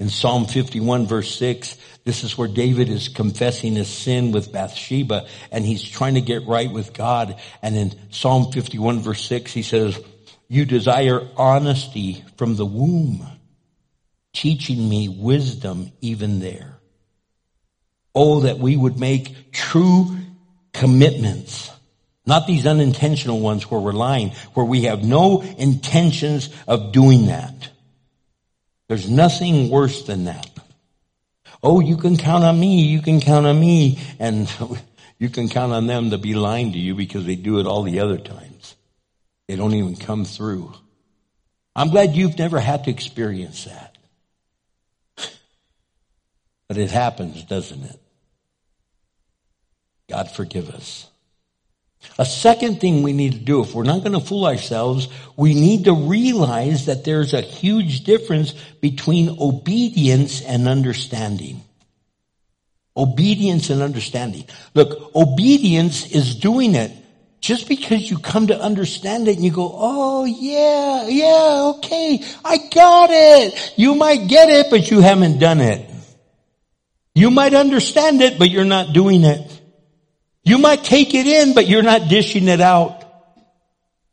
In 0.00 0.08
Psalm 0.08 0.46
51 0.46 1.06
verse 1.06 1.32
6, 1.36 1.76
this 2.04 2.24
is 2.24 2.36
where 2.36 2.48
David 2.48 2.88
is 2.88 3.08
confessing 3.08 3.74
his 3.74 3.86
sin 3.86 4.32
with 4.32 4.50
Bathsheba 4.50 5.26
and 5.52 5.64
he's 5.64 5.82
trying 5.82 6.14
to 6.14 6.22
get 6.22 6.46
right 6.46 6.72
with 6.72 6.94
God. 6.94 7.38
And 7.60 7.76
in 7.76 7.92
Psalm 8.10 8.50
51 8.50 9.00
verse 9.00 9.22
6, 9.26 9.52
he 9.52 9.62
says, 9.62 10.02
you 10.48 10.64
desire 10.64 11.28
honesty 11.36 12.24
from 12.36 12.56
the 12.56 12.64
womb, 12.64 13.24
teaching 14.32 14.88
me 14.88 15.08
wisdom 15.08 15.92
even 16.00 16.40
there. 16.40 16.78
Oh, 18.14 18.40
that 18.40 18.58
we 18.58 18.76
would 18.76 18.98
make 18.98 19.52
true 19.52 20.16
commitments. 20.72 21.70
Not 22.24 22.46
these 22.46 22.66
unintentional 22.66 23.38
ones 23.38 23.70
where 23.70 23.80
we're 23.80 23.92
lying, 23.92 24.30
where 24.54 24.66
we 24.66 24.84
have 24.84 25.04
no 25.04 25.42
intentions 25.42 26.48
of 26.66 26.90
doing 26.90 27.26
that. 27.26 27.68
There's 28.90 29.08
nothing 29.08 29.70
worse 29.70 30.02
than 30.02 30.24
that. 30.24 30.50
Oh, 31.62 31.78
you 31.78 31.96
can 31.96 32.16
count 32.16 32.42
on 32.42 32.58
me, 32.58 32.86
you 32.86 33.00
can 33.00 33.20
count 33.20 33.46
on 33.46 33.60
me, 33.60 34.00
and 34.18 34.52
you 35.20 35.28
can 35.28 35.48
count 35.48 35.72
on 35.72 35.86
them 35.86 36.10
to 36.10 36.18
be 36.18 36.34
lying 36.34 36.72
to 36.72 36.78
you 36.80 36.96
because 36.96 37.24
they 37.24 37.36
do 37.36 37.60
it 37.60 37.68
all 37.68 37.84
the 37.84 38.00
other 38.00 38.18
times. 38.18 38.74
They 39.46 39.54
don't 39.54 39.74
even 39.74 39.94
come 39.94 40.24
through. 40.24 40.72
I'm 41.76 41.90
glad 41.90 42.16
you've 42.16 42.36
never 42.36 42.58
had 42.58 42.82
to 42.82 42.90
experience 42.90 43.66
that. 43.66 43.96
But 46.66 46.76
it 46.76 46.90
happens, 46.90 47.44
doesn't 47.44 47.84
it? 47.84 48.00
God 50.08 50.32
forgive 50.32 50.68
us. 50.68 51.08
A 52.18 52.24
second 52.24 52.80
thing 52.80 53.02
we 53.02 53.12
need 53.12 53.32
to 53.32 53.38
do, 53.38 53.62
if 53.62 53.74
we're 53.74 53.84
not 53.84 54.00
going 54.00 54.12
to 54.12 54.20
fool 54.20 54.46
ourselves, 54.46 55.08
we 55.36 55.54
need 55.54 55.84
to 55.84 55.94
realize 55.94 56.86
that 56.86 57.04
there's 57.04 57.34
a 57.34 57.40
huge 57.40 58.04
difference 58.04 58.52
between 58.80 59.36
obedience 59.40 60.42
and 60.42 60.68
understanding. 60.68 61.62
Obedience 62.96 63.70
and 63.70 63.82
understanding. 63.82 64.44
Look, 64.74 65.14
obedience 65.14 66.10
is 66.10 66.34
doing 66.34 66.74
it. 66.74 66.92
Just 67.40 67.68
because 67.68 68.10
you 68.10 68.18
come 68.18 68.48
to 68.48 68.60
understand 68.60 69.26
it 69.26 69.36
and 69.36 69.44
you 69.44 69.50
go, 69.50 69.70
oh 69.74 70.24
yeah, 70.26 71.08
yeah, 71.08 71.72
okay, 71.76 72.22
I 72.44 72.58
got 72.70 73.08
it. 73.10 73.72
You 73.76 73.94
might 73.94 74.28
get 74.28 74.50
it, 74.50 74.66
but 74.68 74.90
you 74.90 75.00
haven't 75.00 75.38
done 75.38 75.60
it. 75.60 75.90
You 77.14 77.30
might 77.30 77.54
understand 77.54 78.20
it, 78.20 78.38
but 78.38 78.50
you're 78.50 78.66
not 78.66 78.92
doing 78.92 79.24
it. 79.24 79.49
You 80.42 80.58
might 80.58 80.84
take 80.84 81.14
it 81.14 81.26
in, 81.26 81.54
but 81.54 81.68
you're 81.68 81.82
not 81.82 82.08
dishing 82.08 82.48
it 82.48 82.60
out. 82.60 83.04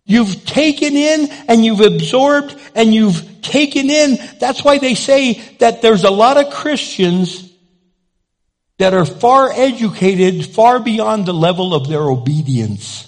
You've 0.06 0.46
taken 0.46 0.96
in 0.96 1.30
and 1.48 1.66
you've 1.66 1.82
absorbed 1.82 2.56
and 2.76 2.94
you've 2.94 3.42
taken 3.42 3.90
in. 3.90 4.18
That's 4.40 4.64
why 4.64 4.78
they 4.78 4.96
say 4.96 5.34
that 5.60 5.82
there's 5.82 6.06
a 6.06 6.10
lot 6.10 6.38
of 6.38 6.54
Christians 6.54 7.52
that 8.78 8.94
are 8.94 9.06
far 9.06 9.52
educated, 9.52 10.46
far 10.46 10.80
beyond 10.80 11.26
the 11.26 11.34
level 11.34 11.74
of 11.74 11.90
their 11.90 12.04
obedience. 12.04 13.07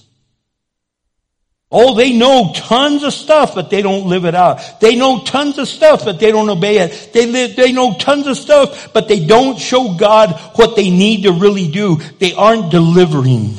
Oh, 1.72 1.94
they 1.94 2.14
know 2.14 2.52
tons 2.56 3.04
of 3.04 3.14
stuff, 3.14 3.54
but 3.54 3.70
they 3.70 3.84
don't 3.84 4.08
live 4.08 4.26
it 4.26 4.34
out. 4.34 4.80
They 4.82 4.96
know 4.96 5.24
tons 5.24 5.60
of 5.60 5.68
stuff, 5.68 6.04
but 6.04 6.20
they 6.20 6.32
don't 6.32 6.50
obey 6.50 6.80
it. 6.80 7.12
They 7.14 7.28
live, 7.28 7.56
they 7.56 7.72
know 7.72 7.94
tons 7.94 8.26
of 8.26 8.38
stuff, 8.38 8.92
but 8.92 9.08
they 9.08 9.24
don't 9.24 9.60
show 9.60 9.94
God 9.94 10.32
what 10.56 10.76
they 10.76 10.90
need 10.90 11.24
to 11.24 11.32
really 11.32 11.70
do. 11.70 11.98
They 12.18 12.34
aren't 12.34 12.72
delivering. 12.72 13.56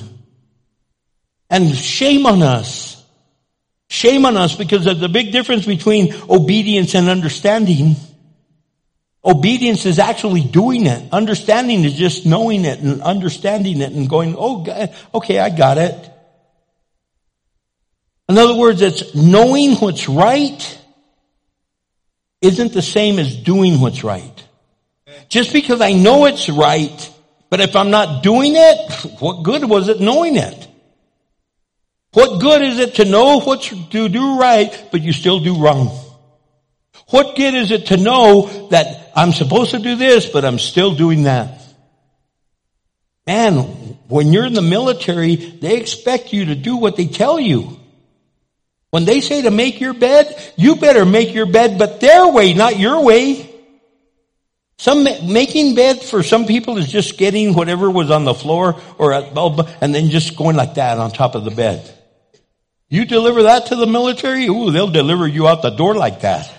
And 1.49 1.73
shame 1.75 2.27
on 2.27 2.43
us. 2.43 3.05
Shame 3.89 4.27
on 4.27 4.37
us 4.37 4.57
because 4.57 4.85
there's 4.85 5.03
a 5.03 5.09
big 5.09 5.31
difference 5.31 5.65
between 5.65 6.13
obedience 6.29 6.97
and 6.97 7.09
understanding. 7.09 7.95
Obedience 9.25 9.87
is 9.87 10.01
actually 10.01 10.43
doing 10.43 10.87
it. 10.87 11.13
Understanding 11.13 11.85
is 11.85 11.95
just 11.95 12.27
knowing 12.27 12.65
it 12.65 12.81
and 12.81 13.03
understanding 13.03 13.81
it 13.83 13.93
and 13.93 14.09
going, 14.09 14.35
oh, 14.37 14.65
God, 14.65 14.95
okay, 15.15 15.39
I 15.39 15.51
got 15.51 15.79
it. 15.79 16.11
In 18.31 18.39
other 18.39 18.55
words, 18.55 18.81
it's 18.81 19.13
knowing 19.13 19.75
what's 19.75 20.09
right 20.09 20.79
isn't 22.41 22.73
the 22.73 22.81
same 22.81 23.19
as 23.19 23.35
doing 23.35 23.81
what's 23.81 24.05
right. 24.05 24.47
Just 25.29 25.53
because 25.53 25.81
I 25.81 25.95
know 25.95 26.27
it's 26.27 26.49
right, 26.49 27.11
but 27.49 27.61
if 27.61 27.75
I'm 27.75 27.91
not 27.91 28.23
doing 28.23 28.53
it, 28.55 28.93
what 29.19 29.43
good 29.43 29.65
was 29.65 29.89
it 29.89 29.99
knowing 29.99 30.37
it? 30.37 30.69
What 32.13 32.41
good 32.41 32.63
is 32.63 32.79
it 32.79 32.95
to 32.97 33.05
know 33.05 33.41
what 33.41 33.63
to 33.63 34.09
do 34.09 34.39
right, 34.39 34.89
but 34.93 35.03
you 35.03 35.13
still 35.13 35.41
do 35.41 35.61
wrong? 35.61 35.89
What 37.09 37.35
good 37.35 37.57
is 37.57 37.73
it 37.73 37.87
to 37.87 37.97
know 37.97 38.69
that 38.69 39.11
I'm 39.17 39.33
supposed 39.33 39.73
to 39.73 39.81
do 39.81 39.97
this, 39.97 40.27
but 40.27 40.45
I'm 40.45 40.61
still 40.61 40.95
doing 40.95 41.25
that? 41.25 41.61
Man, 43.27 43.57
when 44.07 44.33
you're 44.33 44.47
in 44.47 44.55
the 44.55 44.63
military, 44.63 45.35
they 45.35 45.79
expect 45.79 46.33
you 46.33 46.45
to 46.45 46.55
do 46.55 46.77
what 46.77 46.95
they 46.95 47.09
tell 47.09 47.41
you. 47.41 47.80
When 48.91 49.05
they 49.05 49.21
say 49.21 49.43
to 49.43 49.51
make 49.51 49.81
your 49.81 49.95
bed, 49.95 50.53
you 50.57 50.77
better 50.77 51.05
make 51.05 51.33
your 51.33 51.47
bed, 51.47 51.79
but 51.79 52.01
their 52.01 52.29
way, 52.29 52.55
not 52.55 52.79
your 52.79 53.03
way. 53.05 53.47
Some 54.79 55.05
making 55.05 55.75
bed 55.75 56.03
for 56.03 56.23
some 56.23 56.47
people 56.47 56.79
is 56.79 56.91
just 56.91 57.19
getting 57.19 57.55
whatever 57.55 57.91
was 57.91 58.11
on 58.11 58.25
the 58.25 58.35
floor 58.35 58.81
or 58.99 59.13
at 59.13 59.37
and 59.81 59.95
then 59.95 60.09
just 60.09 60.37
going 60.37 60.57
like 60.57 60.75
that 60.75 60.99
on 60.99 61.11
top 61.11 61.35
of 61.35 61.45
the 61.45 61.51
bed. 61.51 61.89
You 62.89 63.05
deliver 63.05 63.45
that 63.45 63.67
to 63.67 63.77
the 63.77 63.87
military, 63.87 64.47
ooh, 64.47 64.73
they'll 64.73 64.91
deliver 64.91 65.29
you 65.29 65.47
out 65.47 65.63
the 65.63 65.71
door 65.71 65.95
like 65.95 66.23
that. 66.23 66.51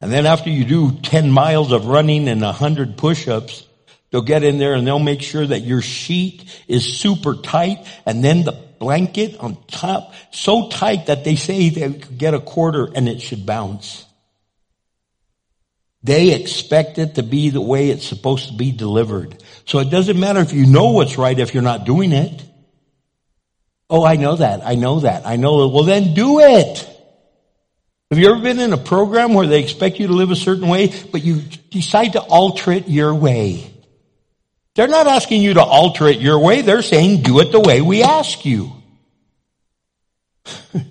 And 0.00 0.12
then 0.12 0.26
after 0.26 0.48
you 0.48 0.64
do 0.64 0.92
10 0.92 1.30
miles 1.30 1.72
of 1.72 1.86
running 1.86 2.28
and 2.28 2.40
100 2.40 2.96
push-ups, 2.96 3.66
they'll 4.10 4.22
get 4.22 4.44
in 4.44 4.58
there 4.58 4.74
and 4.74 4.86
they'll 4.86 5.00
make 5.00 5.20
sure 5.20 5.44
that 5.44 5.60
your 5.60 5.82
sheet 5.82 6.62
is 6.68 6.84
super 6.84 7.34
tight 7.34 7.84
and 8.06 8.24
then 8.24 8.44
the 8.44 8.67
blanket 8.78 9.38
on 9.38 9.56
top 9.66 10.12
so 10.30 10.68
tight 10.68 11.06
that 11.06 11.24
they 11.24 11.36
say 11.36 11.68
they 11.68 11.92
could 11.92 12.18
get 12.18 12.34
a 12.34 12.40
quarter 12.40 12.88
and 12.94 13.08
it 13.08 13.20
should 13.20 13.44
bounce. 13.46 14.04
They 16.02 16.34
expect 16.34 16.98
it 16.98 17.16
to 17.16 17.22
be 17.22 17.50
the 17.50 17.60
way 17.60 17.90
it's 17.90 18.06
supposed 18.06 18.48
to 18.48 18.54
be 18.54 18.70
delivered. 18.70 19.42
So 19.64 19.80
it 19.80 19.90
doesn't 19.90 20.18
matter 20.18 20.40
if 20.40 20.52
you 20.52 20.66
know 20.66 20.92
what's 20.92 21.18
right 21.18 21.38
if 21.38 21.54
you're 21.54 21.62
not 21.62 21.84
doing 21.84 22.12
it. 22.12 22.44
Oh, 23.90 24.04
I 24.04 24.16
know 24.16 24.36
that. 24.36 24.66
I 24.66 24.74
know 24.74 25.00
that. 25.00 25.26
I 25.26 25.36
know 25.36 25.62
that. 25.62 25.74
Well, 25.74 25.84
then 25.84 26.14
do 26.14 26.40
it. 26.40 26.88
Have 28.10 28.18
you 28.18 28.30
ever 28.30 28.40
been 28.40 28.58
in 28.58 28.72
a 28.72 28.78
program 28.78 29.34
where 29.34 29.46
they 29.46 29.60
expect 29.60 29.98
you 29.98 30.06
to 30.06 30.12
live 30.12 30.30
a 30.30 30.36
certain 30.36 30.68
way, 30.68 30.92
but 31.10 31.22
you 31.22 31.42
decide 31.70 32.12
to 32.14 32.20
alter 32.20 32.72
it 32.72 32.88
your 32.88 33.14
way? 33.14 33.70
They're 34.78 34.86
not 34.86 35.08
asking 35.08 35.42
you 35.42 35.54
to 35.54 35.60
alter 35.60 36.06
it 36.06 36.20
your 36.20 36.38
way. 36.38 36.62
They're 36.62 36.82
saying 36.82 37.22
do 37.22 37.40
it 37.40 37.50
the 37.50 37.58
way 37.58 37.80
we 37.80 38.04
ask 38.04 38.44
you. 38.44 38.70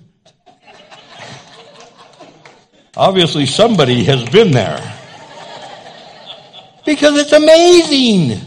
Obviously 2.94 3.46
somebody 3.46 4.04
has 4.04 4.28
been 4.28 4.50
there. 4.50 4.76
Because 6.84 7.16
it's 7.16 7.32
amazing. 7.32 8.38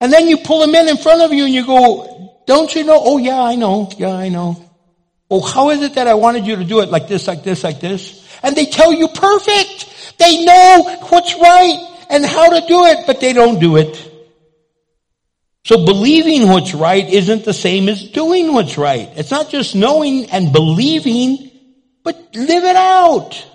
And 0.00 0.12
then 0.12 0.28
you 0.28 0.36
pull 0.36 0.60
them 0.60 0.76
in 0.76 0.88
in 0.88 0.98
front 0.98 1.22
of 1.22 1.32
you 1.32 1.46
and 1.46 1.52
you 1.52 1.66
go, 1.66 2.38
don't 2.46 2.72
you 2.76 2.84
know? 2.84 3.00
Oh 3.04 3.18
yeah, 3.18 3.42
I 3.42 3.56
know. 3.56 3.90
Yeah, 3.98 4.14
I 4.14 4.28
know. 4.28 4.70
Oh, 5.28 5.40
how 5.40 5.70
is 5.70 5.82
it 5.82 5.94
that 5.96 6.06
I 6.06 6.14
wanted 6.14 6.46
you 6.46 6.54
to 6.54 6.64
do 6.64 6.78
it 6.78 6.90
like 6.90 7.08
this, 7.08 7.26
like 7.26 7.42
this, 7.42 7.64
like 7.64 7.80
this? 7.80 8.24
And 8.40 8.54
they 8.54 8.66
tell 8.66 8.92
you 8.92 9.08
perfect. 9.08 10.14
They 10.20 10.44
know 10.44 10.96
what's 11.08 11.34
right 11.40 12.04
and 12.08 12.24
how 12.24 12.50
to 12.50 12.64
do 12.68 12.84
it, 12.84 13.04
but 13.04 13.18
they 13.18 13.32
don't 13.32 13.58
do 13.58 13.78
it. 13.78 14.12
So 15.64 15.86
believing 15.86 16.48
what's 16.48 16.74
right 16.74 17.08
isn't 17.08 17.44
the 17.44 17.54
same 17.54 17.88
as 17.88 18.10
doing 18.10 18.52
what's 18.52 18.76
right. 18.76 19.10
It's 19.16 19.30
not 19.30 19.48
just 19.48 19.74
knowing 19.74 20.30
and 20.30 20.52
believing, 20.52 21.50
but 22.02 22.16
live 22.34 22.64
it 22.64 22.76
out. 22.76 23.46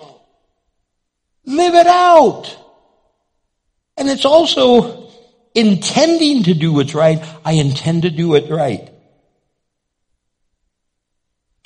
Live 1.45 1.75
it 1.75 1.85
out. 1.85 2.57
And 3.95 4.09
it's 4.09 4.25
also 4.25 5.11
intending 5.53 6.43
to 6.43 6.55
do 6.55 6.73
what's 6.73 6.95
right. 6.95 7.23
I 7.45 7.53
intend 7.53 8.03
to 8.03 8.09
do 8.09 8.33
it 8.33 8.49
right. 8.49 8.89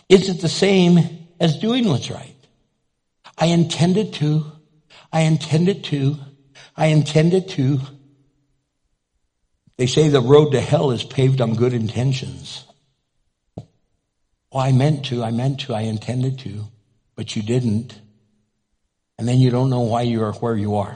Is 0.09 0.27
it 0.27 0.41
the 0.41 0.49
same 0.49 1.27
as 1.39 1.57
doing 1.57 1.87
what's 1.87 2.11
right? 2.11 2.35
I 3.37 3.45
intended 3.47 4.13
to. 4.15 4.51
I 5.11 5.21
intended 5.21 5.85
to. 5.85 6.17
I 6.75 6.87
intended 6.87 7.49
to. 7.49 7.79
They 9.83 9.87
say 9.87 10.07
the 10.07 10.21
road 10.21 10.53
to 10.53 10.61
hell 10.61 10.91
is 10.91 11.03
paved 11.03 11.41
on 11.41 11.55
good 11.55 11.73
intentions. 11.73 12.63
Oh, 14.49 14.57
I 14.57 14.71
meant 14.71 15.07
to, 15.07 15.21
I 15.21 15.31
meant 15.31 15.59
to, 15.59 15.73
I 15.73 15.81
intended 15.81 16.39
to, 16.39 16.63
but 17.17 17.35
you 17.35 17.43
didn't. 17.43 17.93
And 19.17 19.27
then 19.27 19.39
you 19.39 19.49
don't 19.49 19.69
know 19.69 19.81
why 19.81 20.03
you 20.03 20.23
are 20.23 20.31
where 20.31 20.55
you 20.55 20.77
are. 20.77 20.95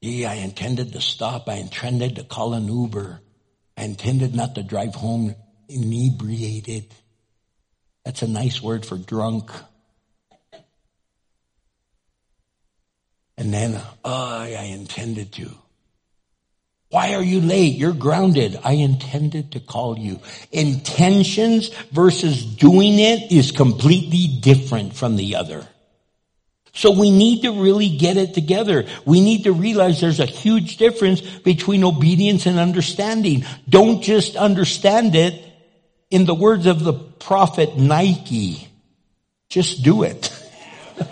Yeah, 0.00 0.30
I 0.30 0.34
intended 0.34 0.92
to 0.92 1.00
stop. 1.00 1.48
I 1.48 1.54
intended 1.54 2.14
to 2.14 2.22
call 2.22 2.54
an 2.54 2.68
Uber. 2.68 3.20
I 3.76 3.82
intended 3.82 4.32
not 4.32 4.54
to 4.54 4.62
drive 4.62 4.94
home 4.94 5.34
inebriated. 5.68 6.94
That's 8.04 8.22
a 8.22 8.28
nice 8.28 8.62
word 8.62 8.86
for 8.86 8.96
drunk. 8.96 9.50
And 13.36 13.52
then, 13.52 13.82
oh, 14.04 14.42
I 14.42 14.70
intended 14.70 15.32
to. 15.32 15.50
Why 16.90 17.14
are 17.14 17.22
you 17.22 17.40
late? 17.40 17.76
You're 17.76 17.92
grounded. 17.92 18.58
I 18.64 18.72
intended 18.72 19.52
to 19.52 19.60
call 19.60 19.96
you. 19.96 20.18
Intentions 20.50 21.68
versus 21.92 22.44
doing 22.44 22.98
it 22.98 23.30
is 23.30 23.52
completely 23.52 24.26
different 24.40 24.94
from 24.94 25.14
the 25.14 25.36
other. 25.36 25.68
So 26.72 26.90
we 26.90 27.10
need 27.10 27.42
to 27.42 27.62
really 27.62 27.96
get 27.96 28.16
it 28.16 28.34
together. 28.34 28.86
We 29.04 29.20
need 29.20 29.44
to 29.44 29.52
realize 29.52 30.00
there's 30.00 30.18
a 30.18 30.26
huge 30.26 30.78
difference 30.78 31.20
between 31.20 31.84
obedience 31.84 32.46
and 32.46 32.58
understanding. 32.58 33.44
Don't 33.68 34.02
just 34.02 34.34
understand 34.34 35.14
it 35.14 35.44
in 36.10 36.24
the 36.24 36.34
words 36.34 36.66
of 36.66 36.82
the 36.82 36.92
prophet 36.92 37.76
Nike. 37.76 38.66
Just 39.48 39.84
do 39.84 40.02
it. 40.02 40.32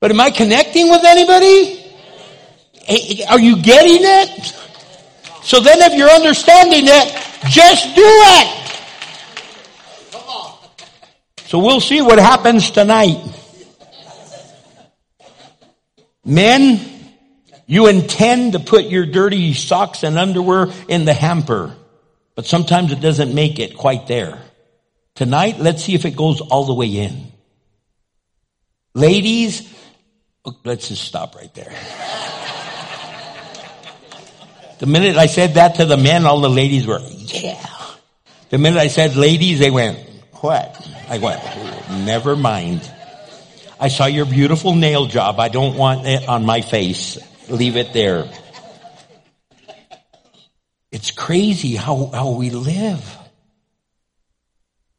but 0.00 0.10
am 0.10 0.20
I 0.20 0.30
connecting 0.30 0.90
with 0.90 1.04
anybody? 1.04 1.77
Are 3.28 3.38
you 3.40 3.60
getting 3.60 4.00
it? 4.00 4.54
So 5.42 5.60
then 5.60 5.80
if 5.80 5.98
you're 5.98 6.10
understanding 6.10 6.84
it, 6.86 7.24
just 7.48 7.94
do 7.94 8.02
it. 8.04 8.58
So 11.46 11.58
we'll 11.58 11.80
see 11.80 12.02
what 12.02 12.18
happens 12.18 12.70
tonight. 12.70 13.24
Men, 16.24 16.80
you 17.66 17.86
intend 17.86 18.52
to 18.52 18.60
put 18.60 18.86
your 18.86 19.06
dirty 19.06 19.54
socks 19.54 20.02
and 20.02 20.18
underwear 20.18 20.68
in 20.88 21.04
the 21.06 21.14
hamper, 21.14 21.74
but 22.34 22.44
sometimes 22.44 22.92
it 22.92 23.00
doesn't 23.00 23.34
make 23.34 23.58
it 23.58 23.76
quite 23.76 24.06
there. 24.06 24.38
Tonight, 25.14 25.58
let's 25.58 25.82
see 25.84 25.94
if 25.94 26.04
it 26.04 26.16
goes 26.16 26.40
all 26.40 26.64
the 26.64 26.74
way 26.74 26.88
in. 26.88 27.32
Ladies, 28.94 29.72
oh, 30.44 30.54
let's 30.64 30.88
just 30.88 31.02
stop 31.02 31.34
right 31.34 31.52
there. 31.54 31.74
The 34.78 34.86
minute 34.86 35.16
I 35.16 35.26
said 35.26 35.54
that 35.54 35.76
to 35.76 35.84
the 35.84 35.96
men, 35.96 36.24
all 36.24 36.40
the 36.40 36.48
ladies 36.48 36.86
were, 36.86 37.00
yeah. 37.00 37.66
The 38.50 38.58
minute 38.58 38.78
I 38.78 38.86
said 38.86 39.16
ladies, 39.16 39.58
they 39.58 39.70
went, 39.70 39.98
what? 40.34 40.88
I 41.08 41.18
went, 41.18 41.42
never 42.04 42.36
mind. 42.36 42.88
I 43.80 43.88
saw 43.88 44.06
your 44.06 44.24
beautiful 44.24 44.74
nail 44.74 45.06
job. 45.06 45.40
I 45.40 45.48
don't 45.48 45.76
want 45.76 46.06
it 46.06 46.28
on 46.28 46.46
my 46.46 46.60
face. 46.60 47.18
Leave 47.48 47.76
it 47.76 47.92
there. 47.92 48.30
It's 50.92 51.10
crazy 51.10 51.74
how, 51.74 52.10
how 52.14 52.30
we 52.30 52.50
live. 52.50 53.18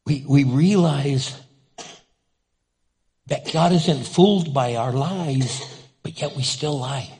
We, 0.06 0.24
we 0.26 0.44
realize 0.44 1.38
that 3.26 3.50
God 3.52 3.72
isn't 3.72 4.06
fooled 4.06 4.52
by 4.52 4.76
our 4.76 4.92
lies, 4.92 5.62
but 6.02 6.20
yet 6.20 6.36
we 6.36 6.42
still 6.42 6.78
lie 6.78 7.19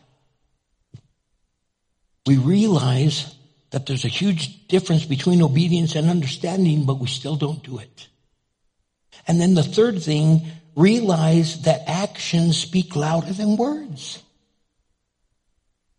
we 2.27 2.37
realize 2.37 3.35
that 3.71 3.87
there's 3.87 4.05
a 4.05 4.09
huge 4.09 4.67
difference 4.69 5.05
between 5.05 5.43
obedience 5.43 5.95
and 5.95 6.09
understanding, 6.09 6.85
but 6.85 6.99
we 6.99 7.07
still 7.07 7.37
don't 7.37 7.63
do 7.63 7.79
it. 7.79 8.09
And 9.27 9.41
then 9.41 9.55
the 9.55 9.63
third 9.63 10.03
thing, 10.03 10.47
realize 10.75 11.63
that 11.63 11.83
actions 11.87 12.59
speak 12.59 12.97
louder 12.97 13.33
than 13.33 13.57
words. 13.57 14.23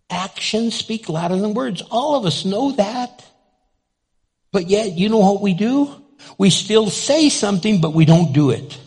Actions 0.09 0.75
speak 0.75 1.07
louder 1.07 1.37
than 1.37 1.53
words. 1.53 1.81
All 1.89 2.15
of 2.15 2.25
us 2.25 2.43
know 2.43 2.73
that. 2.73 3.25
But 4.51 4.67
yet, 4.67 4.91
you 4.91 5.07
know 5.07 5.19
what 5.19 5.41
we 5.41 5.53
do? 5.53 5.95
We 6.37 6.49
still 6.49 6.89
say 6.89 7.29
something, 7.29 7.79
but 7.79 7.93
we 7.93 8.05
don't 8.05 8.33
do 8.33 8.49
it. 8.49 8.77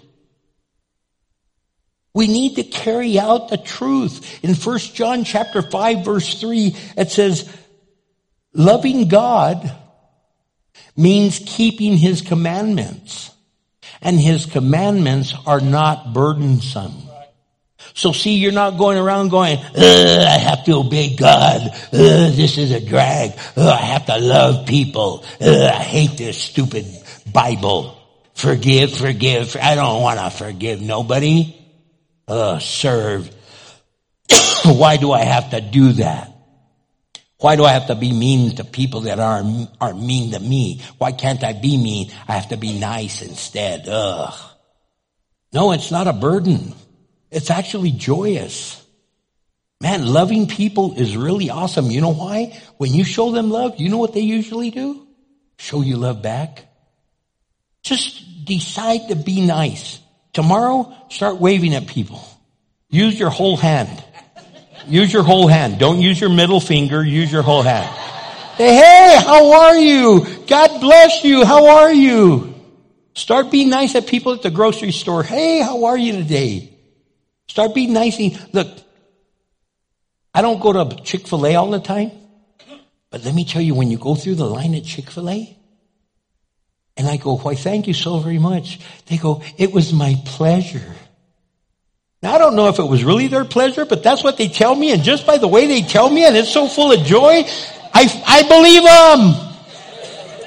We 2.15 2.29
need 2.29 2.55
to 2.57 2.63
carry 2.63 3.19
out 3.19 3.49
the 3.49 3.57
truth. 3.57 4.45
In 4.45 4.55
1 4.55 4.79
John 4.79 5.25
chapter 5.25 5.63
5 5.63 6.05
verse 6.05 6.41
3, 6.41 6.77
it 6.97 7.11
says, 7.11 7.53
loving 8.53 9.09
God 9.09 9.71
means 10.97 11.43
keeping 11.45 11.97
his 11.97 12.23
commandments. 12.23 13.33
And 14.01 14.21
his 14.21 14.47
commandments 14.47 15.35
are 15.47 15.61
not 15.61 16.13
burdensome. 16.13 16.93
So 17.95 18.13
see, 18.13 18.35
you're 18.35 18.53
not 18.53 18.79
going 18.79 18.99
around 18.99 19.31
going, 19.31 19.59
I 19.59 20.39
have 20.39 20.65
to 20.65 20.75
obey 20.77 21.17
God. 21.17 21.73
this 21.91 22.59
is 22.59 22.71
a 22.71 22.81
drag. 22.81 23.33
I 23.57 23.77
have 23.77 24.07
to 24.07 24.19
love 24.19 24.67
people. 24.67 25.25
I 25.41 25.71
hate 25.71 26.17
this 26.17 26.39
stupid 26.39 26.87
Bible. 27.33 27.99
Forgive, 28.35 28.97
forgive. 28.97 29.57
I 29.61 29.75
don't 29.75 30.03
want 30.03 30.21
to 30.21 30.31
forgive 30.31 30.81
nobody 30.81 31.64
uh, 32.29 32.59
serve. 32.59 33.31
Why 34.65 34.97
do 34.97 35.13
I 35.13 35.25
have 35.25 35.51
to 35.51 35.61
do 35.61 35.93
that? 35.93 36.31
Why 37.39 37.57
do 37.57 37.65
I 37.65 37.73
have 37.73 37.89
to 37.89 37.95
be 37.95 38.13
mean 38.13 38.57
to 38.57 38.65
people 38.65 39.03
that 39.03 39.21
are 39.21 39.45
are 39.81 39.93
mean 39.93 40.33
to 40.33 40.41
me? 40.41 40.81
Why 40.97 41.13
can't 41.13 41.45
I 41.45 41.53
be 41.53 41.77
mean? 41.77 42.11
I 42.27 42.33
have 42.33 42.49
to 42.49 42.57
be 42.57 42.79
nice 42.79 43.21
instead. 43.21 43.87
Ugh. 43.87 44.35
No, 45.53 45.73
it's 45.73 45.91
not 45.91 46.07
a 46.07 46.13
burden. 46.13 46.75
It's 47.31 47.51
actually 47.51 47.91
joyous. 47.91 48.83
Man, 49.81 50.07
loving 50.07 50.47
people 50.47 50.99
is 50.99 51.17
really 51.17 51.51
awesome. 51.51 51.91
You 51.91 52.01
know 52.01 52.15
why? 52.15 52.59
When 52.79 52.95
you 52.95 53.05
show 53.05 53.31
them 53.33 53.51
love, 53.51 53.75
you 53.79 53.91
know 53.91 53.99
what 53.99 54.15
they 54.15 54.21
usually 54.21 54.71
do? 54.71 55.07
Show 55.59 55.83
you 55.83 55.97
love 55.97 56.23
back. 56.23 56.65
Just 57.83 58.47
decide 58.47 59.09
to 59.09 59.17
be 59.17 59.45
nice. 59.45 60.01
Tomorrow, 60.35 60.95
start 61.09 61.41
waving 61.41 61.75
at 61.75 61.87
people. 61.87 62.23
Use 62.91 63.19
your 63.19 63.31
whole 63.31 63.57
hand. 63.57 64.05
Use 64.87 65.13
your 65.13 65.23
whole 65.23 65.49
hand. 65.49 65.79
Don't 65.79 66.01
use 66.01 66.21
your 66.21 66.31
middle 66.31 66.61
finger. 66.61 67.03
Use 67.03 67.33
your 67.33 67.43
whole 67.43 67.63
hand. 67.63 67.87
Hey, 68.57 69.17
how 69.19 69.53
are 69.63 69.77
you? 69.77 70.27
God 70.47 70.81
bless 70.81 71.25
you. 71.25 71.45
How 71.45 71.79
are 71.79 71.93
you? 71.93 72.55
Start 73.15 73.51
being 73.51 73.71
nice 73.71 73.95
at 73.95 74.07
people 74.07 74.33
at 74.33 74.43
the 74.43 74.51
grocery 74.51 74.93
store. 74.93 75.23
Hey, 75.23 75.61
how 75.61 75.87
are 75.87 75.97
you 75.97 76.13
today? 76.13 76.77
Start 77.49 77.75
being 77.75 77.93
nice. 77.93 78.19
Look, 78.53 78.69
I 80.35 80.43
don't 80.43 80.61
go 80.61 80.73
to 80.73 81.03
Chick-fil-A 81.03 81.55
all 81.55 81.71
the 81.71 81.81
time, 81.81 82.11
But 83.11 83.25
let 83.25 83.35
me 83.35 83.45
tell 83.45 83.63
you, 83.63 83.77
when 83.77 83.93
you 83.93 83.99
go 83.99 84.17
through 84.17 84.35
the 84.35 84.47
line 84.47 84.75
at 84.75 84.85
Chick-fil-A, 84.85 85.57
and 86.97 87.09
I 87.09 87.17
go, 87.17 87.37
why 87.37 87.55
thank 87.55 87.87
you 87.89 87.95
so 87.95 88.19
very 88.19 88.39
much. 88.39 88.79
They 89.07 89.17
go, 89.17 89.43
it 89.59 89.73
was 89.73 89.93
my 89.93 90.17
pleasure. 90.25 90.95
Now 92.23 92.35
I 92.35 92.39
don't 92.39 92.57
know 92.57 92.69
if 92.69 92.79
it 92.79 92.85
was 92.85 93.05
really 93.05 93.27
their 93.27 93.45
pleasure, 93.45 93.85
but 93.85 94.03
that's 94.03 94.25
what 94.25 94.39
they 94.39 94.49
tell 94.49 94.75
me. 94.75 94.93
And 94.93 95.03
just 95.03 95.27
by 95.27 95.39
the 95.39 95.49
way 95.49 95.67
they 95.67 95.83
tell 95.83 96.09
me, 96.09 96.25
and 96.25 96.37
it's 96.37 96.53
so 96.53 96.69
full 96.69 96.93
of 96.93 97.01
joy, 97.05 97.45
I, 97.93 98.23
I 98.27 98.43
believe 98.49 98.83
them. 98.83 99.55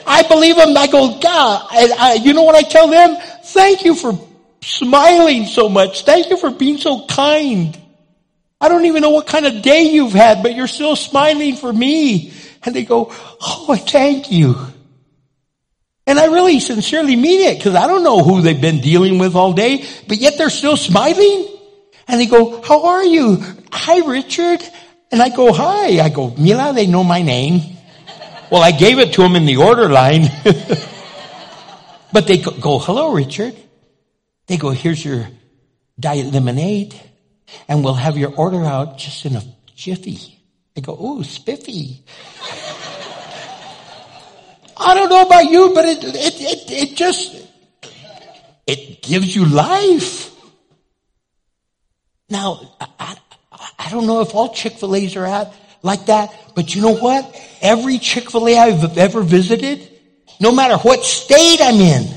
I 0.08 0.24
believe 0.28 0.56
them. 0.56 0.76
I 0.76 0.88
go, 0.88 1.20
God, 1.20 1.68
I, 1.70 1.94
I, 2.00 2.14
you 2.14 2.34
know 2.34 2.44
what 2.44 2.56
I 2.56 2.64
tell 2.64 2.88
them? 2.88 3.18
Thank 3.44 3.84
you 3.84 3.94
for 3.94 4.18
smiling 4.62 5.46
so 5.46 5.70
much. 5.70 6.04
Thank 6.04 6.30
you 6.30 6.38
for 6.38 6.50
being 6.50 6.78
so 6.78 7.06
kind. 7.06 7.78
I 8.60 8.70
don't 8.70 8.86
even 8.86 9.02
know 9.02 9.12
what 9.12 9.28
kind 9.28 9.46
of 9.46 9.62
day 9.62 9.84
you've 9.84 10.14
had, 10.14 10.42
but 10.42 10.56
you're 10.56 10.68
still 10.68 10.96
smiling 10.96 11.58
for 11.58 11.72
me. 11.72 12.34
And 12.64 12.74
they 12.74 12.86
go, 12.86 13.12
oh, 13.12 13.76
thank 13.76 14.32
you. 14.32 14.56
And 16.08 16.18
I 16.18 16.26
really 16.28 16.60
sincerely 16.62 17.18
mean 17.18 17.42
it 17.42 17.58
because 17.58 17.76
I 17.76 17.86
don't 17.86 18.04
know 18.04 18.24
who 18.24 18.42
they've 18.42 18.60
been 18.60 18.80
dealing 18.80 19.20
with 19.20 19.36
all 19.36 19.52
day, 19.52 19.86
but 20.08 20.18
yet 20.18 20.38
they're 20.38 20.50
still 20.50 20.78
smiling. 20.78 21.48
And 22.08 22.20
they 22.20 22.26
go, 22.26 22.62
how 22.62 22.86
are 22.86 23.04
you? 23.04 23.44
Hi, 23.72 24.00
Richard. 24.08 24.64
And 25.12 25.22
I 25.22 25.28
go, 25.30 25.52
hi. 25.52 26.00
I 26.00 26.08
go, 26.08 26.34
Mila, 26.38 26.74
they 26.74 26.88
know 26.88 27.04
my 27.04 27.22
name. 27.22 27.60
Well, 28.50 28.64
I 28.64 28.72
gave 28.72 29.00
it 29.00 29.14
to 29.14 29.22
them 29.22 29.36
in 29.36 29.46
the 29.46 29.58
order 29.58 29.90
line. 29.90 30.24
but 32.14 32.26
they 32.26 32.38
go, 32.38 32.80
hello, 32.80 33.12
Richard. 33.12 33.56
They 34.48 34.56
go, 34.56 34.70
here's 34.70 35.04
your 35.04 35.28
diet 36.00 36.32
lemonade 36.34 36.96
and 37.68 37.84
we'll 37.84 37.94
have 37.94 38.18
your 38.18 38.34
order 38.34 38.64
out 38.64 38.98
just 38.98 39.26
in 39.26 39.36
a 39.36 39.44
jiffy. 39.76 40.40
I 40.76 40.82
go, 40.82 40.94
ooh, 40.94 41.24
spiffy. 41.24 42.04
I 44.80 44.94
don't 44.94 45.10
know 45.10 45.26
about 45.26 45.46
you, 45.46 45.72
but 45.74 45.86
it, 45.86 46.04
it, 46.04 46.42
it, 46.42 46.72
it 46.72 46.96
just, 46.96 47.36
it 48.66 49.02
gives 49.02 49.36
you 49.36 49.46
life. 49.46 50.34
Now, 52.30 52.76
I, 52.80 53.18
I, 53.80 53.90
don't 53.90 54.06
know 54.06 54.22
if 54.22 54.36
all 54.36 54.54
Chick-fil-A's 54.54 55.16
are 55.16 55.26
at 55.26 55.54
like 55.82 56.08
that, 56.08 56.34
but 56.56 56.76
you 56.76 56.82
know 56.82 56.96
what? 56.96 57.34
Every 57.62 57.98
Chick-fil-A 57.98 58.58
I've 58.58 58.98
ever 58.98 59.22
visited, 59.22 59.90
no 60.40 60.52
matter 60.52 60.78
what 60.78 61.04
state 61.04 61.60
I'm 61.62 61.80
in, 61.80 62.08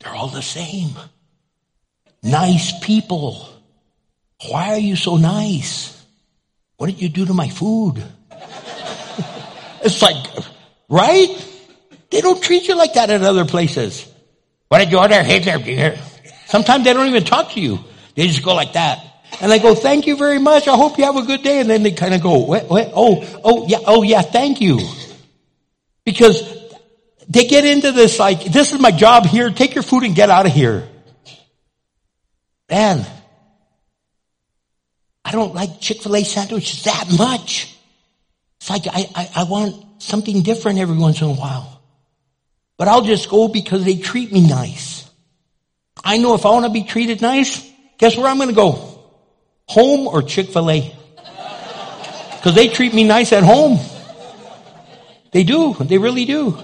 they're 0.00 0.14
all 0.14 0.28
the 0.28 0.42
same. 0.42 0.90
Nice 2.22 2.78
people. 2.80 3.48
Why 4.48 4.70
are 4.70 4.78
you 4.78 4.96
so 4.96 5.16
nice? 5.16 6.04
What 6.76 6.86
did 6.88 7.00
you 7.00 7.08
do 7.08 7.24
to 7.26 7.34
my 7.34 7.48
food? 7.48 8.02
it's 9.82 10.02
like, 10.02 10.16
right? 10.92 11.28
They 12.10 12.20
don't 12.20 12.42
treat 12.42 12.68
you 12.68 12.76
like 12.76 12.92
that 12.94 13.08
at 13.08 13.22
other 13.22 13.46
places. 13.46 14.06
What 14.68 14.78
did 14.78 14.92
you 14.92 14.98
order? 14.98 15.22
Dear. 15.22 15.98
Sometimes 16.46 16.84
they 16.84 16.92
don't 16.92 17.08
even 17.08 17.24
talk 17.24 17.52
to 17.52 17.60
you. 17.60 17.78
They 18.14 18.26
just 18.26 18.42
go 18.42 18.54
like 18.54 18.74
that. 18.74 19.02
And 19.40 19.50
I 19.50 19.56
go, 19.56 19.74
thank 19.74 20.06
you 20.06 20.16
very 20.18 20.38
much. 20.38 20.68
I 20.68 20.76
hope 20.76 20.98
you 20.98 21.04
have 21.04 21.16
a 21.16 21.22
good 21.22 21.42
day. 21.42 21.60
And 21.60 21.70
then 21.70 21.82
they 21.82 21.92
kind 21.92 22.12
of 22.12 22.22
go? 22.22 22.54
Oh, 22.54 23.40
oh, 23.42 23.66
yeah, 23.66 23.78
oh, 23.86 24.02
yeah, 24.02 24.20
thank 24.20 24.60
you. 24.60 24.86
Because 26.04 26.42
they 27.26 27.46
get 27.46 27.64
into 27.64 27.92
this 27.92 28.18
like, 28.18 28.44
this 28.44 28.74
is 28.74 28.78
my 28.80 28.90
job 28.90 29.24
here. 29.24 29.50
Take 29.50 29.74
your 29.74 29.82
food 29.82 30.02
and 30.02 30.14
get 30.14 30.28
out 30.28 30.44
of 30.44 30.52
here. 30.52 30.86
Man, 32.68 33.06
I 35.24 35.32
don't 35.32 35.54
like 35.54 35.80
Chick-fil-A 35.80 36.24
sandwiches 36.24 36.84
that 36.84 37.06
much. 37.16 37.74
It's 38.60 38.68
like 38.68 38.86
I, 38.86 39.08
I, 39.14 39.30
I 39.36 39.44
want 39.44 39.91
something 40.02 40.42
different 40.42 40.78
every 40.78 40.96
once 40.96 41.20
in 41.20 41.28
a 41.28 41.32
while. 41.32 41.80
But 42.76 42.88
I'll 42.88 43.02
just 43.02 43.28
go 43.28 43.48
because 43.48 43.84
they 43.84 43.96
treat 43.96 44.32
me 44.32 44.46
nice. 44.46 45.08
I 46.04 46.18
know 46.18 46.34
if 46.34 46.44
I 46.44 46.50
want 46.50 46.66
to 46.66 46.72
be 46.72 46.82
treated 46.82 47.20
nice, 47.20 47.62
guess 47.98 48.16
where 48.16 48.26
I'm 48.26 48.36
going 48.36 48.48
to 48.48 48.54
go? 48.54 48.98
Home 49.68 50.08
or 50.08 50.22
Chick-fil-A? 50.22 50.96
Because 52.36 52.54
they 52.54 52.68
treat 52.68 52.92
me 52.92 53.04
nice 53.04 53.32
at 53.32 53.44
home. 53.44 53.78
They 55.30 55.44
do. 55.44 55.74
They 55.74 55.98
really 55.98 56.24
do. 56.24 56.58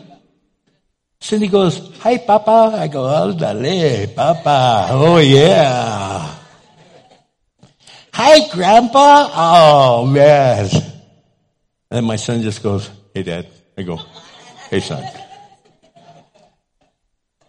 Cindy 1.21 1.49
goes, 1.49 1.79
hi, 1.99 2.19
Papa. 2.19 2.77
I 2.77 2.89
go, 2.89 3.03
Aldale, 3.03 4.15
Papa. 4.15 4.89
Oh, 4.91 5.19
yeah. 5.19 6.35
Hi, 8.13 8.49
Grandpa. 8.53 9.31
Oh, 9.33 10.07
man. 10.07 10.69
And 11.91 12.07
my 12.07 12.17
son 12.17 12.43
just 12.43 12.63
goes, 12.63 12.91
hey, 13.15 13.23
Dad. 13.23 13.49
I 13.77 13.83
go, 13.83 14.01
hey, 14.71 14.81
son. 14.81 15.05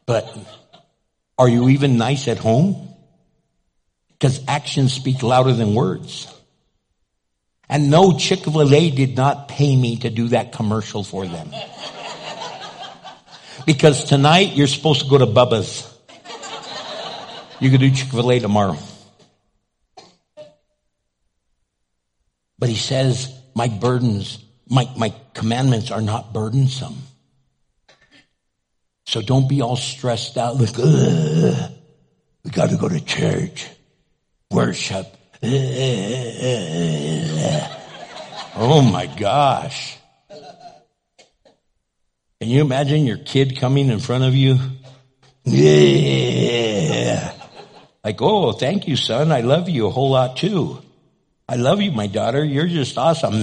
But 0.05 0.35
are 1.37 1.47
you 1.47 1.69
even 1.69 1.97
nice 1.97 2.27
at 2.27 2.37
home? 2.37 2.93
Because 4.09 4.41
actions 4.47 4.93
speak 4.93 5.23
louder 5.23 5.53
than 5.53 5.73
words. 5.73 6.27
And 7.69 7.91
no, 7.91 8.17
Chick-fil-A 8.17 8.89
did 8.89 9.15
not 9.15 9.47
pay 9.47 9.75
me 9.75 9.97
to 9.97 10.09
do 10.09 10.29
that 10.29 10.51
commercial 10.51 11.03
for 11.03 11.25
them. 11.25 11.51
Because 13.65 14.05
tonight 14.05 14.53
you're 14.55 14.67
supposed 14.67 15.03
to 15.03 15.09
go 15.09 15.19
to 15.19 15.27
Bubba's. 15.27 15.85
You 17.59 17.69
can 17.69 17.79
do 17.79 17.91
Chick-fil-A 17.91 18.39
tomorrow. 18.39 18.77
But 22.57 22.69
he 22.69 22.75
says, 22.75 23.31
my 23.55 23.67
burdens, 23.67 24.43
my, 24.69 24.89
my 24.95 25.13
commandments 25.33 25.91
are 25.91 26.01
not 26.01 26.33
burdensome. 26.33 26.95
So 29.05 29.21
don't 29.21 29.49
be 29.49 29.61
all 29.61 29.75
stressed 29.75 30.37
out 30.37 30.57
like, 30.57 30.77
we 30.77 32.51
got 32.51 32.69
to 32.69 32.77
go 32.77 32.87
to 32.87 33.03
church, 33.03 33.67
worship. 34.51 35.07
Oh 38.61 38.81
my 38.81 39.05
gosh. 39.05 39.97
Can 42.41 42.49
you 42.49 42.59
imagine 42.59 43.05
your 43.05 43.17
kid 43.17 43.57
coming 43.57 43.89
in 43.89 43.99
front 43.99 44.25
of 44.25 44.35
you? 44.35 44.57
Yeah. 45.45 47.33
Like, 48.03 48.21
oh, 48.21 48.51
thank 48.51 48.85
you, 48.85 48.97
son. 48.97 49.31
I 49.31 49.41
love 49.41 49.69
you 49.69 49.87
a 49.87 49.89
whole 49.89 50.09
lot 50.09 50.35
too. 50.35 50.81
I 51.49 51.55
love 51.55 51.81
you, 51.81 51.91
my 51.91 52.05
daughter. 52.05 52.45
You're 52.45 52.67
just 52.67 52.95
awesome. 52.95 53.33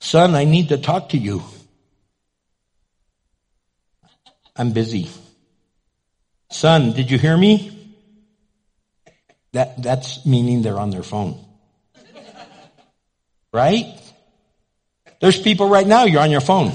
Son, 0.00 0.34
I 0.34 0.42
need 0.42 0.70
to 0.70 0.78
talk 0.78 1.10
to 1.10 1.16
you. 1.16 1.44
I'm 4.56 4.72
busy. 4.72 5.08
Son, 6.50 6.90
did 6.90 7.08
you 7.08 7.18
hear 7.18 7.36
me? 7.36 7.70
That, 9.52 9.80
that's 9.80 10.26
meaning 10.26 10.62
they're 10.62 10.80
on 10.80 10.90
their 10.90 11.04
phone. 11.04 11.38
Right? 13.52 13.96
There's 15.20 15.38
people 15.38 15.68
right 15.68 15.86
now, 15.86 16.02
you're 16.02 16.20
on 16.20 16.32
your 16.32 16.40
phone. 16.40 16.72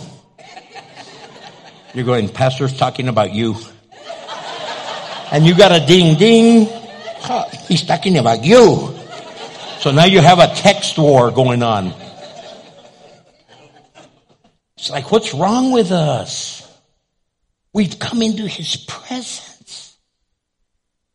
You're 1.94 2.06
going, 2.06 2.30
Pastor's 2.30 2.78
talking 2.78 3.10
about 3.10 3.34
you. 3.34 3.58
And 5.34 5.46
you 5.46 5.54
got 5.54 5.74
a 5.74 5.86
ding 5.86 6.18
ding. 6.18 6.85
He's 7.68 7.84
talking 7.84 8.18
about 8.18 8.44
you. 8.44 8.96
So 9.80 9.92
now 9.92 10.06
you 10.06 10.20
have 10.20 10.40
a 10.40 10.48
text 10.48 10.98
war 10.98 11.32
going 11.32 11.64
on. 11.64 11.94
It's 14.78 14.90
like, 14.90 15.12
what's 15.12 15.34
wrong 15.34 15.72
with 15.72 15.92
us? 15.92 16.62
We've 17.74 17.98
come 17.98 18.22
into 18.22 18.48
his 18.48 18.78
presence. 18.78 19.98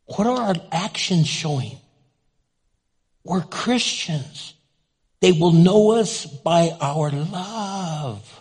What 0.05 0.27
are 0.27 0.37
our 0.37 0.55
actions 0.71 1.27
showing? 1.27 1.77
We're 3.23 3.41
Christians. 3.41 4.53
They 5.21 5.31
will 5.31 5.51
know 5.51 5.91
us 5.91 6.25
by 6.25 6.75
our 6.81 7.11
love. 7.11 8.39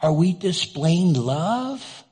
Are 0.00 0.12
we 0.12 0.32
displaying 0.32 1.14
love? 1.14 2.04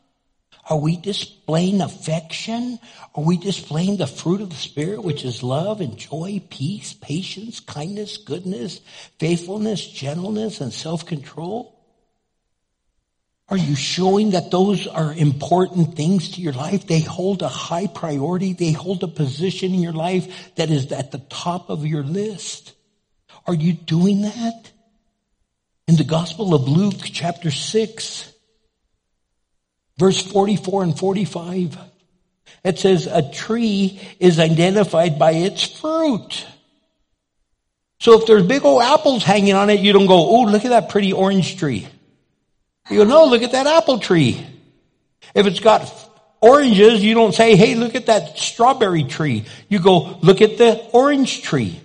Are 0.69 0.79
we 0.79 0.97
displaying 0.97 1.81
affection? 1.81 2.79
Are 3.15 3.25
we 3.25 3.39
displaying 3.39 3.97
the 3.97 4.07
fruit 4.07 4.43
of 4.43 4.51
the 4.51 4.57
Spirit, 4.57 5.03
which 5.03 5.25
is 5.25 5.43
love 5.43 5.81
and 5.81 5.97
joy, 5.97 6.43
peace, 6.51 6.93
patience, 6.93 7.61
kindness, 7.61 8.19
goodness, 8.19 8.81
faithfulness, 9.19 9.87
gentleness, 9.87 10.61
and 10.61 10.73
self-control? 10.73 11.75
Are 13.51 13.57
you 13.57 13.75
showing 13.77 14.33
that 14.33 14.51
those 14.51 14.87
are 14.87 15.15
important 15.15 15.97
things 15.97 16.33
to 16.33 16.43
your 16.43 16.53
life? 16.53 16.87
They 16.87 17.01
hold 17.01 17.41
a 17.41 17.49
high 17.49 17.87
priority. 17.87 18.53
They 18.53 18.73
hold 18.73 19.03
a 19.03 19.09
position 19.09 19.73
in 19.73 19.81
your 19.81 19.95
life 19.95 20.55
that 20.57 20.71
is 20.71 20.93
at 20.93 21.13
the 21.13 21.19
top 21.31 21.71
of 21.71 21.87
your 21.87 22.03
list. 22.03 22.75
Are 23.47 23.55
you 23.55 23.73
doing 23.73 24.23
that? 24.23 24.71
In 25.87 25.97
the 25.97 26.05
Gospel 26.05 26.55
of 26.55 26.69
Luke, 26.69 27.01
chapter 27.03 27.51
6, 27.51 28.35
verse 29.99 30.21
44 30.23 30.85
and 30.85 30.99
45, 30.99 31.77
it 32.65 32.79
says, 32.79 33.07
A 33.07 33.29
tree 33.31 34.01
is 34.19 34.39
identified 34.39 35.19
by 35.19 35.33
its 35.33 35.63
fruit. 35.63 36.47
So 38.01 38.21
if 38.21 38.27
there's 38.27 38.47
big 38.47 38.65
old 38.65 38.83
apples 38.83 39.25
hanging 39.25 39.55
on 39.55 39.71
it, 39.71 39.81
you 39.81 39.93
don't 39.93 40.07
go, 40.07 40.15
oh, 40.15 40.45
look 40.45 40.65
at 40.65 40.71
that 40.71 40.89
pretty 40.89 41.13
orange 41.13 41.59
tree. 41.59 41.87
You 42.89 42.99
go, 42.99 43.05
no, 43.05 43.25
look 43.27 43.43
at 43.43 43.53
that 43.53 43.67
apple 43.67 43.99
tree. 43.99 44.47
If 45.35 45.47
it's 45.47 45.61
got 45.61 45.93
oranges, 46.41 47.03
you 47.03 47.15
don't 47.15 47.35
say, 47.35 47.57
hey, 47.57 47.75
look 47.75 47.95
at 47.95 48.07
that 48.07 48.39
strawberry 48.39 49.05
tree. 49.05 49.45
You 49.69 49.81
go, 49.81 50.19
look 50.23 50.41
at 50.41 50.59
the 50.59 50.77
orange 50.93 51.43
tree. 51.43 51.81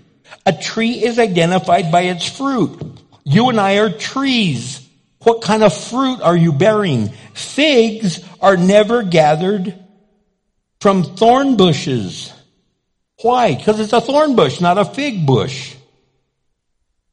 A 0.45 0.53
tree 0.53 1.03
is 1.03 1.19
identified 1.19 1.91
by 1.91 2.01
its 2.01 2.27
fruit. 2.27 2.79
You 3.23 3.49
and 3.49 3.59
I 3.59 3.77
are 3.77 3.89
trees. 3.89 4.82
What 5.23 5.41
kind 5.41 5.63
of 5.63 5.73
fruit 5.75 6.21
are 6.21 6.35
you 6.35 6.51
bearing? 6.51 7.09
Figs 7.33 8.19
are 8.41 8.57
never 8.57 9.03
gathered 9.03 9.73
from 10.81 11.03
thorn 11.03 11.55
bushes. 11.55 12.33
Why? 13.21 13.55
Because 13.55 13.79
it's 13.79 13.93
a 13.93 14.01
thorn 14.01 14.35
bush, 14.35 14.59
not 14.59 14.77
a 14.77 14.85
fig 14.85 15.25
bush. 15.25 15.75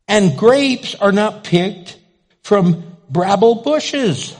And 0.08 0.36
grapes 0.36 0.96
are 0.96 1.12
not 1.12 1.44
picked 1.44 1.96
from 2.42 2.96
bramble 3.08 3.62
bushes. 3.62 4.36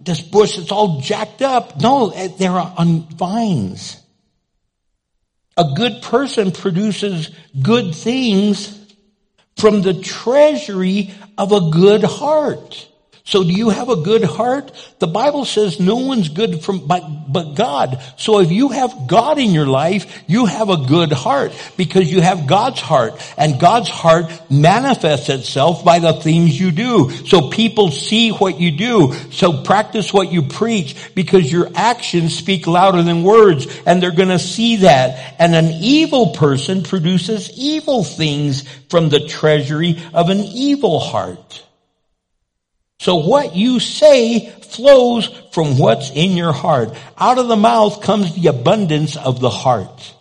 This 0.00 0.20
bush 0.20 0.58
is 0.58 0.70
all 0.70 1.00
jacked 1.00 1.42
up. 1.42 1.80
No, 1.80 2.10
they're 2.10 2.52
on 2.52 3.02
vines. 3.08 4.00
A 5.56 5.72
good 5.74 6.02
person 6.02 6.52
produces 6.52 7.30
good 7.60 7.94
things 7.94 8.76
from 9.56 9.82
the 9.82 9.94
treasury 9.94 11.12
of 11.40 11.52
a 11.52 11.70
good 11.70 12.04
heart. 12.04 12.89
So 13.30 13.44
do 13.44 13.52
you 13.52 13.68
have 13.70 13.88
a 13.88 13.94
good 13.94 14.24
heart? 14.24 14.72
The 14.98 15.06
Bible 15.06 15.44
says 15.44 15.78
no 15.78 15.94
one's 15.94 16.28
good 16.28 16.64
from, 16.64 16.88
but, 16.88 17.32
but 17.32 17.54
God. 17.54 18.02
So 18.16 18.40
if 18.40 18.50
you 18.50 18.70
have 18.70 19.06
God 19.06 19.38
in 19.38 19.52
your 19.52 19.68
life, 19.68 20.24
you 20.26 20.46
have 20.46 20.68
a 20.68 20.76
good 20.76 21.12
heart 21.12 21.52
because 21.76 22.10
you 22.10 22.22
have 22.22 22.48
God's 22.48 22.80
heart 22.80 23.14
and 23.38 23.60
God's 23.60 23.88
heart 23.88 24.32
manifests 24.50 25.28
itself 25.28 25.84
by 25.84 26.00
the 26.00 26.14
things 26.14 26.58
you 26.58 26.72
do. 26.72 27.08
So 27.24 27.50
people 27.50 27.92
see 27.92 28.30
what 28.30 28.58
you 28.58 28.72
do. 28.72 29.12
So 29.30 29.62
practice 29.62 30.12
what 30.12 30.32
you 30.32 30.42
preach 30.42 31.14
because 31.14 31.52
your 31.52 31.68
actions 31.76 32.36
speak 32.36 32.66
louder 32.66 33.04
than 33.04 33.22
words 33.22 33.68
and 33.86 34.02
they're 34.02 34.10
going 34.10 34.30
to 34.30 34.40
see 34.40 34.78
that. 34.78 35.36
And 35.38 35.54
an 35.54 35.70
evil 35.80 36.30
person 36.32 36.82
produces 36.82 37.48
evil 37.56 38.02
things 38.02 38.68
from 38.88 39.08
the 39.08 39.20
treasury 39.20 40.02
of 40.12 40.30
an 40.30 40.40
evil 40.40 40.98
heart. 40.98 41.64
So 43.00 43.16
what 43.16 43.56
you 43.56 43.80
say 43.80 44.50
flows 44.50 45.28
from 45.52 45.78
what's 45.78 46.10
in 46.10 46.36
your 46.36 46.52
heart. 46.52 46.94
Out 47.16 47.38
of 47.38 47.48
the 47.48 47.56
mouth 47.56 48.02
comes 48.02 48.34
the 48.34 48.48
abundance 48.48 49.16
of 49.16 49.40
the 49.40 49.48
heart. 49.48 50.14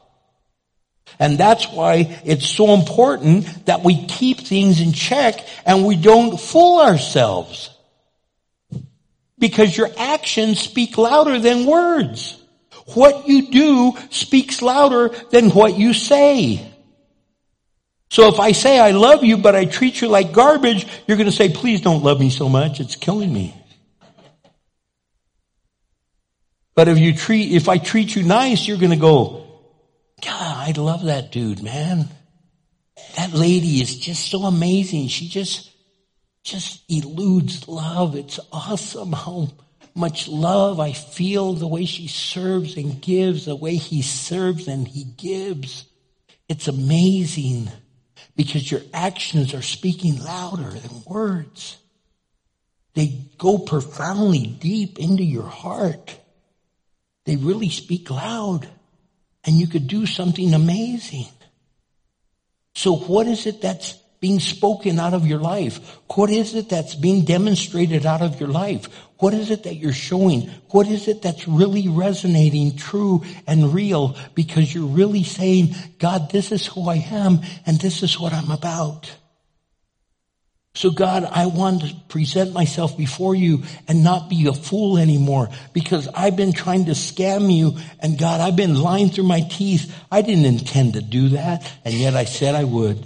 And 1.19 1.37
that's 1.37 1.69
why 1.73 2.21
it's 2.23 2.47
so 2.47 2.73
important 2.73 3.65
that 3.65 3.83
we 3.83 4.05
keep 4.05 4.39
things 4.39 4.79
in 4.79 4.93
check 4.93 5.45
and 5.65 5.85
we 5.85 5.97
don't 5.97 6.39
fool 6.39 6.79
ourselves. 6.79 7.69
Because 9.37 9.75
your 9.75 9.89
actions 9.97 10.61
speak 10.61 10.97
louder 10.97 11.37
than 11.37 11.65
words. 11.65 12.41
What 12.93 13.27
you 13.27 13.51
do 13.51 13.97
speaks 14.09 14.61
louder 14.61 15.09
than 15.31 15.49
what 15.49 15.77
you 15.77 15.93
say. 15.93 16.68
So 18.11 18.27
if 18.27 18.39
I 18.39 18.53
say 18.53 18.79
I 18.79 18.91
love 18.91 19.23
you, 19.23 19.37
but 19.37 19.55
I 19.55 19.65
treat 19.65 20.01
you 20.01 20.07
like 20.07 20.31
garbage, 20.31 20.87
you're 21.07 21.17
going 21.17 21.29
to 21.29 21.35
say, 21.35 21.49
please 21.49 21.81
don't 21.81 22.03
love 22.03 22.19
me 22.19 22.29
so 22.29 22.49
much. 22.49 22.79
It's 22.79 22.95
killing 22.95 23.31
me. 23.31 23.55
But 26.73 26.87
if 26.87 26.97
you 26.97 27.13
treat, 27.13 27.51
if 27.51 27.69
I 27.69 27.77
treat 27.77 28.15
you 28.15 28.23
nice, 28.23 28.67
you're 28.67 28.77
going 28.77 28.91
to 28.91 28.95
go, 28.95 29.45
God, 30.25 30.69
I 30.69 30.71
love 30.81 31.05
that 31.05 31.31
dude, 31.31 31.61
man. 31.61 32.07
That 33.15 33.33
lady 33.33 33.81
is 33.81 33.97
just 33.97 34.29
so 34.29 34.43
amazing. 34.43 35.07
She 35.09 35.27
just, 35.27 35.71
just 36.43 36.83
eludes 36.89 37.67
love. 37.67 38.15
It's 38.15 38.39
awesome 38.51 39.11
how 39.11 39.49
much 39.93 40.27
love 40.27 40.79
I 40.79 40.93
feel 40.93 41.53
the 41.53 41.67
way 41.67 41.85
she 41.85 42.07
serves 42.07 42.75
and 42.75 43.01
gives, 43.01 43.45
the 43.45 43.55
way 43.55 43.75
he 43.75 44.01
serves 44.01 44.67
and 44.67 44.87
he 44.87 45.03
gives. 45.03 45.85
It's 46.47 46.67
amazing 46.67 47.69
because 48.39 48.71
your 48.71 48.79
actions 48.93 49.53
are 49.53 49.61
speaking 49.61 50.17
louder 50.23 50.69
than 50.69 51.03
words. 51.05 51.77
They 52.93 53.25
go 53.37 53.57
profoundly 53.57 54.47
deep 54.47 54.97
into 54.97 55.25
your 55.25 55.43
heart. 55.43 56.17
They 57.25 57.35
really 57.35 57.67
speak 57.67 58.09
loud 58.09 58.65
and 59.43 59.57
you 59.57 59.67
could 59.67 59.87
do 59.87 60.05
something 60.05 60.53
amazing. 60.53 61.27
So 62.75 62.95
what 62.95 63.27
is 63.27 63.45
it 63.45 63.59
that's 63.59 63.91
being 64.21 64.39
spoken 64.39 64.99
out 64.99 65.13
of 65.13 65.27
your 65.27 65.39
life? 65.39 65.97
What 66.15 66.29
is 66.29 66.55
it 66.55 66.69
that's 66.69 66.95
being 66.95 67.25
demonstrated 67.25 68.05
out 68.05 68.21
of 68.21 68.39
your 68.39 68.47
life? 68.47 68.87
What 69.19 69.33
is 69.33 69.51
it 69.51 69.63
that 69.63 69.75
you're 69.75 69.91
showing? 69.91 70.49
What 70.69 70.87
is 70.87 71.09
it 71.09 71.21
that's 71.21 71.45
really 71.45 71.89
resonating 71.89 72.77
true 72.77 73.23
and 73.45 73.73
real 73.73 74.15
because 74.33 74.73
you're 74.73 74.85
really 74.85 75.23
saying, 75.23 75.75
God, 75.99 76.31
this 76.31 76.53
is 76.53 76.65
who 76.65 76.89
I 76.89 77.05
am 77.11 77.41
and 77.65 77.79
this 77.79 78.01
is 78.01 78.17
what 78.17 78.31
I'm 78.31 78.49
about. 78.49 79.13
So 80.73 80.89
God, 80.89 81.25
I 81.29 81.47
want 81.47 81.81
to 81.81 81.93
present 82.07 82.53
myself 82.53 82.97
before 82.97 83.35
you 83.35 83.63
and 83.89 84.05
not 84.05 84.29
be 84.29 84.47
a 84.47 84.53
fool 84.53 84.97
anymore 84.97 85.49
because 85.73 86.07
I've 86.07 86.37
been 86.37 86.53
trying 86.53 86.85
to 86.85 86.91
scam 86.91 87.53
you 87.53 87.75
and 87.99 88.17
God, 88.17 88.39
I've 88.39 88.55
been 88.55 88.75
lying 88.75 89.09
through 89.09 89.25
my 89.25 89.41
teeth. 89.41 89.93
I 90.09 90.21
didn't 90.21 90.45
intend 90.45 90.93
to 90.93 91.01
do 91.01 91.29
that 91.29 91.69
and 91.83 91.93
yet 91.93 92.15
I 92.15 92.23
said 92.23 92.55
I 92.55 92.63
would. 92.63 93.05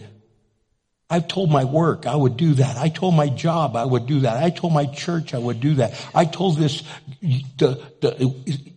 I 1.13 1.19
told 1.19 1.51
my 1.51 1.63
work 1.63 2.07
I 2.07 2.15
would 2.15 2.37
do 2.37 2.55
that. 2.55 2.75
I 2.75 2.89
told 2.89 3.13
my 3.13 3.29
job 3.29 3.75
I 3.75 3.85
would 3.85 4.07
do 4.07 4.21
that. 4.21 4.43
I 4.43 4.49
told 4.49 4.73
my 4.73 4.87
church 4.87 5.35
I 5.35 5.37
would 5.37 5.59
do 5.59 5.75
that. 5.75 5.93
I 6.15 6.25
told 6.25 6.57
this, 6.57 6.81
the, 7.21 7.79
the 8.01 8.15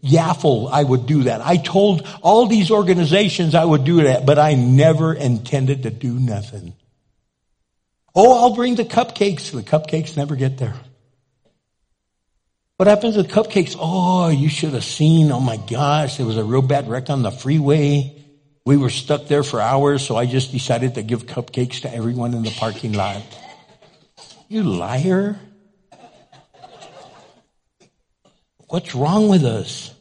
Yaffle 0.05 0.71
I 0.71 0.85
would 0.85 1.07
do 1.07 1.23
that. 1.23 1.41
I 1.41 1.57
told 1.57 2.07
all 2.21 2.47
these 2.47 2.71
organizations 2.71 3.55
I 3.55 3.65
would 3.65 3.85
do 3.85 4.03
that, 4.03 4.27
but 4.27 4.39
I 4.39 4.53
never 4.53 5.15
intended 5.15 5.85
to 5.85 5.91
do 5.91 6.13
nothing. 6.13 6.75
Oh, 8.15 8.43
I'll 8.43 8.55
bring 8.55 8.75
the 8.75 8.85
cupcakes. 8.85 9.51
The 9.51 9.63
cupcakes 9.63 10.15
never 10.19 10.37
get 10.37 10.59
there. 10.59 10.75
What 12.77 12.87
happens 12.87 13.17
with 13.17 13.29
cupcakes? 13.29 13.79
Oh, 13.81 14.29
you 14.29 14.51
should 14.51 14.75
have 14.75 14.85
seen. 14.85 15.33
Oh 15.33 15.41
my 15.41 15.57
gosh, 15.57 16.19
there 16.19 16.27
was 16.27 16.37
a 16.37 16.45
real 16.45 16.61
bad 16.61 16.87
wreck 16.87 17.09
on 17.09 17.23
the 17.23 17.31
freeway. 17.31 18.16
We 18.67 18.77
were 18.77 18.91
stuck 18.91 19.29
there 19.29 19.45
for 19.45 19.61
hours, 19.61 20.05
so 20.05 20.17
I 20.17 20.27
just 20.27 20.51
decided 20.51 20.97
to 20.97 21.03
give 21.03 21.25
cupcakes 21.25 21.83
to 21.83 21.95
everyone 21.95 22.35
in 22.35 22.43
the 22.43 22.51
parking 22.51 22.95
lot. 22.95 23.23
You 24.49 24.65
liar. 24.65 25.39
What's 28.69 28.93
wrong 28.93 29.29
with 29.29 29.45
us? 29.45 29.95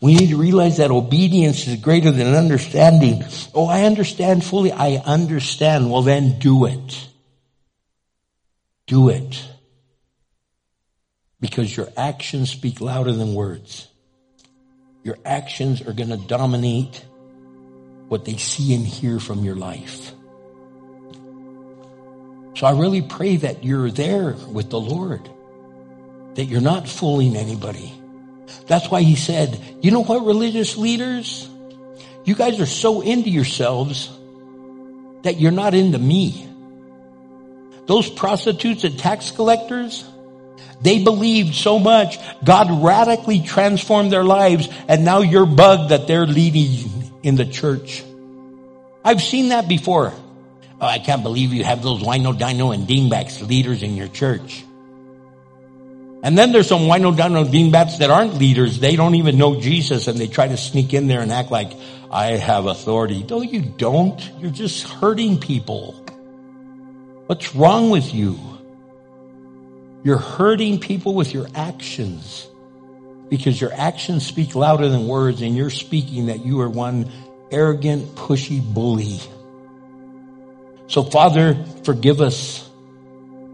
We 0.00 0.14
need 0.14 0.30
to 0.30 0.38
realize 0.38 0.78
that 0.78 0.90
obedience 0.90 1.66
is 1.66 1.76
greater 1.76 2.10
than 2.10 2.34
understanding. 2.34 3.22
Oh, 3.54 3.66
I 3.66 3.82
understand 3.82 4.44
fully. 4.44 4.72
I 4.72 4.94
understand. 5.04 5.90
Well, 5.90 6.00
then 6.00 6.38
do 6.38 6.64
it. 6.64 7.06
Do 8.86 9.10
it. 9.10 9.44
Because 11.38 11.76
your 11.76 11.88
actions 11.98 12.48
speak 12.48 12.80
louder 12.80 13.12
than 13.12 13.34
words. 13.34 13.88
Your 15.04 15.18
actions 15.22 15.82
are 15.82 15.92
going 15.92 16.08
to 16.08 16.16
dominate 16.16 17.04
what 18.10 18.24
they 18.24 18.36
see 18.36 18.74
and 18.74 18.84
hear 18.84 19.20
from 19.20 19.44
your 19.44 19.54
life. 19.54 20.12
So 22.56 22.66
I 22.66 22.72
really 22.72 23.02
pray 23.02 23.36
that 23.36 23.62
you're 23.62 23.88
there 23.88 24.32
with 24.50 24.68
the 24.68 24.80
Lord, 24.80 25.30
that 26.34 26.46
you're 26.46 26.60
not 26.60 26.88
fooling 26.88 27.36
anybody. 27.36 27.94
That's 28.66 28.90
why 28.90 29.02
he 29.02 29.14
said, 29.14 29.60
you 29.80 29.92
know 29.92 30.02
what, 30.02 30.26
religious 30.26 30.76
leaders? 30.76 31.48
You 32.24 32.34
guys 32.34 32.58
are 32.58 32.66
so 32.66 33.00
into 33.00 33.30
yourselves 33.30 34.10
that 35.22 35.38
you're 35.38 35.52
not 35.52 35.74
into 35.74 36.00
me. 36.00 36.48
Those 37.86 38.10
prostitutes 38.10 38.82
and 38.82 38.98
tax 38.98 39.30
collectors, 39.30 40.04
they 40.82 41.04
believed 41.04 41.54
so 41.54 41.78
much, 41.78 42.18
God 42.42 42.82
radically 42.82 43.40
transformed 43.40 44.10
their 44.10 44.24
lives, 44.24 44.68
and 44.88 45.04
now 45.04 45.20
you're 45.20 45.46
bugged 45.46 45.90
that 45.90 46.08
they're 46.08 46.26
leading 46.26 46.99
in 47.22 47.36
the 47.36 47.44
church. 47.44 48.02
I've 49.04 49.22
seen 49.22 49.50
that 49.50 49.68
before. 49.68 50.12
Oh, 50.80 50.86
I 50.86 50.98
can't 50.98 51.22
believe 51.22 51.52
you 51.52 51.64
have 51.64 51.82
those 51.82 52.02
wino, 52.02 52.36
dino, 52.36 52.70
and 52.70 52.86
dingbats 52.86 53.42
leaders 53.42 53.82
in 53.82 53.96
your 53.96 54.08
church. 54.08 54.64
And 56.22 56.36
then 56.36 56.52
there's 56.52 56.68
some 56.68 56.82
wino, 56.82 57.16
dino, 57.16 57.42
and 57.42 57.52
dingbats 57.52 57.98
that 57.98 58.10
aren't 58.10 58.34
leaders. 58.34 58.78
They 58.78 58.96
don't 58.96 59.14
even 59.14 59.38
know 59.38 59.60
Jesus 59.60 60.06
and 60.06 60.18
they 60.18 60.26
try 60.26 60.48
to 60.48 60.56
sneak 60.56 60.92
in 60.92 61.06
there 61.06 61.20
and 61.20 61.32
act 61.32 61.50
like 61.50 61.72
I 62.10 62.36
have 62.36 62.66
authority. 62.66 63.24
No, 63.28 63.40
you 63.40 63.62
don't. 63.62 64.20
You're 64.38 64.50
just 64.50 64.86
hurting 64.86 65.38
people. 65.38 65.92
What's 67.26 67.54
wrong 67.54 67.90
with 67.90 68.12
you? 68.12 68.38
You're 70.02 70.18
hurting 70.18 70.80
people 70.80 71.14
with 71.14 71.32
your 71.32 71.46
actions 71.54 72.49
because 73.30 73.60
your 73.60 73.72
actions 73.72 74.26
speak 74.26 74.54
louder 74.54 74.88
than 74.88 75.06
words 75.06 75.40
and 75.40 75.56
you're 75.56 75.70
speaking 75.70 76.26
that 76.26 76.44
you 76.44 76.60
are 76.60 76.68
one 76.68 77.10
arrogant, 77.50 78.14
pushy 78.16 78.60
bully. 78.60 79.20
So 80.88 81.04
Father, 81.04 81.64
forgive 81.84 82.20
us. 82.20 82.68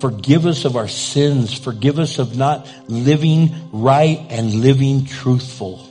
Forgive 0.00 0.46
us 0.46 0.64
of 0.64 0.76
our 0.76 0.88
sins. 0.88 1.56
Forgive 1.58 1.98
us 1.98 2.18
of 2.18 2.36
not 2.36 2.68
living 2.88 3.54
right 3.72 4.26
and 4.30 4.54
living 4.54 5.04
truthful. 5.04 5.86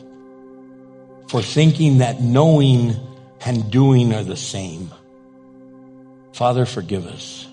For 1.28 1.41
thinking 1.41 1.99
that 1.99 2.22
knowing 2.22 2.95
and 3.45 3.72
doing 3.72 4.14
are 4.14 4.24
the 4.24 4.38
same. 4.38 4.91
Father, 6.34 6.66
forgive 6.66 7.07
us. 7.07 7.48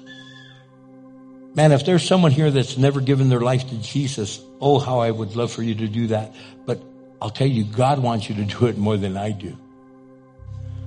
Man, 1.54 1.72
if 1.72 1.84
there's 1.84 2.06
someone 2.06 2.30
here 2.30 2.50
that's 2.50 2.78
never 2.78 3.00
given 3.00 3.28
their 3.28 3.40
life 3.40 3.68
to 3.68 3.76
Jesus, 3.76 4.40
oh, 4.60 4.78
how 4.78 5.00
I 5.00 5.10
would 5.10 5.36
love 5.36 5.52
for 5.52 5.62
you 5.62 5.74
to 5.74 5.88
do 5.88 6.06
that. 6.08 6.34
But 6.64 6.82
I'll 7.20 7.30
tell 7.30 7.46
you, 7.46 7.64
God 7.64 7.98
wants 7.98 8.28
you 8.28 8.34
to 8.36 8.44
do 8.44 8.66
it 8.66 8.78
more 8.78 8.96
than 8.96 9.18
I 9.18 9.32
do. 9.32 9.56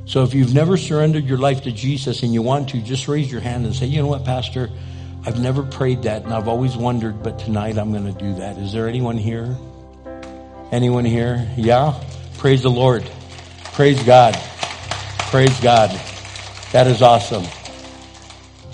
So 0.06 0.24
if 0.24 0.34
you've 0.34 0.54
never 0.54 0.78
surrendered 0.78 1.26
your 1.26 1.38
life 1.38 1.64
to 1.64 1.72
Jesus 1.72 2.24
and 2.24 2.34
you 2.34 2.42
want 2.42 2.70
to, 2.70 2.82
just 2.82 3.08
raise 3.08 3.32
your 3.32 3.42
hand 3.42 3.66
and 3.66 3.76
say, 3.76 3.86
you 3.86 4.02
know 4.02 4.08
what, 4.08 4.26
Pastor? 4.26 4.70
I've 5.26 5.40
never 5.40 5.64
prayed 5.64 6.04
that 6.04 6.24
and 6.24 6.34
I've 6.34 6.48
always 6.48 6.76
wondered, 6.76 7.24
but 7.24 7.40
tonight 7.40 7.78
I'm 7.78 7.92
going 7.92 8.12
to 8.12 8.20
do 8.20 8.36
that. 8.36 8.58
Is 8.58 8.74
there 8.74 8.88
anyone 8.88 9.18
here? 9.18 9.56
Anyone 10.72 11.06
here? 11.06 11.48
Yeah? 11.58 12.00
Praise 12.38 12.64
the 12.64 12.70
Lord. 12.70 13.04
Praise 13.74 14.02
God. 14.04 14.36
Praise 15.30 15.60
God. 15.60 15.90
That 16.72 16.88
is 16.88 17.02
awesome. 17.02 17.46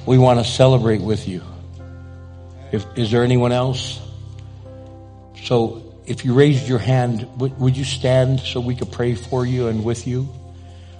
We 0.05 0.18
want 0.18 0.39
to 0.39 0.45
celebrate 0.45 1.01
with 1.01 1.27
you. 1.27 1.41
If, 2.72 2.85
is 2.98 3.11
there 3.11 3.23
anyone 3.23 3.52
else? 3.52 3.99
So 5.43 5.91
if 6.06 6.23
you 6.23 6.34
raised 6.34 6.68
your 6.68 6.80
hand, 6.80 7.27
would, 7.39 7.60
would 7.60 7.76
you 7.76 7.84
stand 7.84 8.39
so 8.39 8.60
we 8.60 8.76
could 8.76 8.91
pray 8.91 9.15
for 9.15 9.45
you 9.45 9.68
and 9.68 9.84
with 9.84 10.07
you? 10.07 10.30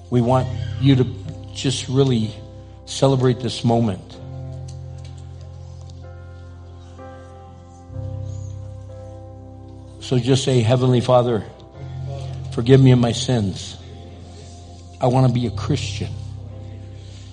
We 0.10 0.22
want 0.22 0.48
you 0.82 0.96
to 0.98 1.06
just 1.54 1.88
really 1.88 2.32
celebrate 2.86 3.40
this 3.40 3.64
moment. 3.64 4.18
So 10.02 10.20
just 10.20 10.44
say, 10.44 10.60
Heavenly 10.60 11.00
Father, 11.00 11.46
forgive 12.54 12.82
me 12.82 12.92
of 12.92 13.00
my 13.00 13.14
sins. 13.14 13.78
I 15.00 15.08
want 15.08 15.28
to 15.28 15.34
be 15.34 15.48
a 15.48 15.52
Christian 15.52 16.12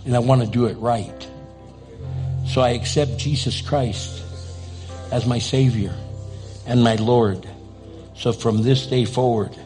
and 0.05 0.15
I 0.15 0.21
want 0.21 0.43
to 0.43 0.47
do 0.47 0.67
it 0.67 0.75
right. 0.75 1.29
So 2.47 2.61
I 2.61 2.71
accept 2.71 3.19
Jesus 3.19 3.61
Christ 3.61 4.23
as 5.11 5.27
my 5.27 5.39
Savior 5.39 5.95
and 6.67 6.83
my 6.83 6.97
Lord. 6.97 7.49
So 8.15 8.33
from 8.33 8.63
this 8.63 8.87
day 8.87 9.05
forward, 9.05 9.57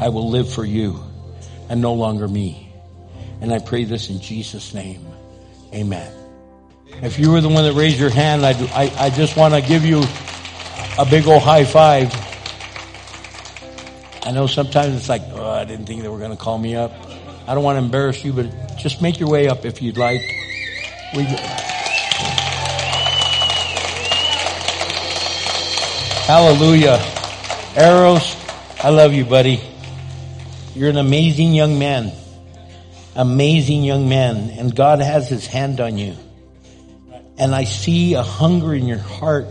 I 0.00 0.08
will 0.08 0.28
live 0.28 0.52
for 0.52 0.64
you 0.64 1.02
and 1.68 1.80
no 1.80 1.94
longer 1.94 2.28
me. 2.28 2.72
And 3.40 3.52
I 3.52 3.58
pray 3.58 3.84
this 3.84 4.10
in 4.10 4.20
Jesus' 4.20 4.74
name. 4.74 5.06
Amen. 5.72 6.12
If 7.02 7.18
you 7.18 7.30
were 7.30 7.40
the 7.40 7.48
one 7.48 7.64
that 7.64 7.74
raised 7.74 7.98
your 7.98 8.10
hand, 8.10 8.44
I, 8.44 8.52
I, 8.74 9.06
I 9.06 9.10
just 9.10 9.36
want 9.36 9.54
to 9.54 9.60
give 9.60 9.84
you 9.84 10.02
a 10.98 11.04
big 11.04 11.26
old 11.26 11.42
high 11.42 11.64
five. 11.64 12.12
I 14.24 14.30
know 14.32 14.46
sometimes 14.46 14.96
it's 14.96 15.08
like, 15.08 15.22
oh, 15.32 15.50
I 15.50 15.64
didn't 15.64 15.86
think 15.86 16.02
they 16.02 16.08
were 16.08 16.18
going 16.18 16.30
to 16.30 16.36
call 16.36 16.58
me 16.58 16.74
up. 16.74 16.92
I 17.46 17.54
don't 17.54 17.62
want 17.62 17.78
to 17.78 17.84
embarrass 17.84 18.24
you, 18.24 18.32
but 18.32 18.76
just 18.76 19.00
make 19.00 19.20
your 19.20 19.28
way 19.28 19.48
up 19.48 19.64
if 19.64 19.80
you'd 19.80 19.98
like. 19.98 20.20
We, 21.14 21.24
hallelujah. 26.26 26.98
Eros, 27.76 28.36
I 28.82 28.90
love 28.90 29.14
you, 29.14 29.24
buddy. 29.24 29.62
You're 30.74 30.90
an 30.90 30.96
amazing 30.96 31.54
young 31.54 31.78
man. 31.78 32.12
Amazing 33.14 33.84
young 33.84 34.08
man. 34.08 34.50
And 34.50 34.74
God 34.74 35.00
has 35.00 35.28
his 35.28 35.46
hand 35.46 35.80
on 35.80 35.96
you. 35.96 36.16
And 37.38 37.54
I 37.54 37.64
see 37.64 38.14
a 38.14 38.22
hunger 38.22 38.74
in 38.74 38.86
your 38.86 38.98
heart 38.98 39.46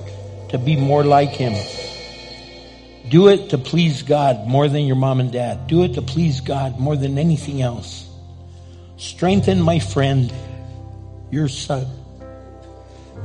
to 0.50 0.58
be 0.58 0.76
more 0.76 1.04
like 1.04 1.30
him. 1.30 1.54
Do 3.10 3.28
it 3.30 3.52
to 3.52 3.58
please 3.58 4.02
God 4.02 4.48
more 4.48 4.68
than 4.68 4.86
your 4.86 4.96
mom 4.96 5.20
and 5.20 5.32
dad. 5.32 5.68
Do 5.68 5.84
it 5.84 5.94
to 5.94 6.02
please 6.02 6.42
God 6.42 6.80
more 6.80 6.96
than 6.96 7.18
anything 7.18 7.62
else. 7.62 8.10
Strengthen 8.98 9.62
my 9.62 9.80
friend, 9.80 10.34
your 11.32 11.48
son. 11.48 11.86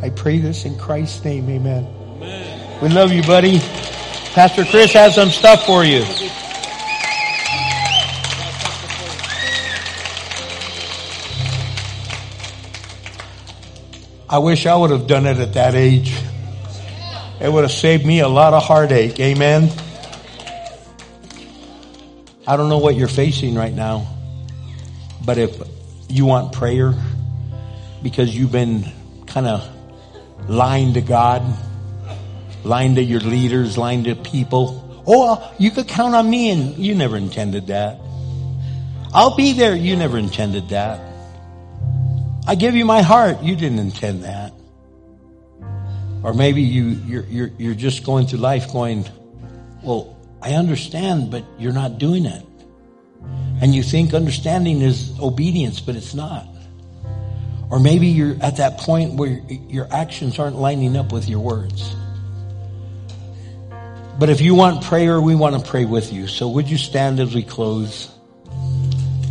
I 0.03 0.11
pray 0.11 0.39
this 0.39 0.65
in 0.65 0.79
Christ's 0.79 1.25
name. 1.25 1.49
Amen. 1.49 1.87
Amen. 2.17 2.50
We 2.83 2.89
love 2.89 3.13
you, 3.13 3.23
buddy. 3.23 3.59
Pastor 4.33 4.65
Chris 4.65 4.95
has 4.95 5.15
some 5.15 5.29
stuff 5.29 5.67
for 5.67 5.85
you. 5.85 6.03
I 14.31 14.39
wish 14.39 14.65
I 14.65 14.75
would 14.75 14.91
have 14.93 15.07
done 15.07 15.27
it 15.27 15.37
at 15.37 15.53
that 15.55 15.75
age. 15.75 16.17
It 17.39 17.53
would 17.53 17.65
have 17.65 17.73
saved 17.73 18.07
me 18.07 18.21
a 18.21 18.29
lot 18.29 18.55
of 18.55 18.63
heartache. 18.63 19.21
Amen. 19.21 19.71
I 22.47 22.57
don't 22.57 22.71
know 22.71 22.79
what 22.79 22.95
you're 22.95 23.09
facing 23.09 23.57
right 23.57 23.75
now, 23.75 24.07
but 25.23 25.37
if 25.37 25.61
you 26.09 26.25
want 26.25 26.53
prayer 26.53 26.95
because 28.03 28.35
you've 28.35 28.53
been 28.53 28.91
kind 29.27 29.47
of 29.47 29.69
lying 30.49 30.95
to 30.95 31.03
God, 31.03 31.43
lying 32.65 32.95
to 32.97 33.03
your 33.03 33.21
leaders, 33.21 33.79
lying 33.79 34.05
to 34.05 34.15
people. 34.15 35.03
Oh, 35.07 35.35
uh, 35.35 35.55
you 35.59 35.71
could 35.71 35.89
count 35.89 36.15
on 36.15 36.29
me 36.29 36.51
and 36.51 36.77
you 36.77 36.95
never 36.95 37.17
intended 37.17 37.69
that. 37.69 37.99
I'll 39.13 39.37
be 39.37 39.53
there. 39.53 39.75
You 39.75 39.97
never 39.97 40.19
intended 40.19 40.69
that. 40.69 41.01
I 42.47 42.55
give 42.55 42.75
you 42.75 42.85
my 42.85 43.03
heart. 43.03 43.43
You 43.43 43.57
didn't 43.57 43.79
intend 43.79 44.25
that. 44.25 44.53
Or 46.23 46.35
maybe 46.35 46.63
you, 46.63 46.85
you're, 47.07 47.25
you're, 47.25 47.51
you're 47.59 47.75
just 47.75 48.05
going 48.05 48.27
through 48.27 48.41
life 48.41 48.73
going, 48.73 49.07
well, 49.83 50.17
I 50.43 50.55
understand, 50.55 51.31
but 51.31 51.45
you're 51.59 51.73
not 51.73 51.99
doing 51.99 52.27
it. 52.27 52.47
And 53.63 53.75
you 53.75 53.83
think 53.83 54.15
understanding 54.15 54.81
is 54.81 55.19
obedience, 55.21 55.81
but 55.81 55.97
it's 55.97 56.15
not. 56.15 56.47
Or 57.71 57.79
maybe 57.79 58.07
you're 58.09 58.37
at 58.43 58.57
that 58.57 58.79
point 58.79 59.15
where 59.15 59.41
your 59.49 59.87
actions 59.93 60.39
aren't 60.39 60.57
lining 60.57 60.97
up 60.97 61.13
with 61.13 61.29
your 61.29 61.41
words. 61.41 61.95
But 64.21 64.29
if 64.29 64.43
you 64.43 64.55
want 64.55 64.85
prayer, 64.85 65.19
we 65.19 65.35
want 65.35 65.57
to 65.57 65.71
pray 65.71 65.87
with 65.87 66.13
you. 66.13 66.27
So 66.27 66.47
would 66.51 66.69
you 66.69 66.77
stand 66.77 67.21
as 67.21 67.35
we 67.35 67.43
close? 67.43 68.11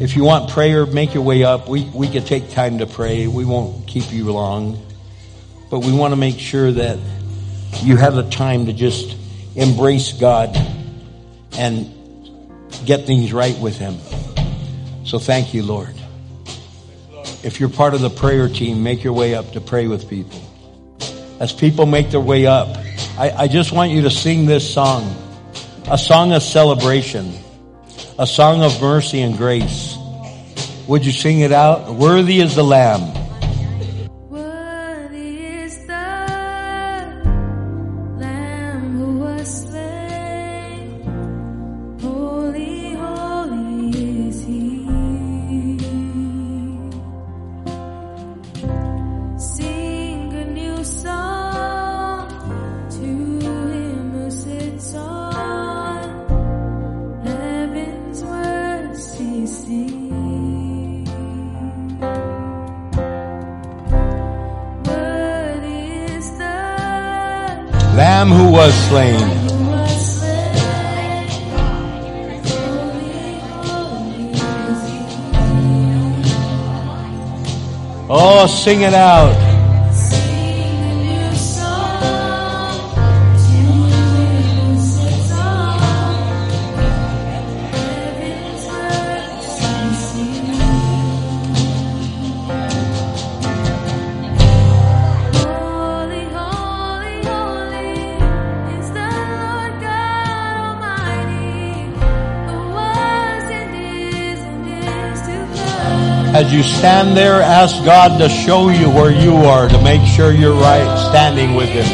If 0.02 0.16
you 0.16 0.24
want 0.24 0.50
prayer, 0.50 0.88
make 0.88 1.14
your 1.14 1.22
way 1.22 1.44
up. 1.44 1.70
We, 1.70 1.84
we 1.94 2.08
can 2.08 2.26
take 2.26 2.50
time 2.50 2.80
to 2.80 2.88
pray. 2.88 3.28
We 3.28 3.46
won't 3.46 3.86
keep 3.86 4.12
you 4.12 4.32
long. 4.32 4.84
But 5.70 5.82
we 5.82 5.92
want 5.92 6.14
to 6.14 6.16
make 6.16 6.40
sure 6.40 6.72
that 6.72 6.98
you 7.84 7.98
have 7.98 8.16
the 8.16 8.28
time 8.32 8.66
to 8.66 8.74
just 8.74 9.16
embrace 9.56 10.14
God 10.14 10.58
and 11.52 11.94
get 12.84 13.06
things 13.06 13.32
right 13.32 13.60
with 13.60 13.78
Him. 13.78 13.96
So 15.06 15.20
thank 15.20 15.54
you, 15.54 15.62
Lord. 15.62 15.94
If 17.44 17.60
you're 17.60 17.70
part 17.70 17.94
of 17.94 18.02
the 18.02 18.10
prayer 18.10 18.50
team, 18.50 18.82
make 18.82 19.04
your 19.04 19.14
way 19.14 19.36
up 19.36 19.52
to 19.52 19.62
pray 19.62 19.86
with 19.86 20.10
people. 20.10 20.42
As 21.40 21.54
people 21.54 21.86
make 21.86 22.10
their 22.10 22.20
way 22.20 22.48
up, 22.48 22.76
I, 23.20 23.32
I 23.32 23.48
just 23.50 23.74
want 23.74 23.92
you 23.92 24.04
to 24.04 24.10
sing 24.10 24.46
this 24.46 24.74
song, 24.74 25.14
a 25.92 25.98
song 25.98 26.32
of 26.32 26.42
celebration, 26.42 27.34
a 28.18 28.26
song 28.26 28.64
of 28.64 28.82
mercy 28.82 29.20
and 29.20 29.38
grace. 29.38 29.98
Would 30.88 31.06
you 31.06 31.12
sing 31.12 31.42
it 31.42 31.52
out? 31.52 31.94
Worthy 31.94 32.40
is 32.40 32.56
the 32.56 32.64
Lamb. 32.64 33.19
Sing 78.70 78.82
it 78.82 78.94
out. 78.94 79.39
You 106.60 106.66
stand 106.66 107.16
there, 107.16 107.42
ask 107.42 107.86
God 107.86 108.18
to 108.20 108.28
show 108.28 108.68
you 108.68 108.90
where 108.90 109.12
you 109.12 109.34
are 109.34 109.70
to 109.70 109.82
make 109.82 110.06
sure 110.06 110.34
you're 110.34 110.54
right 110.54 111.10
standing 111.10 111.56
with 111.56 111.70
Him. 111.70 111.86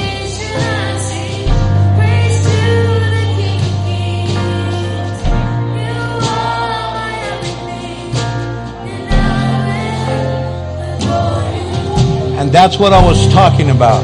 And 12.39 12.51
that's 12.51 12.79
what 12.79 12.91
I 12.91 13.05
was 13.05 13.31
talking 13.31 13.69
about. 13.69 14.01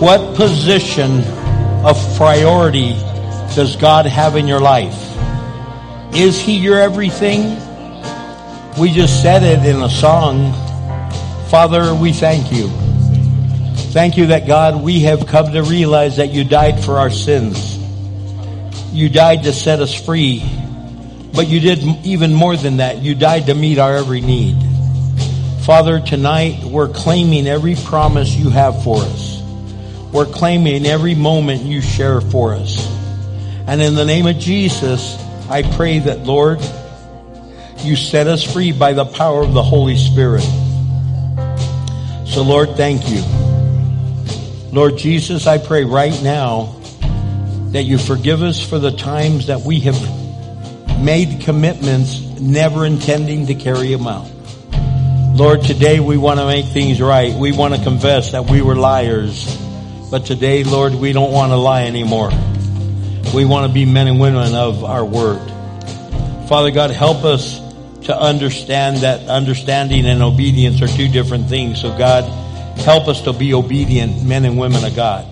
What 0.00 0.36
position 0.36 1.22
of 1.84 1.98
priority 2.16 2.94
does 3.54 3.76
God 3.76 4.06
have 4.06 4.36
in 4.36 4.48
your 4.48 4.60
life? 4.60 4.96
Is 6.14 6.40
He 6.40 6.56
your 6.56 6.78
everything? 6.78 7.67
We 8.78 8.92
just 8.92 9.22
said 9.22 9.42
it 9.42 9.66
in 9.66 9.82
a 9.82 9.90
song. 9.90 10.52
Father, 11.48 11.92
we 11.96 12.12
thank 12.12 12.52
you. 12.52 12.68
Thank 13.90 14.16
you 14.16 14.26
that 14.26 14.46
God, 14.46 14.80
we 14.80 15.00
have 15.00 15.26
come 15.26 15.52
to 15.52 15.64
realize 15.64 16.18
that 16.18 16.28
you 16.28 16.44
died 16.44 16.84
for 16.84 16.98
our 16.98 17.10
sins. 17.10 17.76
You 18.92 19.08
died 19.08 19.42
to 19.42 19.52
set 19.52 19.80
us 19.80 19.92
free. 19.92 20.44
But 21.34 21.48
you 21.48 21.58
did 21.58 21.82
even 22.06 22.32
more 22.32 22.56
than 22.56 22.76
that. 22.76 22.98
You 22.98 23.16
died 23.16 23.46
to 23.46 23.54
meet 23.56 23.80
our 23.80 23.96
every 23.96 24.20
need. 24.20 24.56
Father, 25.62 25.98
tonight 25.98 26.62
we're 26.62 26.88
claiming 26.88 27.48
every 27.48 27.74
promise 27.74 28.32
you 28.32 28.48
have 28.50 28.84
for 28.84 28.98
us. 28.98 29.42
We're 30.12 30.26
claiming 30.26 30.86
every 30.86 31.16
moment 31.16 31.62
you 31.62 31.80
share 31.80 32.20
for 32.20 32.54
us. 32.54 32.86
And 33.66 33.82
in 33.82 33.96
the 33.96 34.04
name 34.04 34.28
of 34.28 34.38
Jesus, 34.38 35.20
I 35.50 35.62
pray 35.62 35.98
that, 35.98 36.20
Lord, 36.20 36.60
you 37.84 37.96
set 37.96 38.26
us 38.26 38.42
free 38.42 38.72
by 38.72 38.92
the 38.92 39.04
power 39.04 39.42
of 39.42 39.54
the 39.54 39.62
Holy 39.62 39.96
Spirit. 39.96 40.42
So, 42.26 42.42
Lord, 42.42 42.76
thank 42.76 43.08
you. 43.08 43.22
Lord 44.72 44.98
Jesus, 44.98 45.46
I 45.46 45.58
pray 45.58 45.84
right 45.84 46.20
now 46.22 46.76
that 47.72 47.84
you 47.84 47.98
forgive 47.98 48.42
us 48.42 48.62
for 48.62 48.78
the 48.78 48.90
times 48.90 49.46
that 49.46 49.60
we 49.60 49.80
have 49.80 49.98
made 51.02 51.40
commitments 51.42 52.20
never 52.40 52.84
intending 52.84 53.46
to 53.46 53.54
carry 53.54 53.94
them 53.94 54.06
out. 54.06 54.30
Lord, 55.36 55.62
today 55.62 56.00
we 56.00 56.16
want 56.16 56.40
to 56.40 56.46
make 56.46 56.66
things 56.66 57.00
right. 57.00 57.32
We 57.34 57.52
want 57.52 57.74
to 57.74 57.82
confess 57.82 58.32
that 58.32 58.50
we 58.50 58.60
were 58.60 58.74
liars. 58.74 59.56
But 60.10 60.26
today, 60.26 60.64
Lord, 60.64 60.94
we 60.94 61.12
don't 61.12 61.32
want 61.32 61.52
to 61.52 61.56
lie 61.56 61.84
anymore. 61.84 62.30
We 63.34 63.44
want 63.44 63.68
to 63.68 63.72
be 63.72 63.84
men 63.84 64.08
and 64.08 64.18
women 64.18 64.54
of 64.54 64.84
our 64.84 65.04
word. 65.04 65.46
Father 66.48 66.70
God, 66.70 66.90
help 66.90 67.24
us 67.24 67.60
to 68.08 68.18
understand 68.18 68.96
that 68.98 69.28
understanding 69.28 70.06
and 70.06 70.22
obedience 70.22 70.80
are 70.80 70.88
two 70.88 71.08
different 71.08 71.46
things. 71.46 71.78
So 71.82 71.94
God, 71.98 72.24
help 72.78 73.06
us 73.06 73.20
to 73.22 73.34
be 73.34 73.52
obedient 73.52 74.24
men 74.24 74.46
and 74.46 74.58
women 74.58 74.82
of 74.82 74.96
God. 74.96 75.26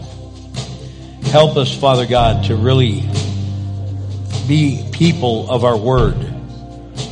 Help 1.24 1.56
us, 1.56 1.74
Father 1.74 2.04
God, 2.04 2.44
to 2.44 2.54
really 2.54 3.00
be 4.46 4.86
people 4.92 5.50
of 5.50 5.64
our 5.64 5.76
word, 5.76 6.16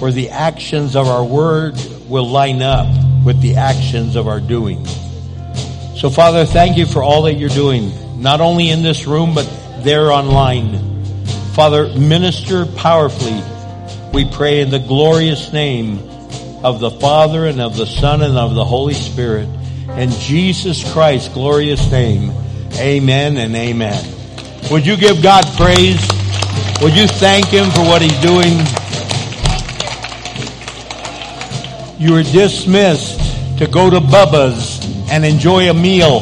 where 0.00 0.12
the 0.12 0.28
actions 0.28 0.96
of 0.96 1.08
our 1.08 1.24
word 1.24 1.76
will 2.10 2.28
line 2.28 2.60
up 2.60 2.86
with 3.24 3.40
the 3.40 3.56
actions 3.56 4.16
of 4.16 4.28
our 4.28 4.40
doing. 4.40 4.84
So 5.96 6.10
Father, 6.10 6.44
thank 6.44 6.76
you 6.76 6.84
for 6.84 7.02
all 7.02 7.22
that 7.22 7.36
you're 7.36 7.48
doing, 7.48 8.20
not 8.20 8.42
only 8.42 8.68
in 8.68 8.82
this 8.82 9.06
room, 9.06 9.34
but 9.34 9.50
there 9.78 10.12
online. 10.12 11.04
Father, 11.54 11.88
minister 11.98 12.66
powerfully. 12.66 13.42
We 14.14 14.24
pray 14.24 14.60
in 14.60 14.70
the 14.70 14.78
glorious 14.78 15.52
name 15.52 15.98
of 16.62 16.78
the 16.78 16.92
Father 16.92 17.46
and 17.46 17.60
of 17.60 17.76
the 17.76 17.84
Son 17.84 18.22
and 18.22 18.38
of 18.38 18.54
the 18.54 18.64
Holy 18.64 18.94
Spirit. 18.94 19.48
In 19.96 20.08
Jesus 20.10 20.88
Christ's 20.92 21.34
glorious 21.34 21.90
name, 21.90 22.30
amen 22.74 23.38
and 23.38 23.56
amen. 23.56 24.00
Would 24.70 24.86
you 24.86 24.96
give 24.96 25.20
God 25.20 25.44
praise? 25.56 26.00
Would 26.80 26.94
you 26.94 27.08
thank 27.08 27.46
Him 27.46 27.68
for 27.72 27.80
what 27.80 28.02
He's 28.02 28.16
doing? 28.20 28.52
You 31.98 32.14
are 32.14 32.22
dismissed 32.22 33.18
to 33.58 33.66
go 33.66 33.90
to 33.90 33.98
Bubba's 33.98 35.10
and 35.10 35.24
enjoy 35.24 35.68
a 35.68 35.74
meal 35.74 36.20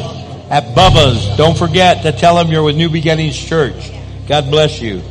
at 0.49 0.75
Bubba's. 0.75 1.37
Don't 1.37 1.55
forget 1.55 2.01
to 2.01 2.11
tell 2.11 2.37
them 2.37 2.51
you're 2.51 2.63
with 2.63 2.75
New 2.75 2.89
Beginnings 2.89 3.37
Church. 3.37 3.91
God 4.27 4.49
bless 4.49 4.81
you. 4.81 5.03